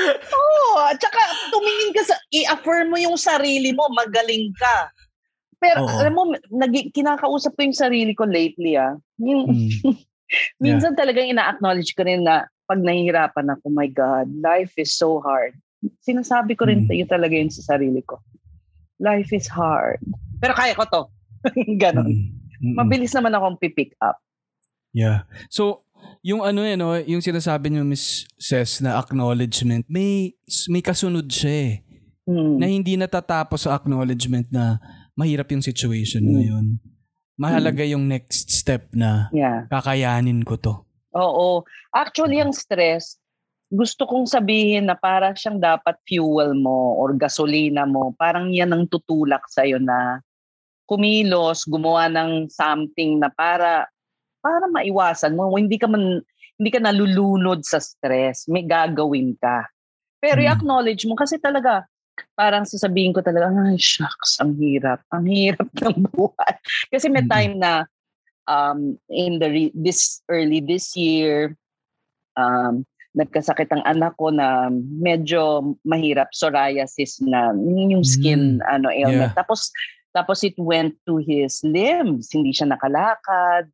Oo, 0.00 0.80
at 0.80 0.96
saka 0.96 1.20
tumingin 1.52 1.92
ka 1.92 2.02
sa, 2.08 2.16
i-affirm 2.32 2.92
mo 2.92 2.98
yung 2.98 3.18
sarili 3.20 3.76
mo, 3.76 3.88
magaling 3.92 4.52
ka. 4.56 4.88
Pero 5.60 5.84
Oo. 5.84 5.92
alam 6.00 6.12
mo, 6.16 6.22
nag, 6.50 6.72
kinakausap 6.90 7.54
ko 7.54 7.60
yung 7.62 7.76
sarili 7.76 8.12
ko 8.16 8.24
lately 8.24 8.74
ah. 8.74 8.96
Yung, 9.20 9.46
Mm. 9.52 9.68
minsan 10.64 10.96
talagang 10.96 11.28
ina-acknowledge 11.28 11.92
ko 11.92 12.02
rin 12.02 12.24
na 12.24 12.48
pag 12.64 12.80
nahihirapan 12.80 13.52
ako, 13.52 13.68
my 13.68 13.86
God, 13.86 14.32
life 14.40 14.72
is 14.80 14.96
so 14.96 15.20
hard. 15.20 15.52
Sinasabi 16.00 16.56
ko 16.56 16.64
rin 16.64 16.86
Mm. 16.86 16.88
tayo 16.88 17.04
talaga 17.06 17.34
yun 17.36 17.52
sa 17.52 17.76
sarili 17.76 18.00
ko. 18.02 18.16
Life 18.96 19.30
is 19.36 19.44
hard. 19.46 20.00
Pero 20.40 20.56
kaya 20.56 20.72
ko 20.72 20.88
to. 20.88 21.02
Ganon. 21.82 22.08
Mm. 22.08 22.26
Mm-mm. 22.62 22.78
Mabilis 22.78 23.10
naman 23.12 23.34
akong 23.34 23.58
pipick 23.58 23.92
up. 23.98 24.22
Yeah. 24.94 25.26
So, 25.50 25.82
yung 26.22 26.40
ano 26.40 26.62
eh, 26.62 26.78
no, 26.78 26.94
yung 26.96 27.20
sinasabi 27.20 27.70
niyo 27.70 27.82
Miss 27.82 28.24
Ses 28.38 28.78
na 28.80 28.96
acknowledgement, 28.96 29.86
may 29.90 30.34
may 30.70 30.80
kasunod 30.80 31.26
siya 31.26 31.52
eh. 31.52 31.74
Hmm. 32.22 32.56
Na 32.56 32.70
hindi 32.70 32.94
natatapos 32.94 33.66
sa 33.66 33.74
acknowledgement 33.74 34.46
na 34.48 34.78
mahirap 35.18 35.50
yung 35.50 35.60
situation 35.60 36.22
Mm. 36.22 36.32
ngayon. 36.32 36.66
Mahalaga 37.34 37.82
yung 37.82 38.06
next 38.06 38.48
step 38.54 38.94
na 38.94 39.26
Yeah. 39.34 39.66
kakayanin 39.66 40.46
ko 40.46 40.54
to. 40.56 40.74
Oo. 41.12 41.66
Actually, 41.92 42.38
ang 42.38 42.54
stress, 42.54 43.18
gusto 43.68 44.06
kong 44.06 44.24
sabihin 44.24 44.86
na 44.86 44.94
para 44.94 45.34
siyang 45.34 45.58
dapat 45.58 45.98
fuel 46.06 46.54
mo 46.54 46.94
or 46.96 47.12
gasolina 47.18 47.84
mo. 47.84 48.14
Parang 48.16 48.48
yan 48.54 48.70
ang 48.72 48.84
tutulak 48.86 49.42
sa'yo 49.50 49.82
na 49.82 50.22
kumilos, 50.88 51.64
gumawa 51.68 52.08
ng 52.08 52.48
something 52.48 53.20
na 53.20 53.28
para 53.32 53.88
para 54.42 54.66
maiwasan 54.68 55.38
mo. 55.38 55.48
Hindi 55.54 55.78
ka 55.78 55.86
man 55.86 56.20
hindi 56.60 56.70
ka 56.70 56.82
nalulunod 56.82 57.64
sa 57.64 57.80
stress. 57.80 58.46
May 58.46 58.66
gagawin 58.66 59.34
ka. 59.40 59.66
Pero 60.20 60.38
Mm. 60.38 60.46
i-acknowledge 60.46 61.02
mo 61.08 61.16
kasi 61.16 61.38
talaga 61.40 61.86
parang 62.36 62.68
sasabihin 62.68 63.16
ko 63.16 63.24
talaga, 63.24 63.48
ay 63.50 63.80
shucks, 63.80 64.36
ang 64.38 64.54
hirap. 64.60 65.00
Ang 65.16 65.26
hirap 65.32 65.64
ng 65.80 66.06
buhay. 66.12 66.54
Kasi 66.92 67.08
may 67.08 67.24
Mm. 67.24 67.30
time 67.32 67.54
na 67.56 67.72
um, 68.46 68.98
in 69.08 69.40
the 69.40 69.48
re- 69.48 69.74
this 69.74 70.20
early 70.28 70.60
this 70.60 70.92
year, 70.94 71.56
um, 72.36 72.84
nagkasakit 73.16 73.68
ang 73.72 73.84
anak 73.84 74.16
ko 74.16 74.32
na 74.32 74.72
medyo 74.72 75.74
mahirap 75.84 76.32
psoriasis 76.32 77.20
na 77.20 77.52
yung 77.56 78.04
skin 78.04 78.60
ano 78.68 78.88
ailment. 78.88 79.32
Yeah. 79.32 79.40
Tapos 79.40 79.68
tapos 80.12 80.44
it 80.44 80.56
went 80.60 80.96
to 81.08 81.20
his 81.20 81.60
limbs, 81.64 82.32
hindi 82.32 82.52
siya 82.52 82.72
nakalakad. 82.72 83.68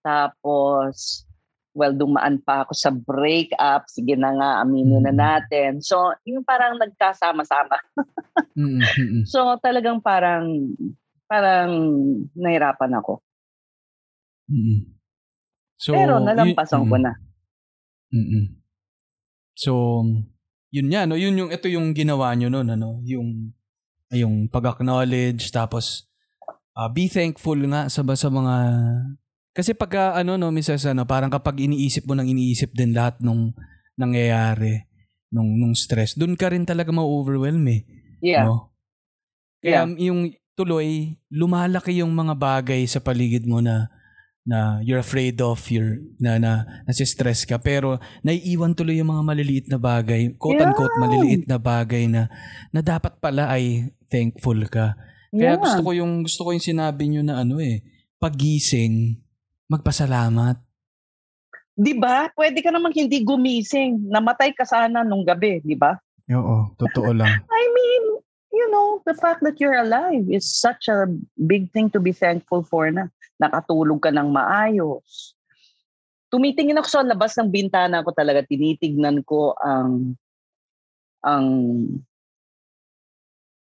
Tapos 0.00 1.24
well 1.70 1.94
dumaan 1.94 2.42
pa 2.42 2.66
ako 2.66 2.72
sa 2.74 2.90
breakup, 2.90 3.86
sige 3.86 4.18
na 4.18 4.34
nga 4.34 4.50
aminin 4.60 5.06
na 5.06 5.14
Mm. 5.14 5.20
natin. 5.20 5.70
So 5.80 6.12
yung 6.26 6.42
parang 6.42 6.76
nagkasama-sama. 6.76 7.78
Mm, 8.58 8.80
mm, 8.82 8.82
mm. 8.82 9.24
So 9.30 9.54
talagang 9.62 10.02
parang 10.02 10.74
parang 11.30 11.70
nahirapan 12.34 12.98
ako. 12.98 13.22
Mm. 14.50 14.98
So, 15.78 15.94
Pero 15.94 16.18
yun- 16.18 16.26
nalampasan 16.26 16.90
ko 16.90 16.96
mm. 16.98 17.04
na. 17.06 17.12
Mm-mm. 18.10 18.44
So, 19.54 20.02
yun 20.74 20.90
nga, 20.90 21.06
no? 21.06 21.14
Yun 21.14 21.38
yung, 21.38 21.50
ito 21.54 21.70
yung 21.70 21.94
ginawa 21.94 22.34
nyo 22.34 22.50
nun, 22.50 22.66
ano? 22.68 22.98
Yung, 23.06 23.54
yung 24.10 24.50
pag-acknowledge, 24.50 25.54
tapos, 25.54 26.10
ah, 26.74 26.90
be 26.90 27.06
thankful 27.06 27.56
nga 27.70 27.86
sa, 27.86 28.02
sa 28.02 28.28
mga, 28.28 28.54
kasi 29.60 29.76
pagka, 29.76 30.16
ano, 30.16 30.40
no, 30.40 30.48
Mrs. 30.48 30.88
Ano, 30.96 31.04
parang 31.04 31.28
kapag 31.28 31.60
iniisip 31.60 32.08
mo 32.08 32.16
nang 32.16 32.24
iniisip 32.24 32.72
din 32.72 32.96
lahat 32.96 33.20
nung 33.20 33.52
nangyayari, 34.00 34.88
nung, 35.28 35.52
nung 35.60 35.76
stress, 35.76 36.16
dun 36.16 36.32
ka 36.32 36.48
rin 36.48 36.64
talaga 36.64 36.88
ma-overwhelm 36.88 37.60
eh. 37.68 37.84
Yeah. 38.24 38.48
No? 38.48 38.72
Kaya 39.60 39.84
yung 40.00 40.32
tuloy, 40.56 41.20
lumalaki 41.28 42.00
yung 42.00 42.16
mga 42.16 42.32
bagay 42.40 42.80
sa 42.88 43.04
paligid 43.04 43.44
mo 43.44 43.60
na 43.60 43.92
na 44.40 44.80
you're 44.80 44.98
afraid 44.98 45.36
of, 45.44 45.60
you're, 45.68 46.00
na, 46.16 46.40
na, 46.40 46.64
nasi-stress 46.88 47.44
ka. 47.44 47.60
Pero 47.60 48.00
naiiwan 48.24 48.72
tuloy 48.72 48.96
yung 48.96 49.12
mga 49.12 49.22
maliliit 49.22 49.66
na 49.68 49.76
bagay, 49.76 50.32
quote-unquote 50.40 50.96
Yeah. 50.96 51.02
maliliit 51.04 51.44
na 51.44 51.58
bagay 51.60 52.08
na, 52.08 52.32
na 52.72 52.80
dapat 52.80 53.20
pala 53.20 53.52
ay 53.52 53.92
thankful 54.08 54.58
ka. 54.66 54.96
Kaya 55.30 55.54
Yeah. 55.54 55.60
gusto 55.60 55.80
ko 55.84 55.90
yung 55.92 56.12
gusto 56.24 56.40
ko 56.42 56.50
yung 56.56 56.64
sinabi 56.64 57.06
niyo 57.06 57.22
na 57.22 57.44
ano 57.44 57.60
eh, 57.60 57.84
pagising, 58.18 59.20
magpasalamat. 59.70 60.58
'Di 61.78 61.94
ba? 61.96 62.28
Pwede 62.34 62.58
ka 62.60 62.74
namang 62.74 62.92
hindi 62.92 63.22
gumising. 63.22 64.10
Namatay 64.10 64.50
ka 64.52 64.66
sana 64.66 65.06
nung 65.06 65.22
gabi, 65.22 65.62
'di 65.62 65.78
ba? 65.78 65.94
Oo, 66.34 66.74
totoo 66.74 67.14
lang. 67.14 67.30
I 67.62 67.64
mean, 67.70 68.02
you 68.50 68.66
know, 68.68 69.00
the 69.06 69.14
fact 69.14 69.40
that 69.46 69.62
you're 69.62 69.78
alive 69.78 70.26
is 70.26 70.44
such 70.44 70.90
a 70.90 71.06
big 71.38 71.70
thing 71.70 71.88
to 71.94 72.02
be 72.02 72.10
thankful 72.10 72.66
for 72.66 72.90
na. 72.90 73.06
Nakatulog 73.38 74.02
ka 74.02 74.10
ng 74.12 74.28
maayos. 74.28 75.38
Tumitingin 76.30 76.78
ako 76.78 76.88
sa 76.90 77.02
labas 77.02 77.34
ng 77.34 77.50
bintana 77.50 78.04
ko 78.04 78.14
talaga, 78.14 78.46
tinitignan 78.46 79.24
ko 79.26 79.56
ang 79.58 80.14
ang 81.26 81.46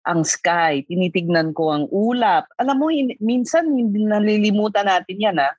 ang 0.04 0.20
sky, 0.24 0.84
tinitignan 0.84 1.56
ko 1.56 1.72
ang 1.72 1.84
ulap. 1.88 2.44
Alam 2.60 2.76
mo, 2.76 2.86
hin- 2.92 3.16
minsan 3.24 3.72
hindi 3.72 4.04
nalilimutan 4.04 4.84
natin 4.84 5.16
yan, 5.16 5.36
ha? 5.40 5.52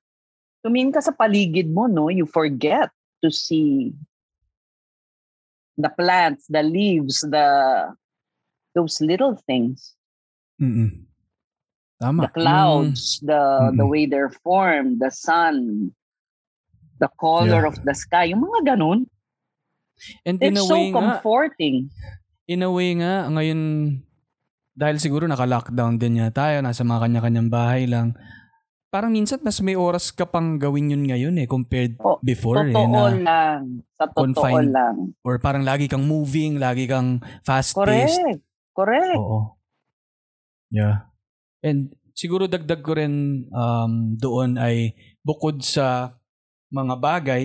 Tumingin 0.66 0.90
ka 0.90 0.98
sa 0.98 1.14
paligid 1.14 1.70
mo, 1.70 1.86
no? 1.86 2.10
You 2.10 2.26
forget 2.26 2.90
to 3.22 3.30
see 3.30 3.94
the 5.78 5.94
plants, 5.94 6.50
the 6.50 6.66
leaves, 6.66 7.22
the 7.22 7.46
those 8.74 8.98
little 9.00 9.38
things, 9.46 9.94
Mm-mm. 10.58 11.06
Tama. 12.02 12.28
the 12.28 12.32
clouds, 12.34 13.22
the 13.22 13.72
the 13.78 13.86
Mm-mm. 13.86 13.92
way 13.94 14.04
they're 14.10 14.34
formed, 14.42 15.00
the 15.00 15.14
sun, 15.14 15.94
the 17.00 17.08
color 17.22 17.64
Yeah. 17.64 17.72
of 17.72 17.78
the 17.86 17.94
sky, 17.96 18.34
yung 18.34 18.42
mga 18.44 18.76
ganun. 18.76 19.06
And 20.28 20.42
in 20.44 20.58
It's 20.58 20.60
a 20.60 20.68
so 20.68 20.76
way 20.76 20.92
nga, 20.92 21.22
comforting. 21.22 21.88
in 22.50 22.66
a 22.66 22.72
way 22.74 22.92
nga, 23.00 23.32
ngayon, 23.32 23.62
dahil 24.76 25.00
siguro 25.00 25.24
naka-lockdown 25.24 25.96
din 25.96 26.20
niya 26.20 26.36
tayo, 26.36 26.60
nasa 26.60 26.84
mga 26.84 27.08
kanya-kanyang 27.08 27.48
bahay 27.48 27.88
lang, 27.88 28.12
parang 28.96 29.12
minsan 29.12 29.44
mas 29.44 29.60
may 29.60 29.76
oras 29.76 30.08
ka 30.08 30.24
pang 30.24 30.56
gawin 30.56 30.96
yun 30.96 31.04
ngayon 31.04 31.36
eh, 31.36 31.44
compared 31.44 32.00
Oh, 32.00 32.16
before 32.24 32.64
eh, 32.64 32.72
Totoo 32.72 32.88
na, 32.88 33.12
lang. 33.20 33.62
Sa 34.00 34.08
totoo 34.08 34.24
confined. 34.24 34.72
lang. 34.72 34.96
or 35.20 35.36
parang 35.44 35.68
lagi 35.68 35.92
kang 35.92 36.08
moving, 36.08 36.56
lagi 36.56 36.88
kang 36.88 37.20
fast-paced. 37.44 38.24
Correct. 38.24 38.40
Correct. 38.72 39.20
Oo. 39.20 39.60
Yeah. 40.72 41.12
And 41.60 41.92
siguro 42.16 42.48
dagdag 42.48 42.80
ko 42.80 42.96
rin 42.96 43.46
um, 43.52 44.16
doon 44.16 44.56
ay 44.56 44.96
bukod 45.20 45.60
sa 45.60 46.16
mga 46.72 46.96
bagay, 46.96 47.44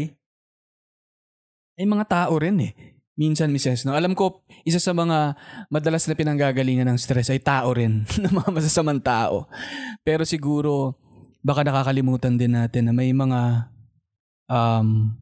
ay 1.74 1.86
mga 1.86 2.06
tao 2.06 2.38
rin 2.38 2.62
eh. 2.62 2.72
Minsan, 3.18 3.52
Mrs. 3.52 3.84
No? 3.84 3.92
Alam 3.92 4.16
ko, 4.16 4.40
isa 4.64 4.80
sa 4.80 4.96
mga 4.96 5.36
madalas 5.68 6.08
na 6.08 6.16
pinanggagalingan 6.16 6.88
ng 6.88 6.96
stress 6.96 7.28
ay 7.28 7.42
tao 7.42 7.68
rin, 7.74 8.06
ng 8.06 8.32
mga 8.40 8.48
masasamang 8.48 9.02
tao. 9.02 9.44
Pero 10.00 10.24
siguro, 10.24 10.96
baka 11.40 11.64
nakakalimutan 11.64 12.36
din 12.36 12.52
natin 12.52 12.88
na 12.88 12.92
may 12.92 13.12
mga 13.12 13.68
um, 14.48 15.12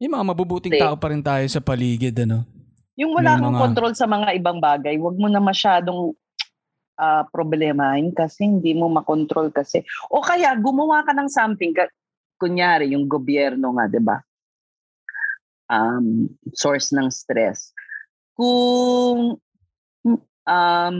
may 0.00 0.08
mga 0.08 0.24
mabubuting 0.32 0.74
tao 0.80 0.96
pa 0.96 1.12
rin 1.12 1.20
tayo 1.20 1.44
sa 1.46 1.60
paligid, 1.60 2.16
ano? 2.24 2.48
Yung 2.96 3.12
wala 3.12 3.36
May 3.36 3.42
kang 3.44 3.56
mga- 3.56 3.64
control 3.68 3.92
sa 3.92 4.06
mga 4.08 4.28
ibang 4.36 4.58
bagay, 4.58 4.96
wag 4.96 5.16
mo 5.16 5.28
na 5.28 5.40
masyadong 5.40 6.16
ah, 7.00 7.24
problemahin 7.28 8.12
kasi 8.12 8.48
hindi 8.48 8.72
mo 8.76 8.88
makontrol 8.88 9.52
kasi. 9.52 9.84
O 10.08 10.24
kaya 10.24 10.52
gumawa 10.56 11.04
ka 11.04 11.12
ng 11.16 11.28
something, 11.28 11.72
kunyari 12.40 12.96
yung 12.96 13.04
gobyerno 13.04 13.76
nga, 13.76 13.84
'di 13.88 14.00
ba? 14.00 14.16
Um, 15.70 16.32
source 16.56 16.90
ng 16.96 17.12
stress. 17.12 17.72
Kung 18.34 19.36
um, 20.48 20.96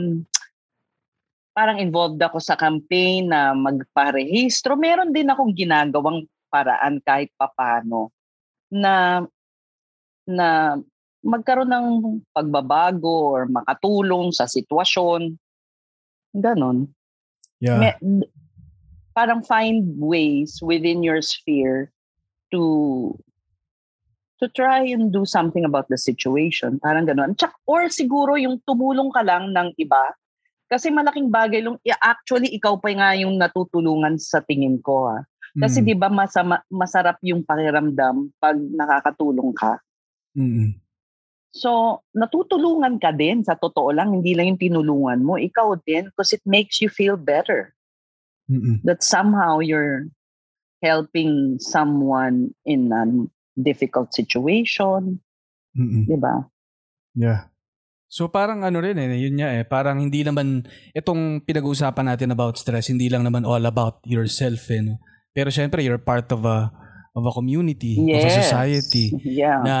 parang 1.51 1.79
involved 1.79 2.19
ako 2.19 2.39
sa 2.39 2.55
campaign 2.55 3.31
na 3.31 3.51
magparehistro, 3.51 4.79
meron 4.79 5.11
din 5.11 5.27
akong 5.27 5.51
ginagawang 5.51 6.23
paraan 6.51 6.99
kahit 7.03 7.31
papano 7.35 8.11
na 8.71 9.23
na 10.27 10.79
magkaroon 11.21 11.71
ng 11.71 11.89
pagbabago 12.33 13.35
or 13.35 13.41
makatulong 13.45 14.33
sa 14.33 14.49
sitwasyon. 14.49 15.37
Ganon. 16.33 16.89
Yeah. 17.61 17.99
D- 17.99 18.31
parang 19.11 19.43
find 19.43 19.99
ways 19.99 20.63
within 20.63 21.03
your 21.03 21.19
sphere 21.19 21.91
to 22.49 23.11
to 24.41 24.49
try 24.57 24.81
and 24.81 25.13
do 25.13 25.27
something 25.27 25.61
about 25.61 25.85
the 25.91 25.99
situation. 25.99 26.81
Parang 26.81 27.05
ganon. 27.05 27.37
Or 27.69 27.85
siguro 27.93 28.33
yung 28.39 28.57
tumulong 28.65 29.13
ka 29.13 29.21
lang 29.21 29.53
ng 29.53 29.77
iba. 29.77 30.17
Kasi 30.71 30.87
malaking 30.87 31.27
bagay 31.27 31.59
lang, 31.59 31.75
actually 31.99 32.47
ikaw 32.55 32.79
pa 32.79 32.95
nga 32.95 33.11
yung 33.19 33.35
natutulungan 33.35 34.15
sa 34.15 34.39
tingin 34.39 34.79
ko. 34.79 35.11
Ha. 35.11 35.19
Kasi 35.59 35.83
Mm. 35.83 35.87
di 35.91 35.95
ba 35.99 36.07
masama, 36.07 36.63
masarap 36.71 37.19
yung 37.27 37.43
pakiramdam 37.43 38.31
pag 38.39 38.55
nakakatulong 38.55 39.51
ka. 39.51 39.83
Mm-mm. 40.31 40.79
So, 41.51 41.99
natutulungan 42.15 43.03
ka 43.03 43.11
din 43.11 43.43
sa 43.43 43.59
totoo 43.59 43.91
lang, 43.91 44.15
hindi 44.15 44.31
lang 44.31 44.55
yung 44.55 44.63
tinulungan 44.63 45.19
mo. 45.27 45.35
Ikaw 45.35 45.83
din 45.83 46.07
because 46.07 46.31
it 46.31 46.39
makes 46.47 46.79
you 46.79 46.87
feel 46.87 47.19
better 47.19 47.75
Mm-mm. 48.47 48.79
that 48.87 49.03
somehow 49.03 49.59
you're 49.59 50.07
helping 50.79 51.59
someone 51.59 52.55
in 52.63 52.95
a 52.95 53.03
difficult 53.59 54.15
situation, 54.15 55.19
Mm-mm. 55.75 56.07
di 56.07 56.15
ba? 56.15 56.47
Yeah. 57.11 57.50
So 58.11 58.27
parang 58.27 58.67
ano 58.67 58.83
rin 58.83 58.99
eh, 58.99 59.07
yun 59.15 59.39
nga 59.39 59.55
eh, 59.55 59.63
parang 59.63 60.03
hindi 60.03 60.19
naman, 60.19 60.67
itong 60.91 61.47
pinag-uusapan 61.47 62.11
natin 62.11 62.35
about 62.35 62.59
stress, 62.59 62.91
hindi 62.91 63.07
lang 63.07 63.23
naman 63.23 63.47
all 63.47 63.63
about 63.63 64.03
yourself 64.03 64.67
eh, 64.67 64.83
no? 64.83 64.99
Pero 65.31 65.47
syempre, 65.47 65.79
you're 65.79 65.95
part 65.95 66.27
of 66.27 66.43
a, 66.43 66.67
of 67.15 67.23
a 67.23 67.31
community, 67.31 67.95
of 67.95 68.19
a 68.19 68.27
Yes. 68.27 68.35
society. 68.35 69.15
Yeah. 69.23 69.63
Na, 69.63 69.77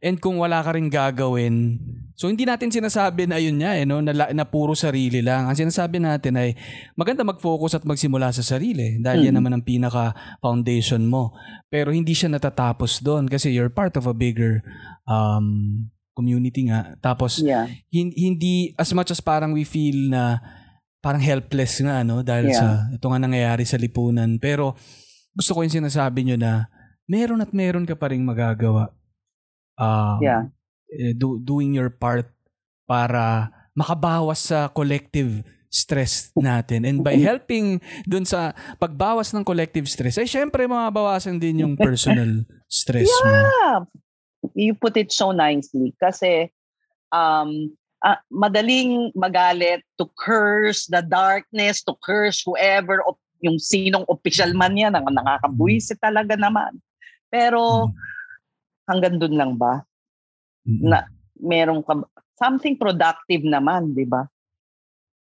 and 0.00 0.16
kung 0.16 0.40
wala 0.40 0.64
ka 0.64 0.72
rin 0.72 0.88
gagawin, 0.88 1.76
so 2.16 2.32
hindi 2.32 2.48
natin 2.48 2.72
sinasabi 2.72 3.28
na 3.28 3.36
yun 3.36 3.60
nga 3.60 3.76
eh, 3.76 3.84
no? 3.84 4.00
na, 4.00 4.16
na 4.32 4.44
puro 4.48 4.72
sarili 4.72 5.20
lang. 5.20 5.44
Ang 5.44 5.68
sinasabi 5.68 6.00
natin 6.00 6.40
ay 6.40 6.56
maganda 6.96 7.20
mag-focus 7.20 7.76
at 7.76 7.84
magsimula 7.84 8.32
sa 8.32 8.40
sarili 8.40 8.96
dahil 8.96 9.28
yan 9.28 9.36
Mm. 9.36 9.38
naman 9.44 9.52
ang 9.60 9.64
pinaka-foundation 9.68 11.04
mo. 11.04 11.36
Pero 11.68 11.92
hindi 11.92 12.16
siya 12.16 12.32
natatapos 12.32 13.04
doon 13.04 13.28
kasi 13.28 13.52
you're 13.52 13.68
part 13.68 13.92
of 14.00 14.08
a 14.08 14.16
bigger 14.16 14.64
um, 15.04 15.84
community 16.14 16.70
nga. 16.70 16.94
Tapos 16.98 17.42
yeah. 17.42 17.66
hin- 17.90 18.14
hindi 18.14 18.70
as 18.74 18.94
much 18.94 19.10
as 19.10 19.18
parang 19.18 19.50
we 19.50 19.66
feel 19.66 20.08
na 20.08 20.38
parang 20.98 21.20
helpless 21.20 21.84
nga 21.84 22.00
no 22.00 22.24
dahil 22.24 22.48
Yeah. 22.48 22.56
sa 22.56 22.66
ito 22.88 23.04
nga 23.04 23.20
nangyayari 23.20 23.68
sa 23.68 23.76
lipunan 23.76 24.40
pero 24.40 24.72
gusto 25.36 25.52
ko 25.52 25.60
yung 25.60 25.84
sinasabi 25.84 26.24
nyo 26.24 26.40
na 26.40 26.72
meron 27.04 27.44
at 27.44 27.52
meron 27.52 27.84
ka 27.84 27.92
pa 27.92 28.08
rin 28.08 28.24
magagawa 28.24 28.88
um, 29.76 30.16
Yeah. 30.24 30.48
eh, 30.88 31.12
do- 31.12 31.36
doing 31.36 31.76
your 31.76 31.92
part 31.92 32.32
para 32.88 33.52
makabawas 33.76 34.48
sa 34.48 34.72
collective 34.72 35.44
stress 35.68 36.30
natin 36.38 36.86
and 36.86 37.02
by 37.02 37.18
helping 37.18 37.82
dun 38.06 38.22
sa 38.22 38.54
pagbawas 38.78 39.34
ng 39.34 39.42
collective 39.42 39.84
stress 39.84 40.16
ay 40.16 40.24
syempre 40.24 40.64
mabawasan 40.64 41.36
din 41.36 41.66
yung 41.66 41.74
personal 41.76 42.46
stress 42.70 43.10
mo 43.20 43.28
Yeah. 43.28 43.78
You 44.52 44.76
put 44.76 45.00
it 45.00 45.08
so 45.08 45.32
nicely 45.32 45.96
kasi 45.96 46.52
um 47.08 47.72
ah, 48.04 48.20
madaling 48.28 49.08
magalit 49.16 49.80
to 49.96 50.04
curse 50.20 50.84
the 50.92 51.00
darkness, 51.00 51.80
to 51.88 51.96
curse 52.04 52.44
whoever 52.44 53.00
op- 53.08 53.22
yung 53.40 53.56
sinong 53.56 54.04
official 54.08 54.52
man 54.56 54.76
yan, 54.76 54.92
ang 54.96 55.08
nakakabuisit 55.08 56.00
talaga 56.00 56.36
naman. 56.36 56.80
Pero 57.28 57.92
hanggang 58.88 59.16
dun 59.16 59.36
lang 59.36 59.52
ba? 59.56 59.84
Na 60.64 61.04
merong 61.40 61.84
ka- 61.84 62.08
something 62.36 62.76
productive 62.76 63.44
naman, 63.44 63.92
'di 63.96 64.04
ba? 64.08 64.28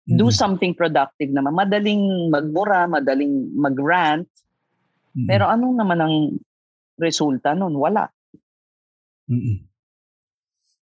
Do 0.09 0.33
something 0.33 0.73
productive 0.73 1.29
naman. 1.29 1.53
Madaling 1.53 2.33
magmura, 2.33 2.89
madaling 2.89 3.53
mag-rant, 3.53 4.25
pero 5.29 5.45
anong 5.45 5.75
naman 5.77 5.99
ang 6.01 6.15
resulta 6.97 7.53
nun? 7.53 7.77
Wala. 7.77 8.09
Mm-mm. 9.29 9.65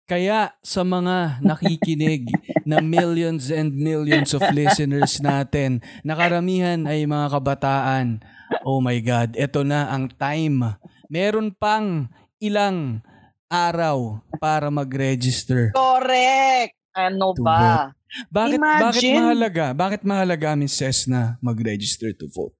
Kaya 0.06 0.54
sa 0.62 0.86
mga 0.86 1.42
nakikinig 1.42 2.30
na 2.70 2.78
millions 2.78 3.50
and 3.50 3.74
millions 3.74 4.30
of 4.30 4.42
listeners 4.54 5.18
natin, 5.18 5.82
nakaramihan 6.06 6.86
ay 6.86 7.10
mga 7.10 7.26
kabataan. 7.26 8.22
Oh 8.62 8.78
my 8.78 8.94
God, 9.02 9.34
ito 9.34 9.66
na 9.66 9.90
ang 9.90 10.06
time. 10.14 10.78
Meron 11.10 11.50
pang 11.50 12.06
ilang 12.38 13.02
araw 13.50 14.22
para 14.38 14.70
mag-register. 14.70 15.74
Correct! 15.74 16.78
Ano 16.94 17.34
ba? 17.36 17.90
Bakit 18.30 18.62
bakit 18.62 19.02
Imagine. 19.02 19.16
mahalaga? 19.18 19.66
Bakit 19.74 20.00
mahalaga 20.06 20.54
Miss 20.54 20.78
Ses 20.78 21.10
na 21.10 21.34
mag-register 21.42 22.14
to 22.14 22.30
vote? 22.30 22.54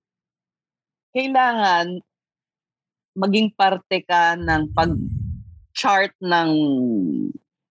kailangan 1.16 2.04
maging 3.16 3.48
parte 3.56 4.04
ka 4.04 4.36
ng 4.36 4.68
pag-chart 5.76 6.16
ng 6.24 6.50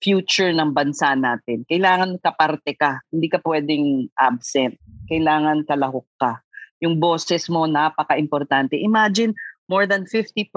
future 0.04 0.52
ng 0.52 0.76
bansa 0.76 1.16
natin. 1.16 1.64
Kailangan 1.72 2.20
kaparte 2.20 2.76
ka. 2.76 3.00
Hindi 3.08 3.32
ka 3.32 3.40
pwedeng 3.48 4.12
absent. 4.20 4.76
Kailangan 5.08 5.64
kalahok 5.64 6.04
ka. 6.20 6.44
Yung 6.84 7.00
boses 7.00 7.48
mo, 7.48 7.64
napaka-importante. 7.64 8.76
Imagine, 8.76 9.32
more 9.72 9.88
than 9.88 10.04
50% 10.04 10.52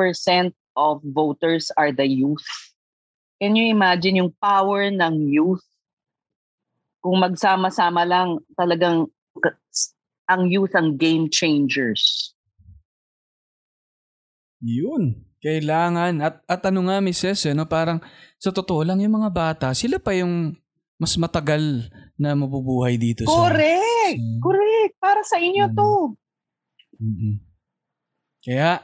of 0.75 0.99
voters 1.07 1.71
are 1.79 1.95
the 1.95 2.03
youth. 2.03 2.43
Can 3.39 3.55
you 3.55 3.71
imagine 3.71 4.19
yung 4.19 4.35
power 4.43 4.91
ng 4.91 5.31
youth? 5.31 5.63
Kung 6.99 7.23
magsama-sama 7.23 8.03
lang, 8.03 8.43
talagang 8.59 9.07
ang 10.27 10.51
youth 10.51 10.75
ang 10.75 10.99
game 10.99 11.31
changers. 11.31 12.35
Yun. 14.59 15.26
Kailangan. 15.39 16.13
At, 16.21 16.35
at 16.45 16.61
ano 16.67 16.89
nga, 16.89 16.99
Mrs., 16.99 17.51
eh, 17.51 17.55
no, 17.55 17.67
parang 17.67 18.01
sa 18.37 18.51
totoo 18.51 18.83
lang 18.83 19.01
yung 19.01 19.17
mga 19.17 19.31
bata, 19.31 19.67
sila 19.73 20.01
pa 20.01 20.13
yung 20.13 20.57
mas 20.97 21.13
matagal 21.17 21.61
na 22.17 22.33
mabubuhay 22.33 22.97
dito. 22.97 23.29
Correct! 23.29 24.17
sa- 24.17 24.41
Correct! 24.41 24.93
Para 24.97 25.21
sa 25.23 25.37
inyo 25.37 25.69
Mm. 25.69 25.75
to. 25.77 25.91
Mm-mm. 26.97 27.35
Kaya, 28.41 28.81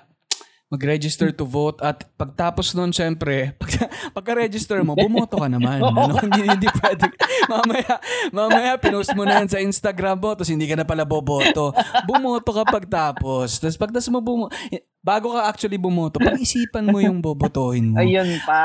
mag-register 0.68 1.28
to 1.32 1.44
vote 1.44 1.80
at 1.84 2.04
pagtapos 2.16 2.72
nun, 2.72 2.92
syempre, 2.92 3.52
pag, 3.60 3.70
pagka-register 4.12 4.80
mo, 4.80 4.92
bumoto 4.92 5.40
ka 5.40 5.48
naman. 5.48 5.80
ano? 5.84 6.16
hindi, 6.20 6.48
hindi 6.48 6.68
pwede. 6.68 7.08
Mamaya, 7.48 7.94
mamaya, 8.32 8.72
pinost 8.76 9.12
mo 9.12 9.24
na 9.24 9.40
yan 9.40 9.48
sa 9.48 9.60
Instagram 9.60 10.16
mo, 10.20 10.32
tapos 10.32 10.52
hindi 10.52 10.68
ka 10.68 10.76
na 10.76 10.84
pala 10.84 11.04
boboto. 11.04 11.72
Bumoto 12.04 12.52
ka 12.52 12.64
pagtapos. 12.64 13.60
Tapos 13.60 13.76
pagtas 13.76 14.08
mo 14.08 14.20
bumo 14.20 14.48
bago 15.02 15.34
ka 15.34 15.44
actually 15.44 15.76
bumoto, 15.76 16.16
pag-isipan 16.16 16.86
mo 16.86 16.98
yung 16.98 17.18
bobotohin 17.18 17.90
mo. 17.90 17.98
Ayun 17.98 18.38
pa. 18.42 18.62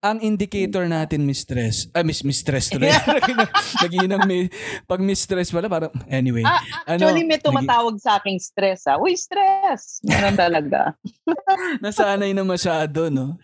Ang 0.00 0.22
indicator 0.22 0.86
natin, 0.86 1.24
mistress, 1.24 1.90
ay, 1.90 2.04
miss, 2.04 2.22
mistress 2.22 2.70
tuloy. 2.70 2.92
Naginang 3.82 4.22
mi, 4.24 4.46
pag 4.84 5.00
mistress 5.00 5.50
pala, 5.50 5.66
parang, 5.66 5.90
anyway. 6.06 6.40
Ah, 6.40 6.62
Ano, 6.86 7.04
actually, 7.04 7.26
may 7.26 7.36
tumatawag 7.36 7.96
sa 7.98 8.16
aking 8.16 8.38
stress. 8.38 8.86
Ah. 8.86 8.96
Uy, 8.96 9.18
stress! 9.18 9.98
Meron 10.00 10.36
talaga. 10.36 10.94
Nasanay 11.82 12.32
na 12.32 12.44
masyado, 12.44 13.10
no? 13.10 13.34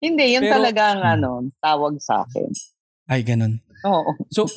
Hindi, 0.00 0.34
yun 0.34 0.42
Pero- 0.42 0.54
talaga 0.54 0.82
ang 0.90 1.02
Hmm. 1.02 1.12
ano, 1.12 1.30
tawag 1.58 1.94
sa 2.00 2.24
akin. 2.24 2.48
Ay, 3.04 3.20
ganun. 3.20 3.60
Oo. 3.84 4.16
So, 4.28 4.48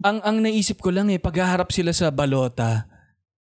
ang 0.00 0.18
ang 0.22 0.40
naisip 0.40 0.80
ko 0.80 0.88
lang 0.88 1.06
eh, 1.08 1.20
paghaharap 1.20 1.70
sila 1.70 1.92
sa 1.92 2.08
balota, 2.08 2.88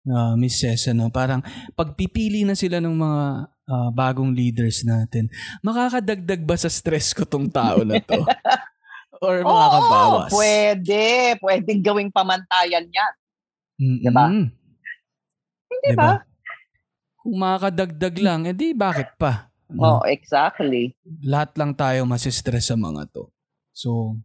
uh, 0.07 0.33
Miss 0.35 0.59
Cesa, 0.59 0.91
no? 0.91 1.07
parang 1.11 1.43
pagpipili 1.77 2.43
na 2.43 2.55
sila 2.55 2.83
ng 2.83 2.95
mga 2.95 3.21
ah, 3.67 3.89
bagong 3.95 4.35
leaders 4.35 4.83
natin, 4.83 5.31
makakadagdag 5.63 6.43
ba 6.43 6.55
sa 6.59 6.67
stress 6.67 7.15
ko 7.15 7.23
tong 7.23 7.47
tao 7.47 7.83
na 7.87 7.99
to? 7.99 8.19
Or 9.23 9.39
makakabawas? 9.39 10.31
Oo, 10.35 10.35
pwede. 10.35 11.03
Pwedeng 11.39 11.79
gawing 11.79 12.11
pamantayan 12.11 12.83
yan. 12.91 13.13
Mm-mm. 13.79 14.03
Diba? 14.03 14.25
Hindi 15.71 15.89
Diba? 15.95 16.03
ba? 16.03 16.13
Kung 17.23 17.35
makakadagdag 17.39 18.15
lang, 18.19 18.41
edi 18.51 18.75
bakit 18.75 19.15
pa? 19.15 19.47
Oo, 19.79 20.03
exactly. 20.03 20.91
Lahat 21.23 21.55
lang 21.55 21.71
tayo 21.71 22.03
masistress 22.03 22.67
sa 22.67 22.75
mga 22.75 23.07
to. 23.15 23.31
So, 23.71 24.19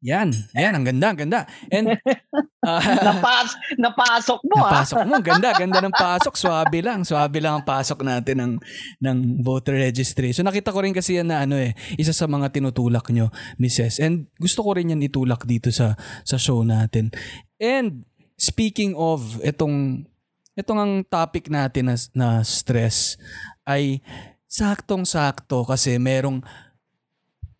yan. 0.00 0.32
Yan, 0.56 0.72
ang 0.72 0.84
ganda, 0.88 1.06
ang 1.12 1.18
ganda. 1.20 1.40
And, 1.68 1.92
ah, 2.66 2.80
Napas, 2.80 3.52
napasok 3.76 4.40
mo, 4.48 4.56
ah. 4.64 4.80
Napasok 4.80 5.00
mo. 5.04 5.14
Ganda, 5.20 5.52
ganda 5.52 5.78
ng 5.84 5.92
pasok. 5.92 6.40
Swabe 6.40 6.80
lang. 6.80 7.04
Swabe 7.04 7.36
lang 7.44 7.60
ang 7.60 7.66
pasok 7.68 8.00
natin 8.00 8.40
ng, 8.40 8.52
ng 8.96 9.18
voter 9.44 9.76
registration. 9.76 10.48
Nakita 10.48 10.72
ko 10.72 10.80
rin 10.80 10.96
kasi 10.96 11.20
yan 11.20 11.28
na 11.28 11.44
ano 11.44 11.60
eh, 11.60 11.76
isa 12.00 12.16
sa 12.16 12.24
mga 12.24 12.48
tinutulak 12.48 13.12
nyo, 13.12 13.28
Mrs. 13.60 14.00
And 14.00 14.24
gusto 14.40 14.64
ko 14.64 14.72
rin 14.72 14.96
yan 14.96 15.04
itulak 15.04 15.44
dito 15.44 15.68
sa, 15.68 15.92
sa 16.24 16.40
show 16.40 16.64
natin. 16.64 17.12
And 17.60 18.08
speaking 18.40 18.96
of 18.96 19.36
itong, 19.44 20.08
itong 20.56 20.80
ang 20.80 20.92
topic 21.04 21.52
natin 21.52 21.92
na, 21.92 21.96
na 22.16 22.28
stress 22.40 23.20
ay 23.68 24.00
saktong-sakto 24.48 25.68
kasi 25.68 26.00
merong 26.00 26.40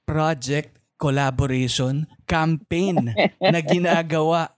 project 0.09 0.80
collaboration 1.01 2.05
campaign 2.31 3.11
na 3.43 3.61
ginagawa 3.66 4.55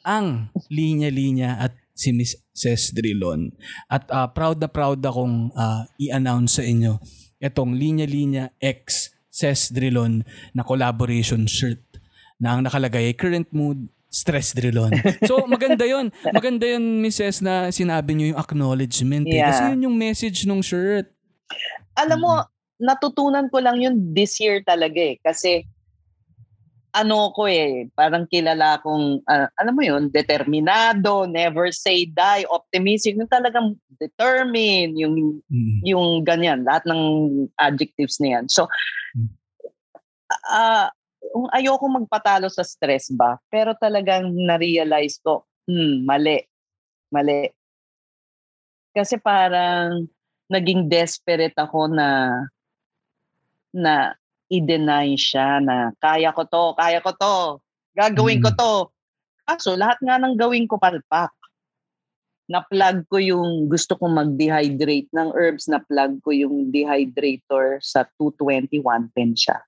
ang 0.00 0.48
linya-linya 0.72 1.60
at 1.60 1.76
si 1.92 2.16
Miss 2.16 2.40
Ces 2.56 2.96
Drilon. 2.96 3.52
At 3.92 4.08
ah, 4.08 4.32
proud 4.32 4.64
na 4.64 4.72
proud 4.72 5.04
akong 5.04 5.52
ah, 5.52 5.84
i-announce 6.00 6.56
sa 6.56 6.64
inyo 6.64 6.96
itong 7.44 7.76
linya-linya 7.76 8.56
X 8.56 9.12
Ces 9.28 9.68
Drilon 9.68 10.24
na 10.56 10.64
collaboration 10.64 11.44
shirt 11.44 11.84
na 12.40 12.56
ang 12.56 12.64
nakalagay 12.64 13.12
ay 13.12 13.16
current 13.16 13.52
mood 13.52 13.92
stress 14.14 14.54
drilon. 14.54 14.94
So 15.26 15.42
maganda 15.50 15.82
'yon. 15.82 16.14
Maganda 16.30 16.70
'yon 16.70 17.02
Mrs. 17.02 17.42
na 17.42 17.74
sinabi 17.74 18.14
niyo 18.14 18.26
yung 18.34 18.40
acknowledgement 18.40 19.26
eh. 19.26 19.42
Yeah. 19.42 19.50
Kasi 19.50 19.62
yun 19.74 19.90
yung 19.90 19.96
message 19.98 20.46
ng 20.46 20.62
shirt. 20.62 21.10
Alam 21.98 22.18
mo, 22.22 22.32
natutunan 22.78 23.50
ko 23.50 23.58
lang 23.58 23.82
yun 23.82 24.14
this 24.14 24.38
year 24.38 24.62
talaga 24.62 24.98
eh. 24.98 25.18
Kasi, 25.22 25.66
ano 26.94 27.34
ko 27.34 27.50
eh, 27.50 27.90
parang 27.98 28.22
kilala 28.30 28.78
kong, 28.78 29.26
ah, 29.26 29.50
alam 29.58 29.74
mo 29.74 29.82
yun, 29.82 30.06
determinado, 30.14 31.26
never 31.26 31.74
say 31.74 32.06
die, 32.06 32.46
optimistic, 32.46 33.18
yung 33.18 33.26
talagang 33.26 33.74
determined, 33.98 34.94
yung 34.94 35.42
Mm. 35.50 35.78
yung 35.82 36.06
ganyan, 36.22 36.62
lahat 36.62 36.86
ng 36.86 37.02
adjectives 37.58 38.22
na 38.22 38.38
yan. 38.38 38.46
So, 38.46 38.70
kung 41.34 41.50
ayoko 41.50 41.84
magpatalo 41.90 42.46
sa 42.46 42.62
stress 42.62 43.10
ba, 43.10 43.42
pero 43.50 43.74
talagang 43.74 44.30
na-realize 44.30 45.18
ko, 45.18 45.42
hmm, 45.66 46.06
mali. 46.06 46.38
Mali. 47.10 47.50
Kasi 48.94 49.18
parang 49.18 50.06
naging 50.46 50.86
desperate 50.86 51.56
ako 51.58 51.90
na 51.90 52.30
na 53.74 54.14
i-deny 54.60 55.18
siya 55.18 55.58
na 55.58 55.90
kaya 55.98 56.30
ko 56.30 56.46
to, 56.46 56.64
kaya 56.78 56.98
ko 57.02 57.10
to, 57.14 57.36
gagawin 57.94 58.42
ko 58.42 58.50
Mm. 58.52 58.58
to. 58.58 58.72
Kaso 59.44 59.76
lahat 59.76 59.98
nga 60.00 60.16
ng 60.18 60.34
gawin 60.38 60.64
ko 60.64 60.80
palpak 60.80 61.34
na-plug 62.44 63.08
ko 63.08 63.16
yung 63.16 63.72
gusto 63.72 63.96
kong 63.96 64.20
mag-dehydrate 64.20 65.08
ng 65.16 65.32
herbs, 65.32 65.64
na-plug 65.64 66.20
ko 66.20 66.28
yung 66.28 66.68
dehydrator 66.68 67.80
sa 67.80 68.04
220, 68.20 68.84
110 68.84 69.32
siya. 69.32 69.58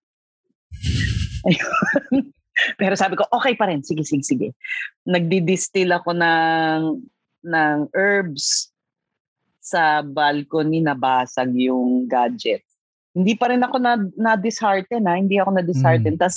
Ayun. 1.49 2.33
Pero 2.77 2.95
sabi 2.97 3.17
ko, 3.17 3.25
okay 3.33 3.57
pa 3.57 3.69
rin. 3.69 3.81
Sige, 3.81 4.05
sige, 4.05 4.25
sige. 4.25 4.49
Nagdi-distill 5.09 5.93
ako 5.93 6.17
ng, 6.17 6.81
ng 7.49 7.79
herbs 7.97 8.73
sa 9.61 10.05
balcony, 10.05 10.85
nabasag 10.85 11.53
yung 11.57 12.05
gadget. 12.05 12.66
Hindi 13.17 13.33
pa 13.33 13.49
rin 13.49 13.65
ako 13.65 13.81
na, 13.81 13.97
na-dishearten, 14.13 15.09
ha? 15.09 15.17
Hindi 15.17 15.41
ako 15.41 15.57
na-dishearten. 15.57 16.15
Mm. 16.15 16.21
Tapos, 16.21 16.37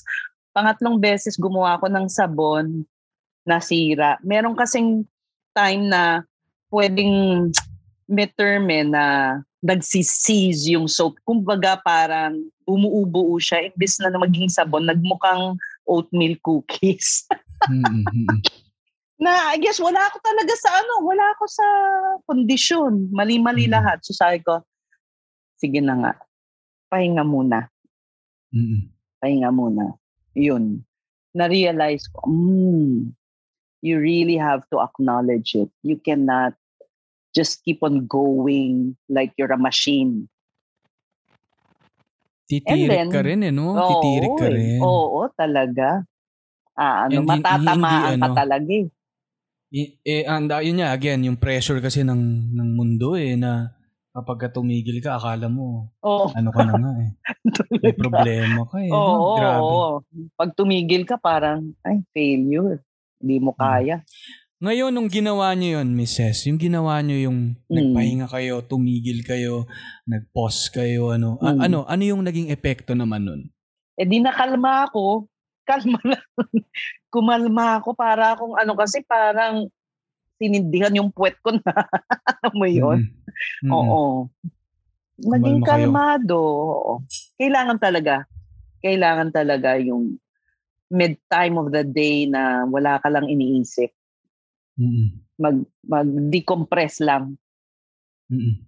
pangatlong 0.55 0.95
beses 0.95 1.35
gumawa 1.35 1.75
ako 1.75 1.91
ng 1.91 2.07
sabon, 2.07 2.87
nasira. 3.43 4.15
Meron 4.23 4.55
kasing 4.55 5.03
time 5.51 5.91
na 5.91 6.23
pwedeng 6.71 7.51
midterm 8.07 8.71
eh, 8.71 8.87
na 8.87 9.03
nagsisiz 9.59 10.71
yung 10.71 10.87
soap. 10.87 11.19
Kumbaga 11.27 11.75
parang 11.83 12.39
umuubuo 12.63 13.35
siya. 13.43 13.67
Imbis 13.67 13.99
na 13.99 14.15
maging 14.15 14.47
sabon, 14.47 14.87
nagmukhang 14.87 15.59
oatmeal 15.83 16.39
cookies. 16.39 17.27
Na 19.19 19.51
I 19.51 19.59
guess 19.59 19.83
wala 19.83 19.99
ako 19.99 20.23
talaga 20.23 20.53
sa 20.55 20.79
ano, 20.79 21.03
wala 21.03 21.25
ako 21.35 21.43
sa 21.51 21.67
kondisyon. 22.23 23.11
Mali-mali 23.11 23.67
Mm. 23.67 23.75
lahat. 23.75 23.99
So 23.99 24.15
sabi 24.15 24.39
ko, 24.39 24.63
sige 25.59 25.83
na 25.83 25.99
nga, 25.99 26.13
pahinga 26.89 27.23
muna. 27.23 27.69
Mm, 28.49 28.65
mm. 28.65 28.81
Pahinga 29.21 29.49
muna. 29.53 29.85
Yun. 30.33 30.81
Na-realize 31.37 32.09
ko, 32.09 32.25
mm, 32.25 33.13
you 33.85 33.95
really 34.01 34.35
have 34.35 34.65
to 34.73 34.81
acknowledge 34.81 35.53
it. 35.53 35.69
You 35.85 36.01
cannot 36.01 36.57
just 37.37 37.61
keep 37.63 37.85
on 37.85 38.09
going 38.09 38.97
like 39.07 39.31
you're 39.37 39.53
a 39.53 39.61
machine. 39.61 40.27
Titirik 42.49 42.89
then- 42.89 43.13
ka 43.13 43.21
rin 43.21 43.45
eh, 43.45 43.53
no? 43.53 43.77
Oo, 43.77 43.85
Titirik 44.01 44.33
ka 44.41 44.47
rin. 44.49 44.81
Oo, 44.81 45.29
talaga. 45.37 46.01
Ah, 46.73 47.05
ano, 47.05 47.21
Hindi- 47.21 47.29
matatamaan 47.29 47.77
hindi, 47.77 48.17
ka 48.17 48.25
ano, 48.25 48.33
talaga 48.33 48.71
eh. 48.73 48.87
Eh, 50.01 50.25
and, 50.25 50.49
ah, 50.49 50.65
yun 50.65 50.81
nga, 50.81 50.89
again, 50.97 51.21
yung 51.21 51.37
pressure 51.37 51.77
kasi 51.77 52.01
ng, 52.01 52.17
ng 52.57 52.69
mundo 52.73 53.13
eh, 53.13 53.37
na 53.37 53.69
kapag 54.19 54.37
ka 54.37 54.49
tumigil 54.51 54.99
ka, 54.99 55.15
akala 55.15 55.47
mo, 55.47 55.87
Oo. 56.03 56.27
ano 56.35 56.49
ka 56.51 56.61
na 56.61 56.75
nga 56.75 56.91
eh. 56.99 57.11
May 57.83 57.95
problema 57.95 58.67
ka 58.67 58.77
eh. 58.77 58.91
Oo, 58.91 59.39
Grabe. 59.39 59.63
oo. 59.63 59.87
Pag 60.35 60.51
tumigil 60.53 61.07
ka, 61.07 61.15
parang, 61.15 61.71
ay, 61.81 62.03
failure. 62.11 62.83
Hindi 63.23 63.39
mo 63.39 63.55
Hmm. 63.55 63.59
kaya. 63.59 63.95
Ngayon, 64.59 64.91
nung 64.91 65.07
ginawa 65.07 65.55
nyo 65.55 65.79
yun, 65.79 65.95
Mrs., 65.95 66.51
yung 66.51 66.59
ginawa 66.59 66.99
nyo 66.99 67.15
yung 67.15 67.55
Mm. 67.65 67.75
nagpahinga 67.79 68.27
kayo, 68.27 68.59
tumigil 68.59 69.23
kayo, 69.23 69.63
nag-pause 70.03 70.67
kayo, 70.69 71.15
ano, 71.15 71.39
a- 71.39 71.55
Mm. 71.55 71.61
ano, 71.63 71.77
ano 71.87 72.03
yung 72.03 72.27
naging 72.27 72.51
epekto 72.51 72.91
naman 72.91 73.23
nun? 73.23 73.41
Eh 73.95 74.03
di 74.03 74.19
nakalma 74.19 74.83
ako. 74.85 75.31
Kalma 75.63 75.95
lang. 76.11 76.27
Kumalma 77.07 77.79
ako 77.79 77.95
para 77.95 78.35
akong 78.35 78.53
ano 78.53 78.75
kasi 78.75 78.99
parang 79.01 79.71
sinindihan 80.39 80.95
yung 80.95 81.11
puwet 81.11 81.35
ko 81.43 81.53
na. 81.53 81.69
Alam 82.39 82.53
mo 82.55 82.65
yun? 82.65 82.99
Mm. 83.61 83.67
Mm. 83.67 83.71
Oo. 83.75 84.01
Kayo. 85.19 85.59
kalmado. 85.67 86.39
Oo. 86.39 86.93
Kailangan 87.35 87.77
talaga. 87.77 88.23
Kailangan 88.79 89.29
talaga 89.35 89.75
yung 89.75 90.15
mid-time 90.89 91.55
of 91.59 91.69
the 91.69 91.83
day 91.83 92.25
na 92.25 92.63
wala 92.65 92.97
ka 93.03 93.11
lang 93.11 93.27
iniisip. 93.27 93.91
Mm. 94.79 95.19
Mag, 95.39 95.57
mag-decompress 95.85 97.03
lang. 97.03 97.35
Mm. 98.31 98.63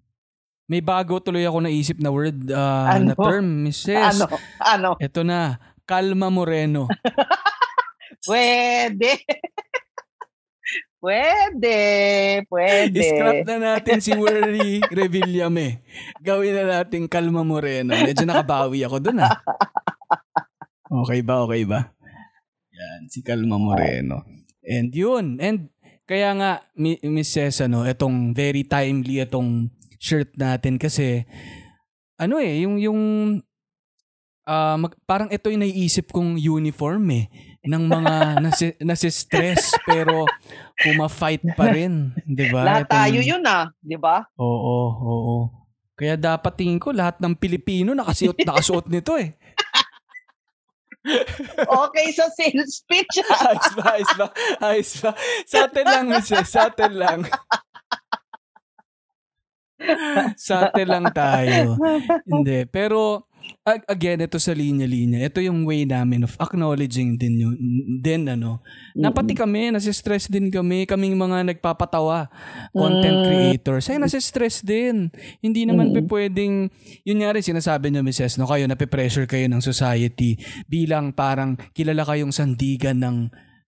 May 0.71 0.79
bago 0.79 1.19
tuloy 1.19 1.43
ako 1.43 1.67
naisip 1.67 1.99
na 1.99 2.11
word, 2.11 2.47
na 2.47 2.95
Ano? 2.95 3.15
term, 3.15 3.67
Mrs. 3.67 4.19
Ano? 4.19 4.25
Ano? 4.59 4.89
Ito 4.99 5.23
na, 5.23 5.59
Kalma 5.83 6.31
Moreno. 6.31 6.87
Pwede. 8.27 9.19
Pwede. 11.01 11.79
Pwede. 12.47 13.01
I-scrap 13.01 13.41
na 13.49 13.57
natin 13.57 13.97
si 13.99 14.13
Worry 14.13 14.79
Revillame. 14.87 15.81
Gawin 16.21 16.53
na 16.55 16.79
natin 16.79 17.09
Kalma 17.09 17.41
Moreno. 17.41 17.97
Medyo 17.97 18.23
nakabawi 18.23 18.85
ako 18.85 19.01
dun 19.01 19.25
ah. 19.25 19.33
Okay 21.03 21.25
ba? 21.25 21.43
Okay 21.49 21.65
ba? 21.65 21.91
Yan, 22.71 23.09
si 23.09 23.25
Kalma 23.25 23.57
Moreno. 23.57 24.23
And 24.61 24.93
yun. 24.93 25.41
And 25.41 25.73
kaya 26.05 26.37
nga, 26.37 26.51
Mi- 26.77 27.01
Miss 27.09 27.33
Cesa, 27.33 27.65
no, 27.65 27.81
itong 27.83 28.37
very 28.37 28.61
timely 28.61 29.23
itong 29.25 29.73
shirt 29.97 30.33
natin 30.37 30.77
kasi 30.77 31.25
ano 32.21 32.37
eh, 32.37 32.61
yung 32.65 32.77
yung 32.77 33.01
ah, 34.45 34.77
mag- 34.77 34.97
parang 35.09 35.29
ito 35.33 35.49
yung 35.49 35.65
naiisip 35.65 36.13
kong 36.13 36.37
uniform 36.37 37.09
eh 37.13 37.25
ng 37.61 37.83
mga 37.85 38.13
nasi, 38.41 38.67
nasi-stress 38.81 39.77
pero 39.85 40.25
puma-fight 40.81 41.45
pa 41.53 41.69
rin, 41.69 42.09
'di 42.25 42.49
ba? 42.49 42.61
Lahat 42.65 42.85
Itong- 42.89 42.97
tayo 42.97 43.19
yun 43.21 43.43
ah. 43.45 43.69
Di 43.77 43.97
ba? 43.97 44.25
Oo, 44.37 44.77
oo. 44.97 45.35
Kaya 45.93 46.17
dapat 46.17 46.57
tingin 46.57 46.81
ko 46.81 46.89
lahat 46.89 47.21
ng 47.21 47.37
Pilipino 47.37 47.93
nakasuot 47.93 48.41
nakasuot 48.41 48.89
nito 48.89 49.13
eh. 49.21 49.37
Okay 51.57 52.07
sa 52.13 52.29
sales 52.33 52.85
pitch. 52.85 53.25
Ayos 53.49 53.69
ba, 53.73 53.83
ayos 53.97 54.11
ba, 54.13 54.27
ayos 54.61 54.91
ba. 55.01 55.11
Sa 55.49 55.57
atin 55.65 55.85
lang, 55.85 56.05
misis, 56.13 56.45
sa 56.45 56.69
atin 56.69 56.93
lang. 56.93 57.19
sa 60.37 60.69
atin 60.69 60.87
lang 60.89 61.05
tayo. 61.09 61.73
Hindi. 62.29 62.69
Pero, 62.69 63.25
again, 63.87 64.21
ito 64.21 64.37
sa 64.37 64.51
linya-linya. 64.51 65.21
Ito 65.21 65.41
yung 65.41 65.63
way 65.63 65.85
namin 65.85 66.25
of 66.25 66.33
acknowledging 66.37 67.15
din 67.15 67.39
yun. 67.39 67.55
Din, 68.01 68.27
ano. 68.27 68.61
Na 68.97 69.13
pati 69.13 69.33
kami, 69.33 69.71
nasistress 69.71 70.27
din 70.27 70.49
kami. 70.49 70.89
Kaming 70.89 71.15
mga 71.15 71.53
nagpapatawa. 71.53 72.27
Content 72.73 73.17
Mm. 73.21 73.25
creators. 73.27 73.85
Ay, 73.89 73.97
nasistress 73.97 74.61
din. 74.61 75.13
Hindi 75.39 75.65
naman 75.65 75.91
Mm. 75.91 75.95
pe 75.95 76.01
pwedeng, 76.07 76.67
yun 77.05 77.19
nga 77.21 77.31
rin 77.31 77.45
sinasabi 77.45 77.89
niyo, 77.89 78.01
Mrs. 78.03 78.41
No, 78.41 78.49
kayo, 78.49 78.65
nape-pressure 78.67 79.29
kayo 79.29 79.45
ng 79.47 79.61
society 79.61 80.35
bilang 80.65 81.13
parang 81.13 81.55
kilala 81.71 82.03
kayong 82.03 82.33
sandigan 82.33 82.97
ng 82.99 83.17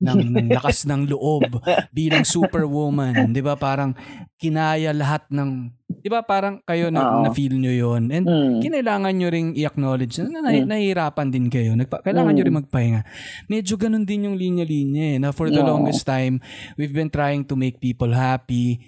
ng, 0.03 0.19
ng 0.36 0.47
lakas 0.59 0.84
ng 0.84 1.07
loob 1.07 1.63
bilang 1.95 2.28
superwoman, 2.28 3.32
'di 3.32 3.39
ba? 3.39 3.55
Parang 3.55 3.95
kinaya 4.36 4.91
lahat 4.91 5.24
ng 5.32 5.71
'di 6.00 6.10
ba? 6.10 6.24
Parang 6.24 6.64
kayo 6.64 6.89
na, 6.89 7.02
Oo. 7.04 7.22
na 7.26 7.30
feel 7.30 7.54
niyo 7.54 7.74
'yon. 7.74 8.10
And 8.10 8.26
Mm. 8.26 8.58
kinailangan 8.64 9.14
nyo 9.14 9.28
ring 9.30 9.50
i-acknowledge 9.54 10.18
na, 10.24 10.39
na 10.39 10.50
Mm. 10.50 10.66
nahihirapan 10.66 11.28
din 11.30 11.48
kayo. 11.48 11.76
Nagpa- 11.76 12.02
kailangan 12.02 12.32
Mm. 12.32 12.38
nyo 12.39 12.44
rin 12.48 12.58
magpahinga. 12.58 13.02
Medyo 13.46 13.74
ganun 13.76 14.04
din 14.04 14.26
yung 14.26 14.38
linya-linya 14.38 15.06
eh, 15.14 15.18
na 15.20 15.30
for 15.30 15.48
the 15.48 15.62
Oo. 15.62 15.70
longest 15.70 16.04
time, 16.04 16.39
we've 16.76 16.94
been 16.94 17.10
trying 17.10 17.44
to 17.44 17.54
make 17.54 17.78
people 17.78 18.10
happy, 18.10 18.80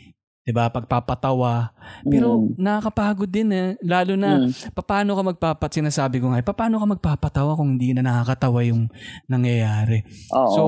'di 0.41 0.53
ba? 0.53 0.69
Pagpapatawa. 0.69 1.73
Pero 2.05 2.37
Mm. 2.37 2.57
nakakapagod 2.57 3.29
din 3.29 3.49
eh. 3.49 3.67
Lalo 3.81 4.13
na 4.13 4.45
Mm. 4.45 4.77
paano 4.77 5.17
ka 5.17 5.21
magpapat 5.25 5.69
sinasabi 5.73 6.21
ko 6.21 6.29
nga, 6.29 6.39
eh, 6.39 6.45
paano 6.45 6.77
ka 6.77 6.85
magpapatawa 6.85 7.57
kung 7.57 7.75
hindi 7.75 7.97
na 7.97 8.05
nakakatawa 8.05 8.61
yung 8.63 8.85
nangyayari. 9.25 10.05
Oo. 10.31 10.53
So, 10.53 10.61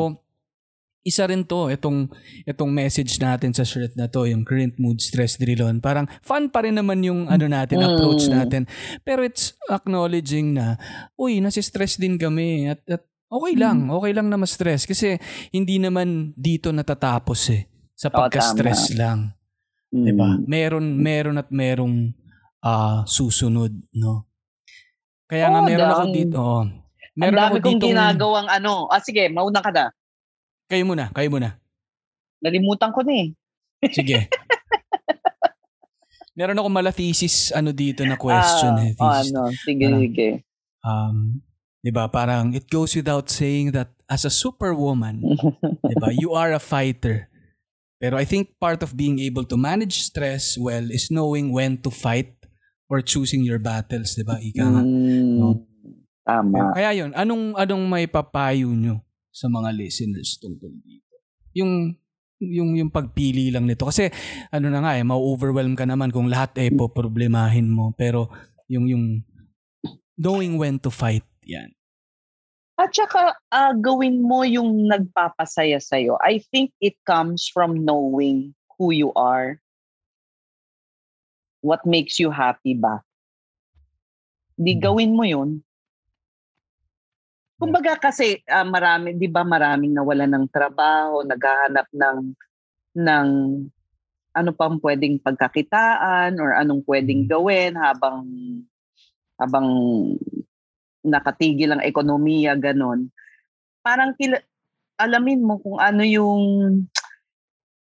isa 1.08 1.24
rin 1.24 1.48
to, 1.48 1.72
itong, 1.72 2.12
itong 2.44 2.68
message 2.68 3.16
natin 3.18 3.56
sa 3.56 3.64
shirt 3.64 3.96
na 3.96 4.12
to, 4.12 4.28
yung 4.28 4.44
current 4.44 4.76
mood 4.76 5.00
stress 5.00 5.40
drill 5.40 5.64
on. 5.64 5.80
Parang 5.80 6.04
fun 6.20 6.52
pa 6.52 6.68
rin 6.68 6.76
naman 6.76 7.00
yung 7.00 7.32
ano 7.32 7.48
natin, 7.48 7.80
Mm. 7.80 7.88
approach 7.88 8.28
natin. 8.28 8.68
Pero 9.02 9.24
it's 9.24 9.56
acknowledging 9.72 10.52
na, 10.52 10.76
uy, 11.16 11.40
nasi-stress 11.40 11.96
din 11.96 12.20
kami. 12.20 12.68
At, 12.68 12.84
at 12.86 13.02
okay 13.32 13.56
lang, 13.56 13.88
okay 13.88 14.12
lang 14.12 14.28
na 14.28 14.36
ma-stress. 14.36 14.84
Kasi 14.84 15.16
hindi 15.50 15.80
naman 15.80 16.36
dito 16.36 16.76
natatapos 16.76 17.56
eh. 17.56 17.64
Sa 17.96 18.12
pagka-stress 18.12 18.92
lang. 18.94 19.32
Mm. 19.88 20.04
'di 20.04 20.14
ba? 20.14 20.30
Meron 20.44 20.86
meron 21.00 21.40
at 21.40 21.48
merong 21.48 22.12
ah, 22.60 23.08
susunod, 23.08 23.72
no. 23.96 24.28
Kaya 25.26 25.48
nga 25.48 25.64
meron 25.64 25.90
ako 25.90 26.04
dito. 26.12 26.38
Oh, 26.38 26.64
Ang 26.64 26.76
meron 27.16 27.40
ako 27.40 27.56
dami 27.56 27.64
kong 27.64 27.80
ditong- 27.80 27.92
ginagawang 27.96 28.48
ano. 28.48 28.74
Ah, 28.88 29.00
sige, 29.00 29.32
mauna 29.32 29.60
ka 29.64 29.72
na. 29.72 29.88
Kayo 30.68 30.84
muna, 30.84 31.08
kayo 31.16 31.32
muna. 31.32 31.56
Nalimutan 32.44 32.92
ko 32.92 33.00
na 33.02 33.14
eh. 33.16 33.28
Sige. 33.90 34.28
meron 36.38 36.60
ako 36.60 36.70
mala 36.70 36.94
thesis 36.94 37.50
ano 37.50 37.74
dito 37.74 38.06
na 38.06 38.14
question 38.14 38.78
Ah, 38.78 38.86
eh. 38.86 38.94
oh, 38.94 39.10
Thesis. 39.10 39.26
ano, 39.34 39.42
sige, 39.58 39.86
Parang- 39.90 40.02
sige. 40.06 40.30
Um, 40.86 41.18
'di 41.82 41.92
ba? 41.92 42.06
Parang 42.08 42.54
it 42.54 42.70
goes 42.70 42.94
without 42.94 43.26
saying 43.28 43.74
that 43.74 43.90
as 44.06 44.22
a 44.22 44.30
superwoman, 44.30 45.18
'di 45.82 45.96
ba? 45.98 46.14
You 46.14 46.38
are 46.38 46.54
a 46.54 46.62
fighter. 46.62 47.26
Pero 47.98 48.14
I 48.14 48.30
think 48.30 48.54
part 48.62 48.86
of 48.86 48.94
being 48.94 49.18
able 49.18 49.42
to 49.50 49.58
manage 49.58 50.06
stress 50.06 50.54
well 50.54 50.86
is 50.94 51.10
knowing 51.10 51.50
when 51.50 51.82
to 51.82 51.90
fight 51.90 52.38
or 52.86 53.02
choosing 53.02 53.42
your 53.42 53.58
battles, 53.58 54.14
'di 54.14 54.22
ba? 54.22 54.38
Ika 54.38 54.62
nga. 54.62 54.82
Mm, 54.86 55.42
no? 55.42 55.66
Tama. 56.22 56.78
Kaya 56.78 56.94
yun, 56.94 57.18
anong 57.18 57.58
anong 57.58 57.84
may 57.88 58.06
papayo 58.06 58.70
nyo 58.70 59.02
sa 59.38 59.46
mga 59.46 59.70
listeners 59.78 60.42
tungkol 60.42 60.74
dito? 60.82 61.14
Yung 61.54 61.94
yung 62.42 62.78
yung 62.78 62.90
pagpili 62.94 63.50
lang 63.54 63.66
nito 63.66 63.86
kasi 63.86 64.10
ano 64.54 64.70
na 64.70 64.82
nga 64.82 64.94
eh 64.98 65.06
ma-overwhelm 65.06 65.74
ka 65.74 65.86
naman 65.90 66.14
kung 66.14 66.30
lahat 66.30 66.54
eh 66.62 66.70
po 66.70 66.86
problemahin 66.90 67.66
mo 67.66 67.98
pero 67.98 68.30
yung 68.70 68.86
yung 68.86 69.06
knowing 70.18 70.58
when 70.58 70.82
to 70.82 70.90
fight 70.90 71.26
yan. 71.46 71.70
At 72.78 72.94
saka, 72.94 73.34
ah, 73.50 73.74
gawin 73.74 74.22
mo 74.22 74.46
yung 74.46 74.86
nagpapasaya 74.86 75.82
sa'yo. 75.82 76.22
I 76.22 76.38
think 76.54 76.70
it 76.78 76.94
comes 77.10 77.50
from 77.50 77.82
knowing 77.82 78.54
who 78.78 78.94
you 78.94 79.10
are. 79.18 79.58
What 81.66 81.90
makes 81.90 82.22
you 82.22 82.30
happy 82.30 82.78
ba? 82.78 83.02
Di 84.62 84.78
Hmm. 84.78 84.82
gawin 84.82 85.12
mo 85.18 85.26
yun. 85.26 85.66
Kumbaga 87.58 87.98
kasi 87.98 88.38
ah, 88.46 88.62
marami, 88.62 89.18
'di 89.18 89.26
ba, 89.34 89.42
maraming 89.42 89.90
nawalan 89.98 90.30
ng 90.30 90.46
trabaho, 90.54 91.26
naghahanap 91.26 91.90
ng 91.90 92.18
ng 93.02 93.28
ano 94.38 94.52
pang 94.54 94.78
pwedeng 94.82 95.18
pagkakitaan 95.22 96.38
or 96.38 96.54
anong 96.54 96.86
pwedeng 96.86 97.26
Mm. 97.26 97.30
gawin 97.34 97.74
habang 97.78 98.18
habang 99.42 99.68
nakatigil 101.06 101.74
ang 101.74 101.84
ekonomiya 101.86 102.54
ganon. 102.58 103.10
Parang 103.86 104.14
kila, 104.18 104.42
alamin 105.02 105.42
mo 105.46 105.58
kung 105.62 105.78
ano 105.82 106.04
yung 106.06 106.44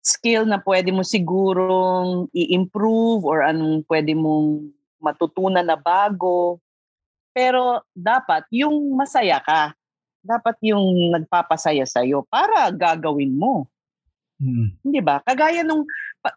skill 0.03 0.45
na 0.49 0.59
pwede 0.63 0.91
mo 0.91 1.07
sigurong 1.07 2.27
i-improve 2.35 3.23
or 3.25 3.47
anong 3.47 3.87
pwede 3.87 4.13
mong 4.19 4.71
matutunan 5.03 5.65
na 5.67 5.79
bago. 5.79 6.59
Pero 7.33 7.85
dapat 7.97 8.45
yung 8.53 8.97
masaya 8.97 9.41
ka. 9.41 9.73
Dapat 10.23 10.57
yung 10.63 11.11
nagpapasaya 11.11 11.83
sa'yo 11.83 12.23
para 12.31 12.71
gagawin 12.71 13.35
mo. 13.35 13.67
Mm. 14.39 14.69
Hindi 14.85 15.01
ba? 15.03 15.19
Kagaya 15.27 15.67
nung 15.67 15.89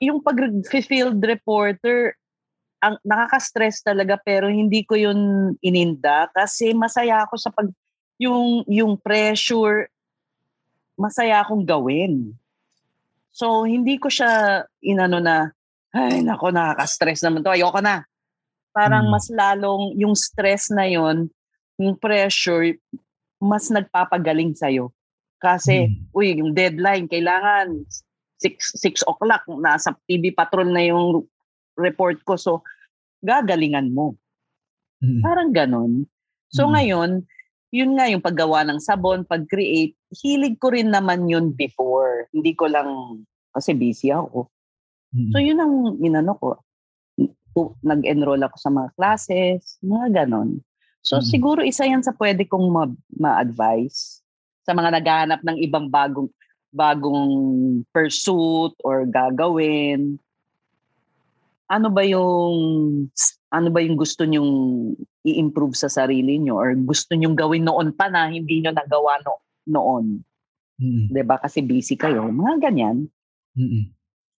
yung 0.01 0.23
pag-field 0.25 1.21
reporter, 1.21 2.17
ang 2.81 2.97
nakaka-stress 3.01 3.81
talaga 3.81 4.17
pero 4.21 4.49
hindi 4.49 4.85
ko 4.85 4.93
yun 4.93 5.53
ininda 5.61 6.29
kasi 6.33 6.73
masaya 6.73 7.25
ako 7.25 7.35
sa 7.37 7.49
pag 7.49 7.69
yung 8.21 8.61
yung 8.69 8.93
pressure 8.99 9.89
masaya 10.95 11.43
akong 11.43 11.65
gawin. 11.65 12.37
So 13.35 13.67
hindi 13.67 13.99
ko 13.99 14.07
siya 14.07 14.63
inano 14.79 15.19
na 15.19 15.51
ay 15.95 16.23
nako 16.23 16.51
nakaka-stress 16.53 17.23
naman 17.25 17.43
to. 17.43 17.51
Ayoko 17.51 17.81
na. 17.83 18.03
Parang 18.75 19.07
Mm. 19.07 19.11
mas 19.15 19.25
lalong 19.31 19.95
yung 19.95 20.13
stress 20.13 20.67
na 20.69 20.83
yon, 20.83 21.31
yung 21.79 21.95
pressure 21.95 22.75
mas 23.39 23.71
nagpapagaling 23.71 24.51
sa'yo. 24.55 24.91
Kasi 25.39 25.87
Mm. 25.87 25.95
uy, 26.11 26.27
yung 26.39 26.51
deadline, 26.51 27.07
kailangan 27.07 27.87
6, 28.39 28.75
6 28.75 28.99
o'clock, 29.07 29.43
nasa 29.63 29.95
TV 30.07 30.35
Patrol 30.35 30.71
na 30.71 30.83
yung 30.83 31.23
report 31.79 32.19
ko. 32.27 32.35
So, 32.35 32.63
gagalingan 33.23 33.91
mo. 33.95 34.15
Mm. 35.03 35.21
Parang 35.23 35.51
ganon. 35.51 35.93
So 36.51 36.67
Mm. 36.67 36.71
ngayon, 36.73 37.11
yun 37.75 37.91
nga 37.99 38.07
yung 38.07 38.23
paggawa 38.23 38.63
ng 38.63 38.79
sabon, 38.79 39.27
pag-create, 39.27 39.95
hilig 40.23 40.55
ko 40.59 40.71
rin 40.71 40.89
naman 40.91 41.27
yun 41.27 41.51
before. 41.51 42.27
Hindi 42.31 42.55
ko 42.55 42.71
lang, 42.71 42.89
kasi 43.51 43.75
busy 43.75 44.11
ako. 44.15 44.47
Mm. 45.13 45.31
So 45.31 45.37
yun 45.43 45.59
ang 45.59 45.75
inano 45.99 46.33
ko. 46.39 46.59
Nag-enroll 47.83 48.43
ako 48.43 48.57
sa 48.59 48.71
mga 48.73 48.89
classes, 48.99 49.79
mga 49.79 50.25
ganon. 50.25 50.59
So 51.05 51.21
Mm. 51.21 51.25
siguro 51.29 51.59
isa 51.61 51.85
yan 51.85 52.03
sa 52.03 52.11
pwede 52.17 52.43
kong 52.49 52.67
ma- 52.67 52.99
ma-advise 53.15 54.19
sa 54.65 54.73
mga 54.73 54.99
naghahanap 54.99 55.41
ng 55.45 55.57
ibang 55.61 55.87
bagong 55.87 56.27
bagong 56.75 57.31
pursuit 57.95 58.75
or 58.83 59.07
gagawin. 59.07 60.19
Ano 61.71 61.87
ba 61.87 62.03
yung 62.03 62.57
ano 63.47 63.67
ba 63.71 63.79
yung 63.79 63.95
gusto 63.95 64.27
nyong 64.27 64.51
i-improve 65.23 65.79
sa 65.79 65.87
sarili 65.87 66.35
nyo 66.35 66.59
or 66.59 66.75
gusto 66.75 67.15
nyong 67.15 67.37
gawin 67.37 67.63
noon 67.63 67.95
pa 67.95 68.11
na 68.11 68.27
hindi 68.27 68.59
nyo 68.59 68.75
nagawa 68.75 69.23
no, 69.23 69.39
noon? 69.63 70.19
Mm. 70.81 71.07
'Di 71.13 71.23
ba 71.23 71.39
Kasi 71.39 71.63
busy 71.63 71.95
kayo. 71.95 72.27
Mga 72.27 72.67
ganyan. 72.67 73.07
Mm-mm. 73.55 73.83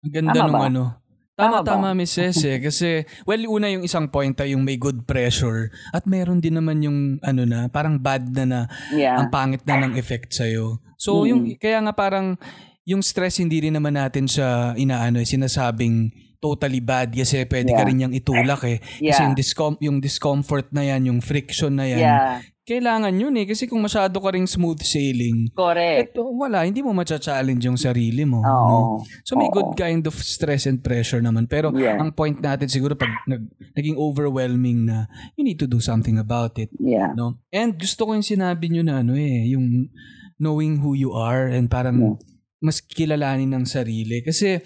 Ang 0.04 0.12
ganda 0.12 0.44
ba? 0.44 0.68
ano. 0.68 1.05
Tama, 1.36 1.60
Tama 1.60 1.62
ba? 1.62 1.68
tama, 1.68 1.88
Miss 1.92 2.16
Cece. 2.16 2.56
Kasi, 2.64 3.04
well, 3.28 3.44
una 3.44 3.68
yung 3.68 3.84
isang 3.84 4.08
point 4.08 4.32
ay 4.40 4.56
yung 4.56 4.64
may 4.64 4.80
good 4.80 5.04
pressure. 5.04 5.68
At 5.92 6.08
meron 6.08 6.40
din 6.40 6.56
naman 6.56 6.80
yung, 6.80 7.20
ano 7.20 7.44
na, 7.44 7.68
parang 7.68 8.00
bad 8.00 8.32
na 8.32 8.44
na, 8.48 8.60
Yeah. 8.88 9.20
ang 9.20 9.28
pangit 9.28 9.60
na 9.68 9.84
ng 9.84 10.00
effect 10.00 10.32
sa'yo. 10.32 10.80
So, 10.96 11.22
Mm. 11.22 11.28
yung, 11.28 11.40
kaya 11.60 11.84
nga 11.84 11.92
parang, 11.92 12.40
yung 12.88 13.04
stress 13.04 13.36
hindi 13.36 13.60
rin 13.60 13.76
naman 13.76 14.00
natin 14.00 14.24
siya 14.24 14.72
inaano, 14.80 15.20
eh, 15.20 15.28
sinasabing 15.28 16.08
totally 16.40 16.80
bad 16.80 17.12
kasi 17.12 17.44
pwede 17.44 17.68
ka 17.68 17.84
Yeah. 17.84 17.88
rin 17.88 17.96
niyang 18.00 18.14
itulak 18.16 18.62
eh. 18.64 18.80
Kasi 18.80 19.04
yeah. 19.04 19.20
yung, 19.28 19.36
discom- 19.36 19.80
yung 19.84 19.98
discomfort 20.00 20.72
na 20.72 20.88
yan, 20.88 21.04
yung 21.04 21.20
friction 21.20 21.76
na 21.76 21.84
yan, 21.84 22.00
yeah. 22.00 22.40
Kailangan 22.66 23.14
yun 23.14 23.38
eh. 23.38 23.46
Kasi 23.46 23.70
kung 23.70 23.78
masyado 23.78 24.18
ka 24.18 24.34
ring 24.34 24.44
smooth 24.44 24.82
sailing, 24.82 25.54
Correct. 25.54 26.10
eto, 26.12 26.26
wala, 26.34 26.66
hindi 26.66 26.82
mo 26.82 26.90
macha-challenge 26.90 27.62
yung 27.62 27.78
sarili 27.78 28.26
mo. 28.26 28.42
no? 28.42 28.50
Oo. 28.50 28.82
So 29.22 29.38
may 29.38 29.46
Oo. 29.46 29.54
good 29.54 29.78
kind 29.78 30.02
of 30.02 30.18
stress 30.18 30.66
and 30.66 30.82
pressure 30.82 31.22
naman. 31.22 31.46
Pero 31.46 31.70
Yeah. 31.70 31.96
ang 31.96 32.10
point 32.10 32.34
natin 32.36 32.66
siguro 32.66 32.98
pag 32.98 33.08
nag, 33.24 33.46
naging 33.72 33.94
overwhelming 33.94 34.90
na, 34.90 35.06
you 35.38 35.46
need 35.46 35.56
to 35.56 35.70
do 35.70 35.78
something 35.78 36.18
about 36.18 36.58
it. 36.58 36.68
Yeah. 36.76 37.14
No? 37.14 37.38
And 37.54 37.78
gusto 37.78 38.02
ko 38.02 38.18
yung 38.18 38.26
sinabi 38.26 38.66
nyo 38.68 38.82
na 38.82 39.00
ano 39.00 39.14
eh, 39.14 39.46
yung 39.46 39.86
knowing 40.36 40.82
who 40.82 40.92
you 40.92 41.14
are 41.14 41.46
and 41.46 41.70
parang 41.70 41.96
Yeah. 41.96 42.18
mas 42.58 42.82
kilalanin 42.82 43.54
ng 43.54 43.62
sarili. 43.62 44.26
Kasi, 44.26 44.58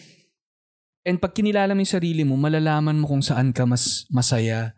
and 1.04 1.20
pag 1.20 1.36
kinilala 1.36 1.76
mo 1.76 1.84
yung 1.84 1.94
sarili 2.00 2.24
mo, 2.24 2.40
malalaman 2.40 2.96
mo 2.96 3.12
kung 3.12 3.20
saan 3.20 3.52
ka 3.52 3.68
mas 3.68 4.08
masaya. 4.08 4.72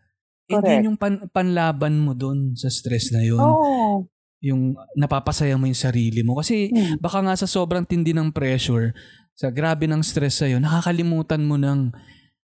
And 0.52 0.60
Correct. 0.60 0.76
yun 0.76 0.88
yung 0.92 0.98
pan- 1.00 1.24
panlaban 1.32 1.96
mo 1.96 2.12
dun 2.12 2.52
sa 2.54 2.68
stress 2.68 3.10
na 3.10 3.24
yun. 3.24 3.40
Oo. 3.40 4.04
Yung 4.42 4.74
napapasaya 4.94 5.54
mo 5.56 5.64
yung 5.64 5.78
sarili 5.78 6.20
mo. 6.20 6.36
Kasi 6.36 6.68
Hmm. 6.68 6.98
baka 6.98 7.22
nga 7.22 7.34
sa 7.34 7.48
sobrang 7.48 7.86
tindi 7.86 8.12
ng 8.12 8.28
pressure, 8.30 8.92
sa 9.32 9.48
grabe 9.48 9.88
ng 9.88 10.04
stress 10.04 10.44
sa'yo, 10.44 10.60
nakakalimutan 10.60 11.40
mo 11.40 11.56
ng 11.56 11.94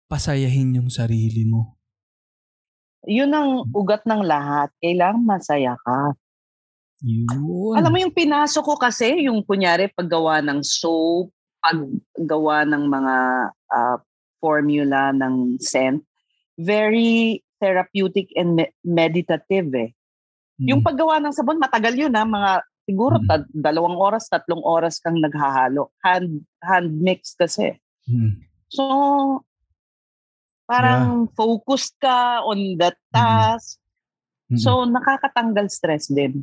pasayahin 0.10 0.82
yung 0.82 0.90
sarili 0.90 1.46
mo. 1.46 1.78
Yun 3.06 3.32
ang 3.34 3.50
ugat 3.74 4.06
ng 4.06 4.22
lahat. 4.22 4.70
Kailangan 4.82 5.22
masaya 5.26 5.74
ka. 5.82 6.14
Yun. 7.02 7.74
Alam 7.78 7.92
mo 7.92 7.98
yung 7.98 8.14
pinasok 8.14 8.62
ko 8.62 8.76
kasi, 8.78 9.26
yung 9.26 9.42
kunyari 9.42 9.90
paggawa 9.90 10.38
ng 10.46 10.62
soap, 10.62 11.34
paggawa 11.62 12.62
ng 12.66 12.84
mga 12.86 13.16
ah, 13.74 13.98
formula 14.38 15.10
ng 15.14 15.58
scent, 15.62 16.02
very 16.58 17.42
therapeutic 17.62 18.34
and 18.34 18.58
me- 18.58 18.74
meditative 18.82 19.70
eh. 19.78 19.94
Mm. 20.58 20.68
Yung 20.74 20.82
paggawa 20.82 21.22
ng 21.22 21.34
sabon, 21.34 21.62
matagal 21.62 21.94
yun 21.94 22.14
ha, 22.18 22.26
mga 22.26 22.66
siguro 22.90 23.22
Mm. 23.22 23.28
ta- 23.30 23.52
dalawang 23.54 23.98
oras, 24.02 24.26
tatlong 24.26 24.66
oras 24.66 24.98
kang 24.98 25.22
naghahalo. 25.22 25.94
Hand, 26.02 26.42
hand 26.66 26.90
mix 26.98 27.38
kasi. 27.38 27.78
Mm. 28.10 28.42
So, 28.74 28.84
parang 30.66 31.30
focused 31.38 31.94
ka 32.02 32.42
on 32.42 32.82
that 32.82 32.98
task. 33.14 33.78
Mm. 34.50 34.58
So, 34.58 34.84
nakakatanggal 34.90 35.70
stress 35.70 36.10
din. 36.10 36.42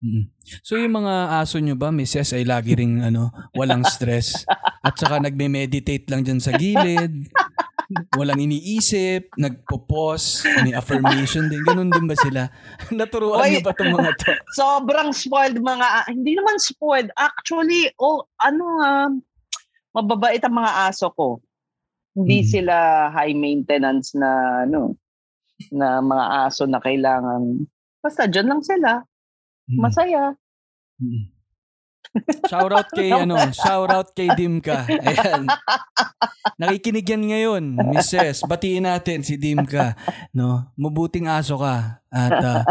Mm. 0.00 0.32
So 0.64 0.80
yung 0.80 0.96
mga 0.96 1.44
aso 1.44 1.60
nyo 1.60 1.76
ba, 1.76 1.92
Mrs. 1.92 2.32
ay 2.32 2.48
lagi 2.48 2.72
ring 2.72 3.04
ano, 3.04 3.28
walang 3.52 3.84
stress 3.84 4.48
at 4.86 4.96
saka 4.96 5.20
nagme-meditate 5.20 6.08
lang 6.08 6.24
dyan 6.24 6.40
sa 6.40 6.56
gilid. 6.56 7.28
Walang 8.14 8.38
iniisip, 8.38 9.34
nagpo-pause, 9.34 10.46
may 10.62 10.70
affirmation 10.70 11.50
din. 11.50 11.66
Ganun 11.66 11.90
din 11.90 12.06
ba 12.06 12.14
sila? 12.14 12.46
Naturuan 12.94 13.42
Oy. 13.42 13.58
niyo 13.58 13.66
ba 13.66 13.74
itong 13.74 13.90
mga 13.90 14.10
to? 14.14 14.30
sobrang 14.58 15.10
spoiled 15.10 15.58
mga 15.58 16.06
hindi 16.06 16.38
naman 16.38 16.54
spoiled 16.56 17.10
actually 17.18 17.90
oh 17.98 18.22
ano 18.38 18.64
ah, 18.78 19.10
mababait 19.90 20.38
ang 20.40 20.54
mga 20.54 20.72
aso 20.86 21.10
ko 21.10 21.42
hindi 22.12 22.42
Mhm. 22.42 22.46
sila 22.46 22.74
high 23.10 23.34
maintenance 23.34 24.14
na 24.14 24.30
ano 24.66 24.94
na 25.70 25.98
mga 25.98 26.24
aso 26.46 26.62
na 26.66 26.78
kailangan 26.78 27.66
basta 27.98 28.26
dyan 28.26 28.48
lang 28.48 28.62
sila 28.62 29.02
Mm. 29.66 29.78
masaya 29.78 30.24
Mm. 30.98 31.26
Shout 32.44 32.70
out 32.70 32.88
kay 32.90 33.08
ano, 33.08 33.38
shout 33.52 33.86
out 33.88 34.10
kay 34.10 34.26
Dimka. 34.32 34.82
Ayan. 34.82 35.46
Nakikinig 36.56 37.06
yan 37.06 37.24
ngayon, 37.24 37.64
Mrs. 37.88 38.42
Batiin 38.44 38.82
natin 38.82 39.22
si 39.22 39.38
Dimka, 39.38 39.94
no? 40.30 40.66
Mabuting 40.74 41.26
aso 41.26 41.54
ka 41.56 42.02
at 42.06 42.34
ah, 42.36 42.62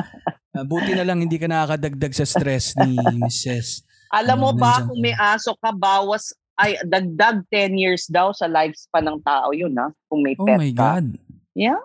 ah, 0.52 0.64
buti 0.64 0.92
na 0.92 1.08
lang 1.08 1.24
hindi 1.24 1.40
ka 1.40 1.48
nakakadagdag 1.48 2.12
sa 2.14 2.28
stress 2.28 2.76
ni 2.76 3.00
Mrs. 3.18 3.88
alam 4.10 4.42
mo 4.42 4.50
Mm, 4.50 4.58
ba 4.58 4.84
kung 4.84 5.00
may 5.00 5.14
aso 5.14 5.54
ka 5.56 5.70
bawas 5.70 6.34
ay 6.58 6.76
dagdag 6.84 7.46
10 7.48 7.78
years 7.78 8.10
daw 8.10 8.34
sa 8.34 8.50
lifespan 8.50 9.06
ng 9.06 9.20
tao 9.22 9.54
yun 9.54 9.72
ha 9.78 9.88
kung 10.10 10.20
may 10.20 10.34
Oh 10.36 10.44
pet 10.44 10.58
my 10.58 10.72
ka 10.74 10.98
god. 11.00 11.06
yeah 11.54 11.80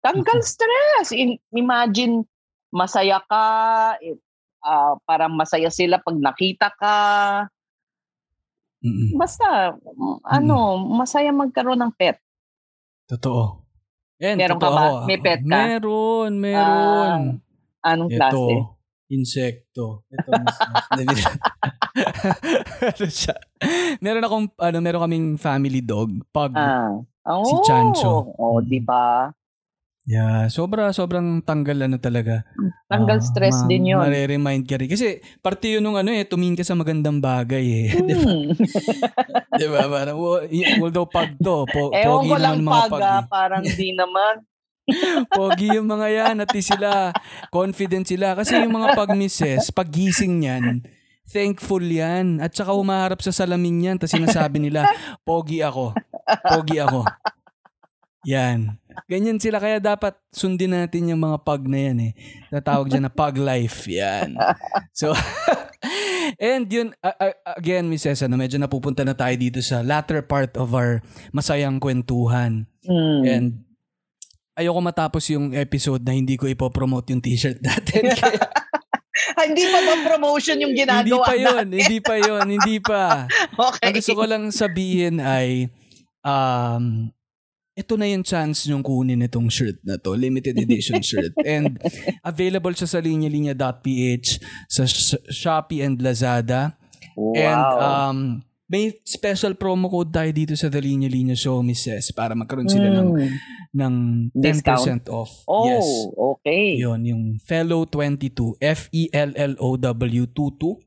tanggal 0.00 0.38
stress 0.40 1.10
In- 1.10 1.40
imagine 1.50 2.22
masaya 2.68 3.18
ka 3.24 3.96
ah, 4.62 4.94
parang 5.04 5.34
masaya 5.34 5.68
sila 5.68 5.98
pag 5.98 6.16
nakita 6.16 6.70
ka 6.76 6.96
Mm-mm. 8.80 9.12
Basta, 9.12 9.76
ano, 10.24 10.80
masaya 10.88 11.28
magkaroon 11.36 11.84
ng 11.84 11.92
pet. 11.92 12.16
Totoo. 13.04 13.60
And 14.16 14.40
Meron 14.40 14.56
ka 14.56 14.68
totoo 14.68 14.72
ba? 14.72 14.80
ako. 14.80 14.96
May 15.04 15.18
pet 15.20 15.40
ka? 15.44 15.58
Meron, 15.68 16.32
meron. 16.40 17.20
Anong 17.84 18.10
Ito, 18.12 18.16
klase? 18.16 18.54
insekto. 19.12 20.08
Ito, 20.08 20.30
ano 22.88 23.04
siya? 23.04 23.36
Meron 24.00 24.24
akong, 24.24 24.46
ano, 24.56 24.76
meron 24.80 25.04
kaming 25.04 25.28
family 25.36 25.84
dog, 25.84 26.16
pug. 26.32 26.56
Ah. 26.56 27.04
Oh, 27.28 27.44
Si 27.44 27.54
Chancho. 27.68 28.32
Oh, 28.40 28.64
di 28.64 28.80
ba? 28.80 29.28
Yeah, 30.10 30.50
sobra, 30.50 30.90
sobrang 30.90 31.38
tanggal 31.46 31.86
ano 31.86 32.02
talaga. 32.02 32.42
Tanggal 32.90 33.22
Ah, 33.22 33.24
stress 33.24 33.62
ma- 33.62 33.68
din 33.70 33.94
yun. 33.94 34.02
Mare-remind 34.02 34.66
ka 34.66 34.74
rin. 34.74 34.90
Kasi 34.90 35.22
parte 35.38 35.70
yun 35.70 35.86
nung 35.86 35.94
ano 35.94 36.10
eh, 36.10 36.26
tumingin 36.26 36.58
ka 36.58 36.66
sa 36.66 36.74
magandang 36.74 37.22
bagay 37.22 37.62
eh. 37.62 37.88
Di 38.10 38.14
ba? 38.18 38.26
Hmm. 38.26 38.50
Di 39.60 39.66
ba? 39.70 39.86
Parang, 39.86 40.18
although 40.82 41.06
pag 41.06 41.38
to, 41.38 41.62
po, 41.70 41.94
Ewan 41.94 42.26
pogi 42.26 42.26
ko 42.26 42.36
lang 42.42 42.58
mga 42.58 42.74
pag, 42.74 42.90
pag. 42.90 43.02
ah, 43.06 43.20
eh. 43.22 43.24
parang 43.30 43.62
di 43.62 43.90
naman. 43.94 44.34
Pogi 45.38 45.70
yung 45.70 45.86
mga 45.86 46.06
yan. 46.10 46.36
At 46.42 46.50
sila, 46.58 47.14
confident 47.54 48.02
sila. 48.02 48.34
Kasi 48.34 48.58
yung 48.58 48.74
mga 48.74 48.98
pag-misses, 48.98 49.70
pag-gising 49.70 50.42
niyan, 50.42 50.82
thankful 51.30 51.78
yan. 51.78 52.42
At 52.42 52.50
saka 52.50 52.74
humaharap 52.74 53.22
sa 53.22 53.30
salamin 53.30 53.94
yan. 53.94 53.96
Tapos 54.02 54.18
sinasabi 54.18 54.58
nila, 54.58 54.90
pogi 55.22 55.62
ako. 55.62 55.94
Pogi 56.42 56.82
ako. 56.82 57.06
Yan. 58.28 58.76
Ganyan 59.08 59.40
sila. 59.40 59.56
Kaya 59.56 59.80
dapat 59.80 60.12
sundin 60.28 60.76
natin 60.76 61.08
yung 61.08 61.22
mga 61.24 61.40
pag 61.40 61.64
na 61.64 61.78
yan 61.88 61.98
eh. 62.10 62.12
Natawag 62.52 62.92
dyan 62.92 63.08
na 63.08 63.12
pug 63.12 63.36
life. 63.40 63.88
Yan. 63.88 64.36
So, 64.92 65.16
and 66.36 66.68
yun, 66.68 66.92
a- 67.00 67.36
again, 67.56 67.88
Mrs. 67.88 68.28
Ano, 68.28 68.36
medyo 68.36 68.60
napupunta 68.60 69.00
na 69.08 69.16
tayo 69.16 69.32
dito 69.40 69.64
sa 69.64 69.80
latter 69.80 70.20
part 70.20 70.52
of 70.60 70.76
our 70.76 71.00
masayang 71.32 71.80
kwentuhan. 71.80 72.68
Hmm. 72.84 73.22
And 73.24 73.46
ayoko 74.52 74.80
matapos 74.84 75.24
yung 75.32 75.56
episode 75.56 76.04
na 76.04 76.12
hindi 76.12 76.36
ko 76.36 76.44
ipopromote 76.44 77.16
yung 77.16 77.24
t-shirt 77.24 77.64
natin. 77.66 78.12
Kaya, 78.12 78.40
Ah, 79.36 79.44
hindi 79.44 79.68
pa 79.68 79.84
ba 79.84 79.94
promotion 80.06 80.56
yung 80.64 80.72
hindi 80.72 80.80
ginagawa 80.88 81.28
pa 81.28 81.36
yun, 81.36 81.68
natin? 81.68 81.76
hindi 81.76 81.98
pa 82.00 82.14
yun, 82.16 82.44
hindi 82.48 82.76
pa. 82.80 83.28
Okay. 83.52 83.84
Ang 83.84 83.94
gusto 84.00 84.12
ko 84.16 84.24
lang 84.24 84.42
sabihin 84.48 85.20
ay, 85.20 85.68
um, 86.24 87.12
ito 87.80 87.96
na 87.96 88.04
yung 88.04 88.20
chance 88.20 88.68
yung 88.68 88.80
kunin 88.80 89.24
itong 89.24 89.48
shirt 89.48 89.80
na 89.80 89.96
to, 89.96 90.12
limited 90.12 90.52
edition 90.54 91.00
shirt. 91.10 91.32
And 91.40 91.80
available 92.20 92.70
siya 92.70 92.86
sa 92.86 93.00
linya-linya.ph, 93.00 94.28
sa 94.66 94.84
Sh- 94.84 95.24
Shopee 95.26 95.80
and 95.80 95.96
Lazada. 95.98 96.76
wow. 97.16 97.32
And 97.34 97.62
um, 97.76 98.18
may 98.66 98.94
special 99.02 99.54
promo 99.54 99.90
code 99.90 100.14
tayo 100.14 100.30
dito 100.30 100.54
sa 100.54 100.70
The 100.70 100.78
Linya 100.78 101.10
Linya 101.10 101.34
Show, 101.34 101.58
Mrs. 101.58 102.14
Para 102.14 102.38
magkaroon 102.38 102.70
sila 102.70 102.86
ng, 102.92 103.10
Mm. 103.10 103.34
ng 103.74 103.94
10% 104.30 105.10
off. 105.10 105.42
Oh, 105.44 105.66
Yes. 105.66 105.86
okay. 106.14 106.78
Yun, 106.78 107.00
yung 107.02 107.22
Fellow 107.40 107.82
22. 107.82 108.54
E 108.58 109.10
F-E-L-L-O-W-22. 109.10 110.78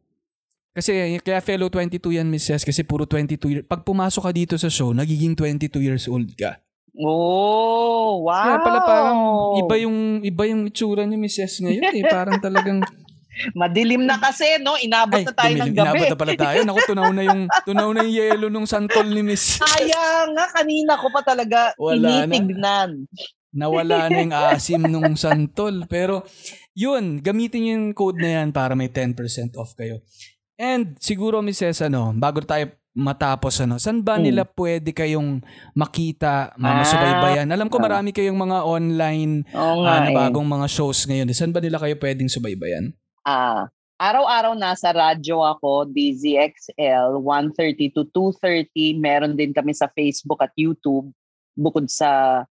Kasi 0.73 0.89
kaya 1.21 1.37
Fellow 1.37 1.69
22 1.69 2.17
yan, 2.17 2.25
Mrs. 2.25 2.65
Kasi 2.65 2.81
puro 2.81 3.05
22 3.05 3.37
years. 3.51 3.65
Pag 3.67 3.85
pumasok 3.85 4.23
ka 4.23 4.31
dito 4.31 4.55
sa 4.57 4.67
show, 4.67 4.89
nagiging 4.89 5.37
22 5.37 5.69
years 5.79 6.09
old 6.09 6.31
ka. 6.33 6.57
Oh, 6.93 8.21
wow. 8.29 8.45
Kaya 8.45 8.57
pala 8.61 8.79
parang 8.85 9.19
iba 9.57 9.75
yung 9.81 9.97
iba 10.21 10.43
yung 10.45 10.69
itsura 10.69 11.09
ni 11.09 11.17
Mrs. 11.17 11.65
ngayon 11.65 11.89
eh. 11.89 12.05
Parang 12.05 12.37
talagang 12.37 12.85
Madilim 13.57 14.05
na 14.05 14.21
kasi, 14.21 14.45
no? 14.61 14.77
Inabot 14.77 15.17
na 15.25 15.33
tayo 15.33 15.57
ng 15.57 15.73
dumilim. 15.73 15.73
gabi. 15.73 15.89
Inabot 15.89 16.05
na 16.13 16.19
pala 16.21 16.33
tayo. 16.37 16.59
Naku, 16.61 16.79
tunaw 16.85 17.09
na 17.09 17.23
yung 17.25 17.41
tunaw 17.65 17.89
na 17.89 18.05
yung 18.05 18.13
yelo 18.13 18.45
nung 18.53 18.69
santol 18.69 19.09
ni 19.09 19.25
Miss. 19.25 19.57
Sayang 19.61 20.37
nga, 20.37 20.45
kanina 20.53 20.93
ko 21.01 21.09
pa 21.09 21.25
talaga 21.25 21.73
Wala 21.81 21.97
na. 21.97 22.29
tinitignan. 22.29 23.09
Nawala 23.49 24.09
na 24.09 24.17
yung 24.21 24.33
asim 24.53 24.85
nung 24.85 25.17
santol. 25.17 25.89
Pero 25.89 26.29
yun, 26.77 27.25
gamitin 27.25 27.73
yung 27.73 27.85
code 27.97 28.21
na 28.21 28.41
yan 28.41 28.53
para 28.53 28.77
may 28.77 28.93
10% 28.93 29.17
off 29.57 29.73
kayo. 29.73 30.05
And 30.53 30.93
siguro 31.01 31.41
Mrs. 31.41 31.89
ano, 31.89 32.13
bago 32.13 32.37
tayo 32.45 32.69
matapos 32.93 33.57
ano, 33.59 33.81
saan 33.81 34.05
ba 34.05 34.15
Hmm. 34.17 34.25
nila 34.29 34.45
pwede 34.45 34.93
kayong 34.93 35.41
makita, 35.73 36.53
Ah. 36.53 36.57
mamasubaybayan? 36.57 37.49
Alam 37.49 37.67
ko 37.67 37.81
marami 37.81 38.13
kayong 38.13 38.37
mga 38.37 38.61
online 38.63 39.41
ah, 39.51 39.73
nga 39.81 39.93
na 40.05 40.09
eh. 40.13 40.15
bagong 40.15 40.45
mga 40.45 40.67
shows 40.69 41.09
ngayon. 41.09 41.33
Saan 41.33 41.49
ba 41.49 41.59
nila 41.59 41.81
kayo 41.81 41.97
pwedeng 41.97 42.29
subaybayan? 42.29 42.93
Ah, 43.25 43.65
araw-araw 43.97 44.53
nasa 44.53 44.93
radyo 44.93 45.41
ako, 45.41 45.89
DZXL, 45.89 47.17
1.30 47.17 47.89
to 47.89 48.05
2.30. 48.13 48.93
Meron 48.93 49.33
din 49.33 49.49
kami 49.51 49.73
sa 49.73 49.89
Facebook 49.89 50.45
at 50.45 50.53
YouTube, 50.53 51.09
bukod 51.57 51.89
sa 51.89 52.43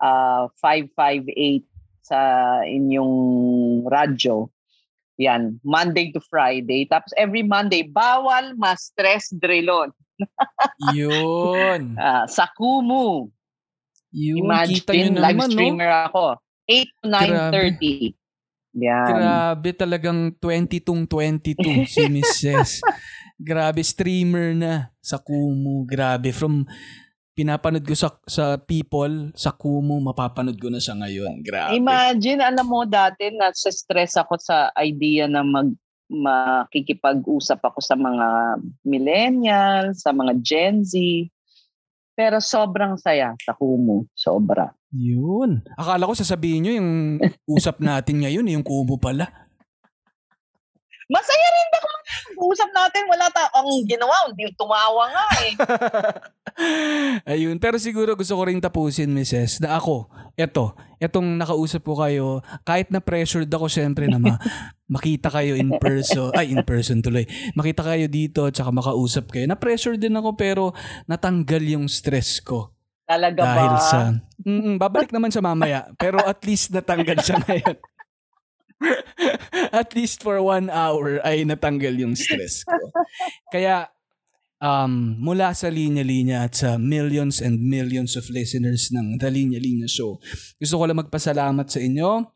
ah, 0.00 0.48
558 0.60 1.68
sa 2.00 2.20
inyong 2.64 3.14
radyo. 3.88 4.48
Yan, 5.22 5.62
Monday 5.62 6.10
to 6.10 6.20
Friday. 6.26 6.90
Tapos 6.90 7.14
every 7.14 7.46
Monday, 7.46 7.86
bawal 7.86 8.58
ma-stress 8.58 9.30
drillon. 9.38 9.94
Yun. 10.96 11.94
Ah, 11.94 12.26
sa 12.26 12.50
Kumu. 12.50 13.30
Yun. 14.14 14.46
Kita 14.66 14.90
nyo 14.94 15.10
Imagine, 15.10 15.14
live 15.18 15.38
naman, 15.38 15.48
no? 15.50 15.54
streamer 15.54 15.90
ako. 16.10 16.24
8 16.66 16.86
to 17.02 17.04
9.30. 17.10 18.14
Yan. 18.74 19.06
Grabe 19.06 19.70
talagang 19.70 20.20
22 20.42 21.06
22 21.06 21.86
si 21.94 22.02
Mrs. 22.10 22.82
Grabe 23.38 23.82
streamer 23.86 24.50
na 24.54 24.90
sa 24.98 25.22
Kumu. 25.22 25.86
Grabe 25.86 26.34
from 26.34 26.66
pinapanood 27.34 27.82
ko 27.82 27.98
sa 27.98 28.14
sa 28.24 28.54
people 28.56 29.34
sa 29.34 29.50
Kumu 29.50 29.98
mapapanood 29.98 30.56
ko 30.56 30.70
na 30.70 30.78
siya 30.78 30.94
ngayon. 30.94 31.42
Grabe. 31.42 31.74
Imagine, 31.74 32.40
alam 32.40 32.64
mo 32.64 32.86
dati, 32.86 33.34
nasa 33.34 33.74
stress 33.74 34.14
ako 34.14 34.38
sa 34.38 34.70
idea 34.78 35.26
na 35.26 35.42
mag 35.42 35.74
makikipag-usap 36.04 37.58
ako 37.64 37.80
sa 37.80 37.96
mga 37.98 38.60
millennials, 38.86 40.04
sa 40.04 40.14
mga 40.14 40.36
Gen 40.44 40.86
Z. 40.86 40.94
Pero 42.14 42.38
sobrang 42.38 42.94
saya 42.94 43.34
sa 43.42 43.56
Kumu. 43.56 44.06
Sobra. 44.14 44.70
Yun. 44.94 45.66
Akala 45.74 46.06
ko 46.06 46.14
sasabihin 46.14 46.60
nyo 46.62 46.72
yung 46.78 46.90
usap 47.58 47.82
natin 47.82 48.22
ngayon, 48.22 48.46
yung 48.46 48.62
Kumu 48.62 49.00
pala. 49.02 49.26
Masaya 51.10 51.48
rin 51.52 51.68
ba 51.68 51.80
usap 52.36 52.70
natin? 52.70 53.06
Wala 53.06 53.26
ta 53.28 53.46
ang 53.50 53.66
ginawa. 53.84 54.14
Hindi 54.26 54.50
tumawa 54.54 55.04
nga 55.08 55.26
eh. 55.40 55.52
Ayun. 57.34 57.58
Pero 57.58 57.76
siguro 57.76 58.14
gusto 58.14 58.34
ko 58.34 58.42
rin 58.44 58.58
tapusin, 58.58 59.10
Mrs. 59.10 59.58
Na 59.58 59.74
ako, 59.74 60.06
eto, 60.34 60.72
etong 60.98 61.36
nakausap 61.36 61.82
ko 61.82 61.94
kayo, 61.96 62.26
kahit 62.62 62.88
na 62.88 62.98
pressured 62.98 63.48
ako 63.48 63.66
syempre 63.66 64.06
na 64.06 64.18
ma- 64.18 64.40
makita 64.94 65.28
kayo 65.28 65.56
in 65.56 65.72
person, 65.76 66.30
ay 66.32 66.50
in 66.50 66.62
person 66.62 67.00
tuloy, 67.00 67.24
makita 67.52 67.82
kayo 67.82 68.06
dito 68.06 68.44
at 68.44 68.54
saka 68.54 68.70
makausap 68.70 69.30
kayo. 69.30 69.44
Na-pressure 69.44 69.96
din 69.96 70.14
ako 70.14 70.36
pero 70.36 70.62
natanggal 71.04 71.62
yung 71.64 71.86
stress 71.88 72.38
ko. 72.38 72.70
Talaga 73.04 73.44
dahil 73.44 73.74
ba? 73.74 73.82
sa, 73.82 74.00
Mm, 74.44 74.76
babalik 74.76 75.08
naman 75.08 75.32
siya 75.32 75.40
mamaya. 75.40 75.80
Pero 75.96 76.20
at 76.20 76.36
least 76.44 76.68
natanggal 76.68 77.16
siya 77.18 77.40
ngayon. 77.44 77.76
at 79.80 79.92
least 79.96 80.22
for 80.22 80.40
one 80.40 80.68
hour 80.68 81.20
ay 81.24 81.44
natanggal 81.44 81.94
yung 81.96 82.14
stress 82.14 82.64
ko. 82.64 82.76
Kaya 83.52 83.88
um, 84.60 85.18
mula 85.18 85.52
sa 85.56 85.68
Linya 85.68 86.04
Linya 86.06 86.46
at 86.46 86.56
sa 86.58 86.76
millions 86.76 87.44
and 87.44 87.60
millions 87.60 88.16
of 88.16 88.28
listeners 88.30 88.90
ng 88.92 89.20
The 89.20 89.28
Linya 89.28 89.60
Linya 89.60 89.88
Show, 89.88 90.20
gusto 90.60 90.74
ko 90.76 90.84
lang 90.84 91.00
magpasalamat 91.00 91.66
sa 91.68 91.80
inyo 91.80 92.34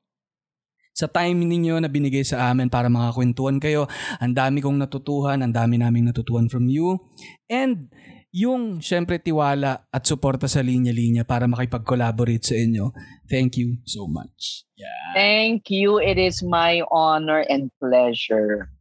sa 0.98 1.06
time 1.06 1.46
ninyo 1.46 1.78
na 1.78 1.86
binigay 1.86 2.26
sa 2.26 2.50
amin 2.50 2.66
para 2.66 2.90
makakwentuhan 2.90 3.62
kayo. 3.62 3.86
Ang 4.18 4.34
dami 4.34 4.58
kong 4.58 4.82
natutuhan, 4.82 5.38
ang 5.46 5.54
dami 5.54 5.78
naming 5.78 6.10
natutuhan 6.10 6.50
from 6.50 6.66
you. 6.66 6.98
And 7.46 7.86
yung 8.34 8.82
syempre 8.82 9.22
tiwala 9.22 9.86
at 9.88 10.02
suporta 10.04 10.50
sa 10.50 10.58
linya-linya 10.58 11.22
para 11.22 11.46
makipag-collaborate 11.46 12.42
sa 12.42 12.58
inyo. 12.58 12.90
Thank 13.28 13.60
you 13.60 13.76
so 13.84 14.08
much. 14.08 14.64
Yeah, 14.74 15.12
Thank 15.12 15.68
you. 15.68 16.00
It 16.00 16.16
is 16.16 16.40
my 16.40 16.80
honor 16.88 17.44
and 17.44 17.68
pleasure 17.76 18.72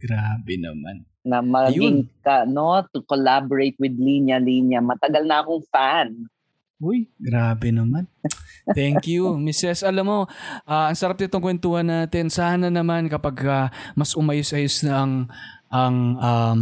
grabe 0.00 0.54
naman. 0.60 1.04
na 1.26 1.42
maging 1.42 2.06
ka, 2.22 2.46
no, 2.46 2.86
to 2.94 3.02
collaborate 3.02 3.74
with 3.82 3.98
Linya 3.98 4.38
Linya. 4.38 4.78
Matagal 4.78 5.26
na 5.26 5.42
akong 5.42 5.64
fan. 5.74 6.30
Uy, 6.78 7.10
grabe 7.18 7.74
naman. 7.74 8.06
Thank 8.76 9.10
you, 9.10 9.34
Mrs. 9.46 9.82
Alam 9.82 10.06
mo, 10.06 10.18
ah, 10.62 10.86
ang 10.86 10.94
sarap 10.94 11.18
nitong 11.18 11.42
kwentuhan 11.42 11.88
natin. 11.88 12.30
Sana 12.30 12.70
naman 12.70 13.10
kapag 13.10 13.42
ah, 13.42 13.68
mas 13.98 14.14
umayos-ayos 14.14 14.86
na 14.86 15.02
ang 15.02 15.14
ang 15.66 15.96
um, 16.22 16.60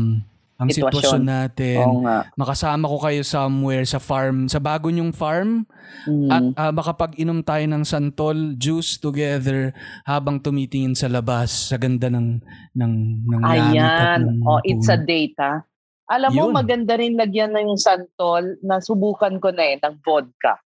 ang 0.64 0.70
Sitwasyon. 0.70 0.92
sitwasyon 0.96 1.22
natin. 1.22 1.84
Oo 1.84 2.00
nga. 2.02 2.18
Makasama 2.34 2.84
ko 2.88 2.96
kayo 2.98 3.20
somewhere 3.20 3.84
sa 3.84 4.00
farm, 4.00 4.48
sa 4.48 4.58
bago 4.58 4.88
nyong 4.88 5.12
farm 5.12 5.68
Mm. 6.08 6.28
at 6.28 6.44
ah, 6.56 6.72
makapag-inom 6.72 7.44
tayo 7.44 7.64
ng 7.68 7.84
santol 7.84 8.56
juice 8.56 8.96
together 8.96 9.70
habang 10.02 10.40
tumitingin 10.40 10.96
sa 10.96 11.06
labas 11.06 11.70
sa 11.70 11.76
ganda 11.76 12.08
ng 12.08 12.40
ng 12.72 12.92
ng 13.22 13.40
Ayan. 13.44 14.40
Oh, 14.42 14.58
it's 14.64 14.88
a 14.88 14.96
date, 14.96 15.36
ha? 15.36 15.60
Alam 16.04 16.30
mo, 16.34 16.42
Yun. 16.48 16.52
maganda 16.52 16.96
rin 16.96 17.16
lagyan 17.16 17.52
ng 17.52 17.76
santol. 17.76 18.60
Nasubukan 18.60 19.40
ko 19.40 19.48
na 19.52 19.64
eh, 19.64 19.76
ng 19.80 19.96
vodka. 20.00 20.60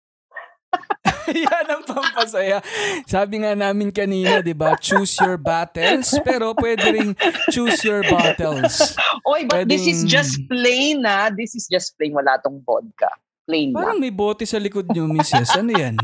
Yan 1.28 1.66
ang 1.66 1.84
pampasaya. 1.84 2.60
Sabi 3.04 3.40
nga 3.40 3.52
namin 3.52 3.88
kanina, 3.88 4.40
'di 4.40 4.52
ba? 4.52 4.76
Choose 4.76 5.12
your 5.18 5.36
battles, 5.36 6.12
pero 6.22 6.52
pwede 6.54 6.88
ring 6.88 7.12
choose 7.48 7.80
your 7.82 8.00
bottles. 8.02 8.96
Oy, 9.24 9.44
but 9.44 9.64
this 9.64 9.84
is 9.84 10.02
Pwedeng- 10.02 10.08
just 10.10 10.34
plain, 10.46 11.00
na. 11.00 11.28
This 11.28 11.52
is 11.52 11.64
just 11.64 11.92
plain. 11.94 12.12
Wala 12.12 12.36
tong 12.38 12.60
vodka. 12.60 13.08
Plain 13.44 13.72
Parang 13.72 13.96
lang. 13.96 14.04
may 14.04 14.12
bote 14.12 14.44
sa 14.44 14.56
likod 14.56 14.88
niyo, 14.88 15.04
Mrs. 15.06 15.52
Ano 15.54 15.72
'yan? 15.72 15.96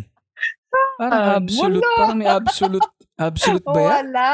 Parang 0.97 1.21
Ah, 1.23 1.37
absolute, 1.39 1.81
wala. 1.83 1.97
parang 1.99 2.19
may 2.19 2.29
absolute 2.29 2.89
absolute 3.15 3.65
ba 3.65 3.79
'yan? 3.79 3.89
Wala. 4.11 4.29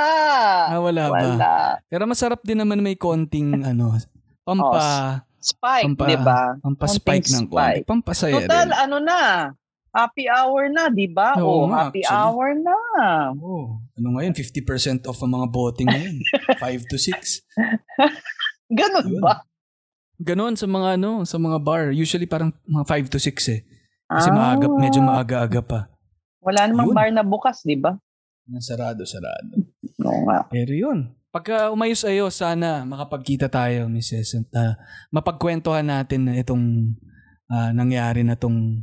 Ah, 0.69 0.81
wala 0.81 1.03
ba? 1.07 1.19
Wala. 1.21 1.55
Pero 1.87 2.03
masarap 2.05 2.41
din 2.43 2.59
naman 2.59 2.79
may 2.79 2.95
konting 2.95 3.63
ano, 3.63 3.95
pampa 4.43 5.23
Spike, 5.41 5.89
Pampa- 5.89 6.05
di 6.05 6.17
ba? 6.21 6.41
pampaspike 6.61 7.33
ng 7.33 7.49
konti. 7.49 7.81
Pampasaya 7.83 8.45
Total, 8.45 8.67
rin. 8.67 8.77
ano 8.77 8.97
na? 9.01 9.21
Happy 9.91 10.31
hour 10.31 10.71
na, 10.71 10.87
di 10.87 11.11
ba? 11.11 11.35
Oo 11.43 11.67
oh, 11.67 11.69
nga, 11.69 11.91
happy 11.91 12.07
actually. 12.07 12.15
hour 12.15 12.49
na. 12.55 12.77
Oh, 13.35 13.83
ano 13.99 14.07
ngayon? 14.15 14.35
50% 14.39 15.11
off 15.11 15.19
ang 15.19 15.35
mga 15.35 15.47
bote 15.51 15.83
ngayon. 15.83 16.15
5 16.63 16.91
to 16.91 16.95
6. 16.95 17.11
Ganun 18.79 19.07
Yun. 19.11 19.23
ba? 19.23 19.43
Ganon 20.21 20.55
sa 20.55 20.71
mga 20.71 20.95
ano, 20.95 21.27
sa 21.27 21.43
mga 21.43 21.59
bar. 21.59 21.91
Usually 21.91 22.31
parang 22.31 22.55
mga 22.63 22.87
5 22.87 23.13
to 23.15 23.19
6 23.19 23.35
eh. 23.51 23.61
Kasi 24.07 24.29
Ah. 24.31 24.35
maaga, 24.35 24.67
medyo 24.71 25.01
maaga-aga 25.03 25.63
pa. 25.63 25.81
Wala 26.39 26.71
namang 26.71 26.91
Yun. 26.91 26.97
bar 26.97 27.09
na 27.11 27.23
bukas, 27.27 27.67
di 27.67 27.75
ba? 27.75 27.99
Nasarado, 28.47 29.03
sarado. 29.03 29.59
Oo 30.07 30.23
nga. 30.31 30.47
Pero 30.51 30.71
yun. 30.71 31.15
Pagka 31.31 31.71
umayos 31.71 32.03
ayo, 32.03 32.27
sana 32.31 32.83
makapagkita 32.83 33.47
tayo, 33.47 33.87
Mrs. 33.87 34.39
At 34.39 34.51
ah, 34.55 34.73
mapagkwentuhan 35.11 35.87
natin 35.87 36.31
na 36.31 36.35
itong 36.39 36.95
ah, 37.51 37.71
nangyari 37.71 38.23
na 38.23 38.35
itong 38.35 38.83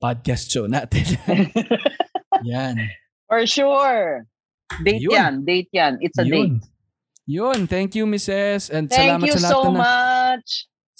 podcast 0.00 0.48
show 0.48 0.64
natin. 0.64 1.04
yan. 2.50 2.80
For 3.28 3.44
sure. 3.44 4.24
Date 4.80 5.04
Yun. 5.04 5.12
yan, 5.12 5.32
date 5.44 5.70
yan. 5.70 6.00
It's 6.00 6.16
a 6.16 6.24
Yun. 6.24 6.32
date. 6.32 6.60
Yun. 7.28 7.58
Thank 7.68 7.94
you, 7.94 8.08
Mrs. 8.08 8.72
And 8.72 8.88
Thank 8.88 9.20
salamat 9.20 9.26
you 9.28 9.34
sa 9.36 9.40
lahat 9.44 9.52
so 9.52 9.60
na 9.62 9.78
much. 9.78 10.50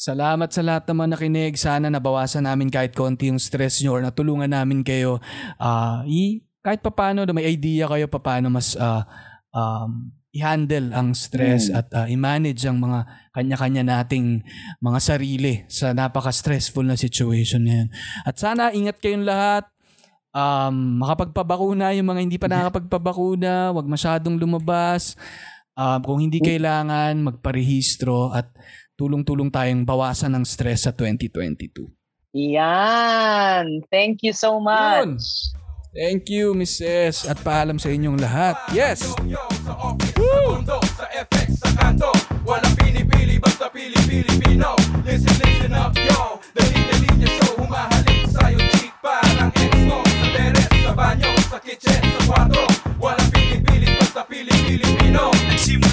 Salamat 0.00 0.48
sa 0.48 0.62
lahat 0.64 0.82
mga 0.96 1.10
nakinig. 1.16 1.54
Sana 1.58 1.86
nabawasan 1.88 2.46
namin 2.46 2.68
kahit 2.68 2.92
konti 2.94 3.28
yung 3.32 3.40
stress 3.40 3.82
nyo 3.82 3.98
or 3.98 4.02
natulungan 4.04 4.48
namin 4.52 4.84
kayo. 4.84 5.18
ah 5.60 6.04
i, 6.06 6.40
kahit 6.60 6.80
papano 6.84 7.24
may 7.32 7.48
idea 7.48 7.88
kayo 7.88 8.06
paano 8.08 8.52
mas 8.52 8.76
ah, 8.76 9.04
um, 9.52 10.12
i-handle 10.30 10.94
ang 10.94 11.10
stress 11.10 11.66
Mm. 11.66 11.78
at 11.78 11.86
ah, 11.90 12.06
i-manage 12.06 12.62
ang 12.62 12.78
mga 12.78 13.02
kanya-kanya 13.34 13.82
nating 13.82 14.46
mga 14.78 14.98
sarili 15.02 15.66
sa 15.66 15.90
napaka-stressful 15.90 16.86
na 16.86 16.94
situation 16.94 17.66
ngayon. 17.66 17.88
At 18.22 18.38
sana 18.38 18.70
ingat 18.70 19.02
kayong 19.02 19.26
lahat. 19.26 19.66
Um, 20.30 21.02
makapagpabakuna 21.02 21.90
yung 21.98 22.06
mga 22.06 22.20
hindi 22.22 22.38
pa 22.38 22.46
nakapagpabakuna, 22.46 23.74
wag 23.74 23.86
masyadong 23.90 24.38
lumabas. 24.38 25.18
Um, 25.74 25.98
kung 26.06 26.18
hindi 26.22 26.38
kailangan, 26.38 27.18
magparehistro 27.18 28.30
at 28.30 28.46
tulong-tulong 28.94 29.50
tayong 29.50 29.82
bawasan 29.82 30.30
ng 30.38 30.44
stress 30.46 30.86
sa 30.86 30.94
2022. 30.94 31.90
Yan. 32.30 33.82
Thank 33.90 34.22
you 34.22 34.30
so 34.30 34.62
Yun. 34.62 35.18
Thank 35.90 36.30
you, 36.30 36.54
Mrs. 36.54 37.26
At 37.26 37.42
paalam 37.42 37.74
sa 37.82 37.90
inyong 37.90 38.22
lahat. 38.22 38.54
Yes! 38.70 39.02
Woo! 39.18 40.62
Sa 40.94 41.06
FX, 41.10 41.58
sa 41.58 41.70
kanto, 41.74 42.14
walang 42.46 42.78
pinipili, 42.78 43.42
basta 43.42 43.66
pili-Pilipino. 43.66 44.78
Listen, 45.02 45.34
listen 45.42 45.74
up, 45.74 45.90
yo. 45.98 46.38
Dali-dali 46.54 47.10
niya 47.18 47.34
show, 47.42 47.58
humahalik 47.58 48.22
sa'yo, 48.30 48.62
chick, 48.78 48.94
parang 49.02 49.50
ex 49.58 49.74
mo. 49.82 49.98
Sa 50.06 50.26
teres, 50.30 50.70
sa 50.70 50.92
banyo, 50.94 51.30
sa 51.50 51.58
kitchen, 51.58 51.98
sa 51.98 52.20
kwarto. 52.22 52.62
Walang 53.02 53.30
pinipili, 53.34 53.90
basta 53.98 54.22
pili-Pilipino. 54.22 55.34
Nagsimula 55.50 55.89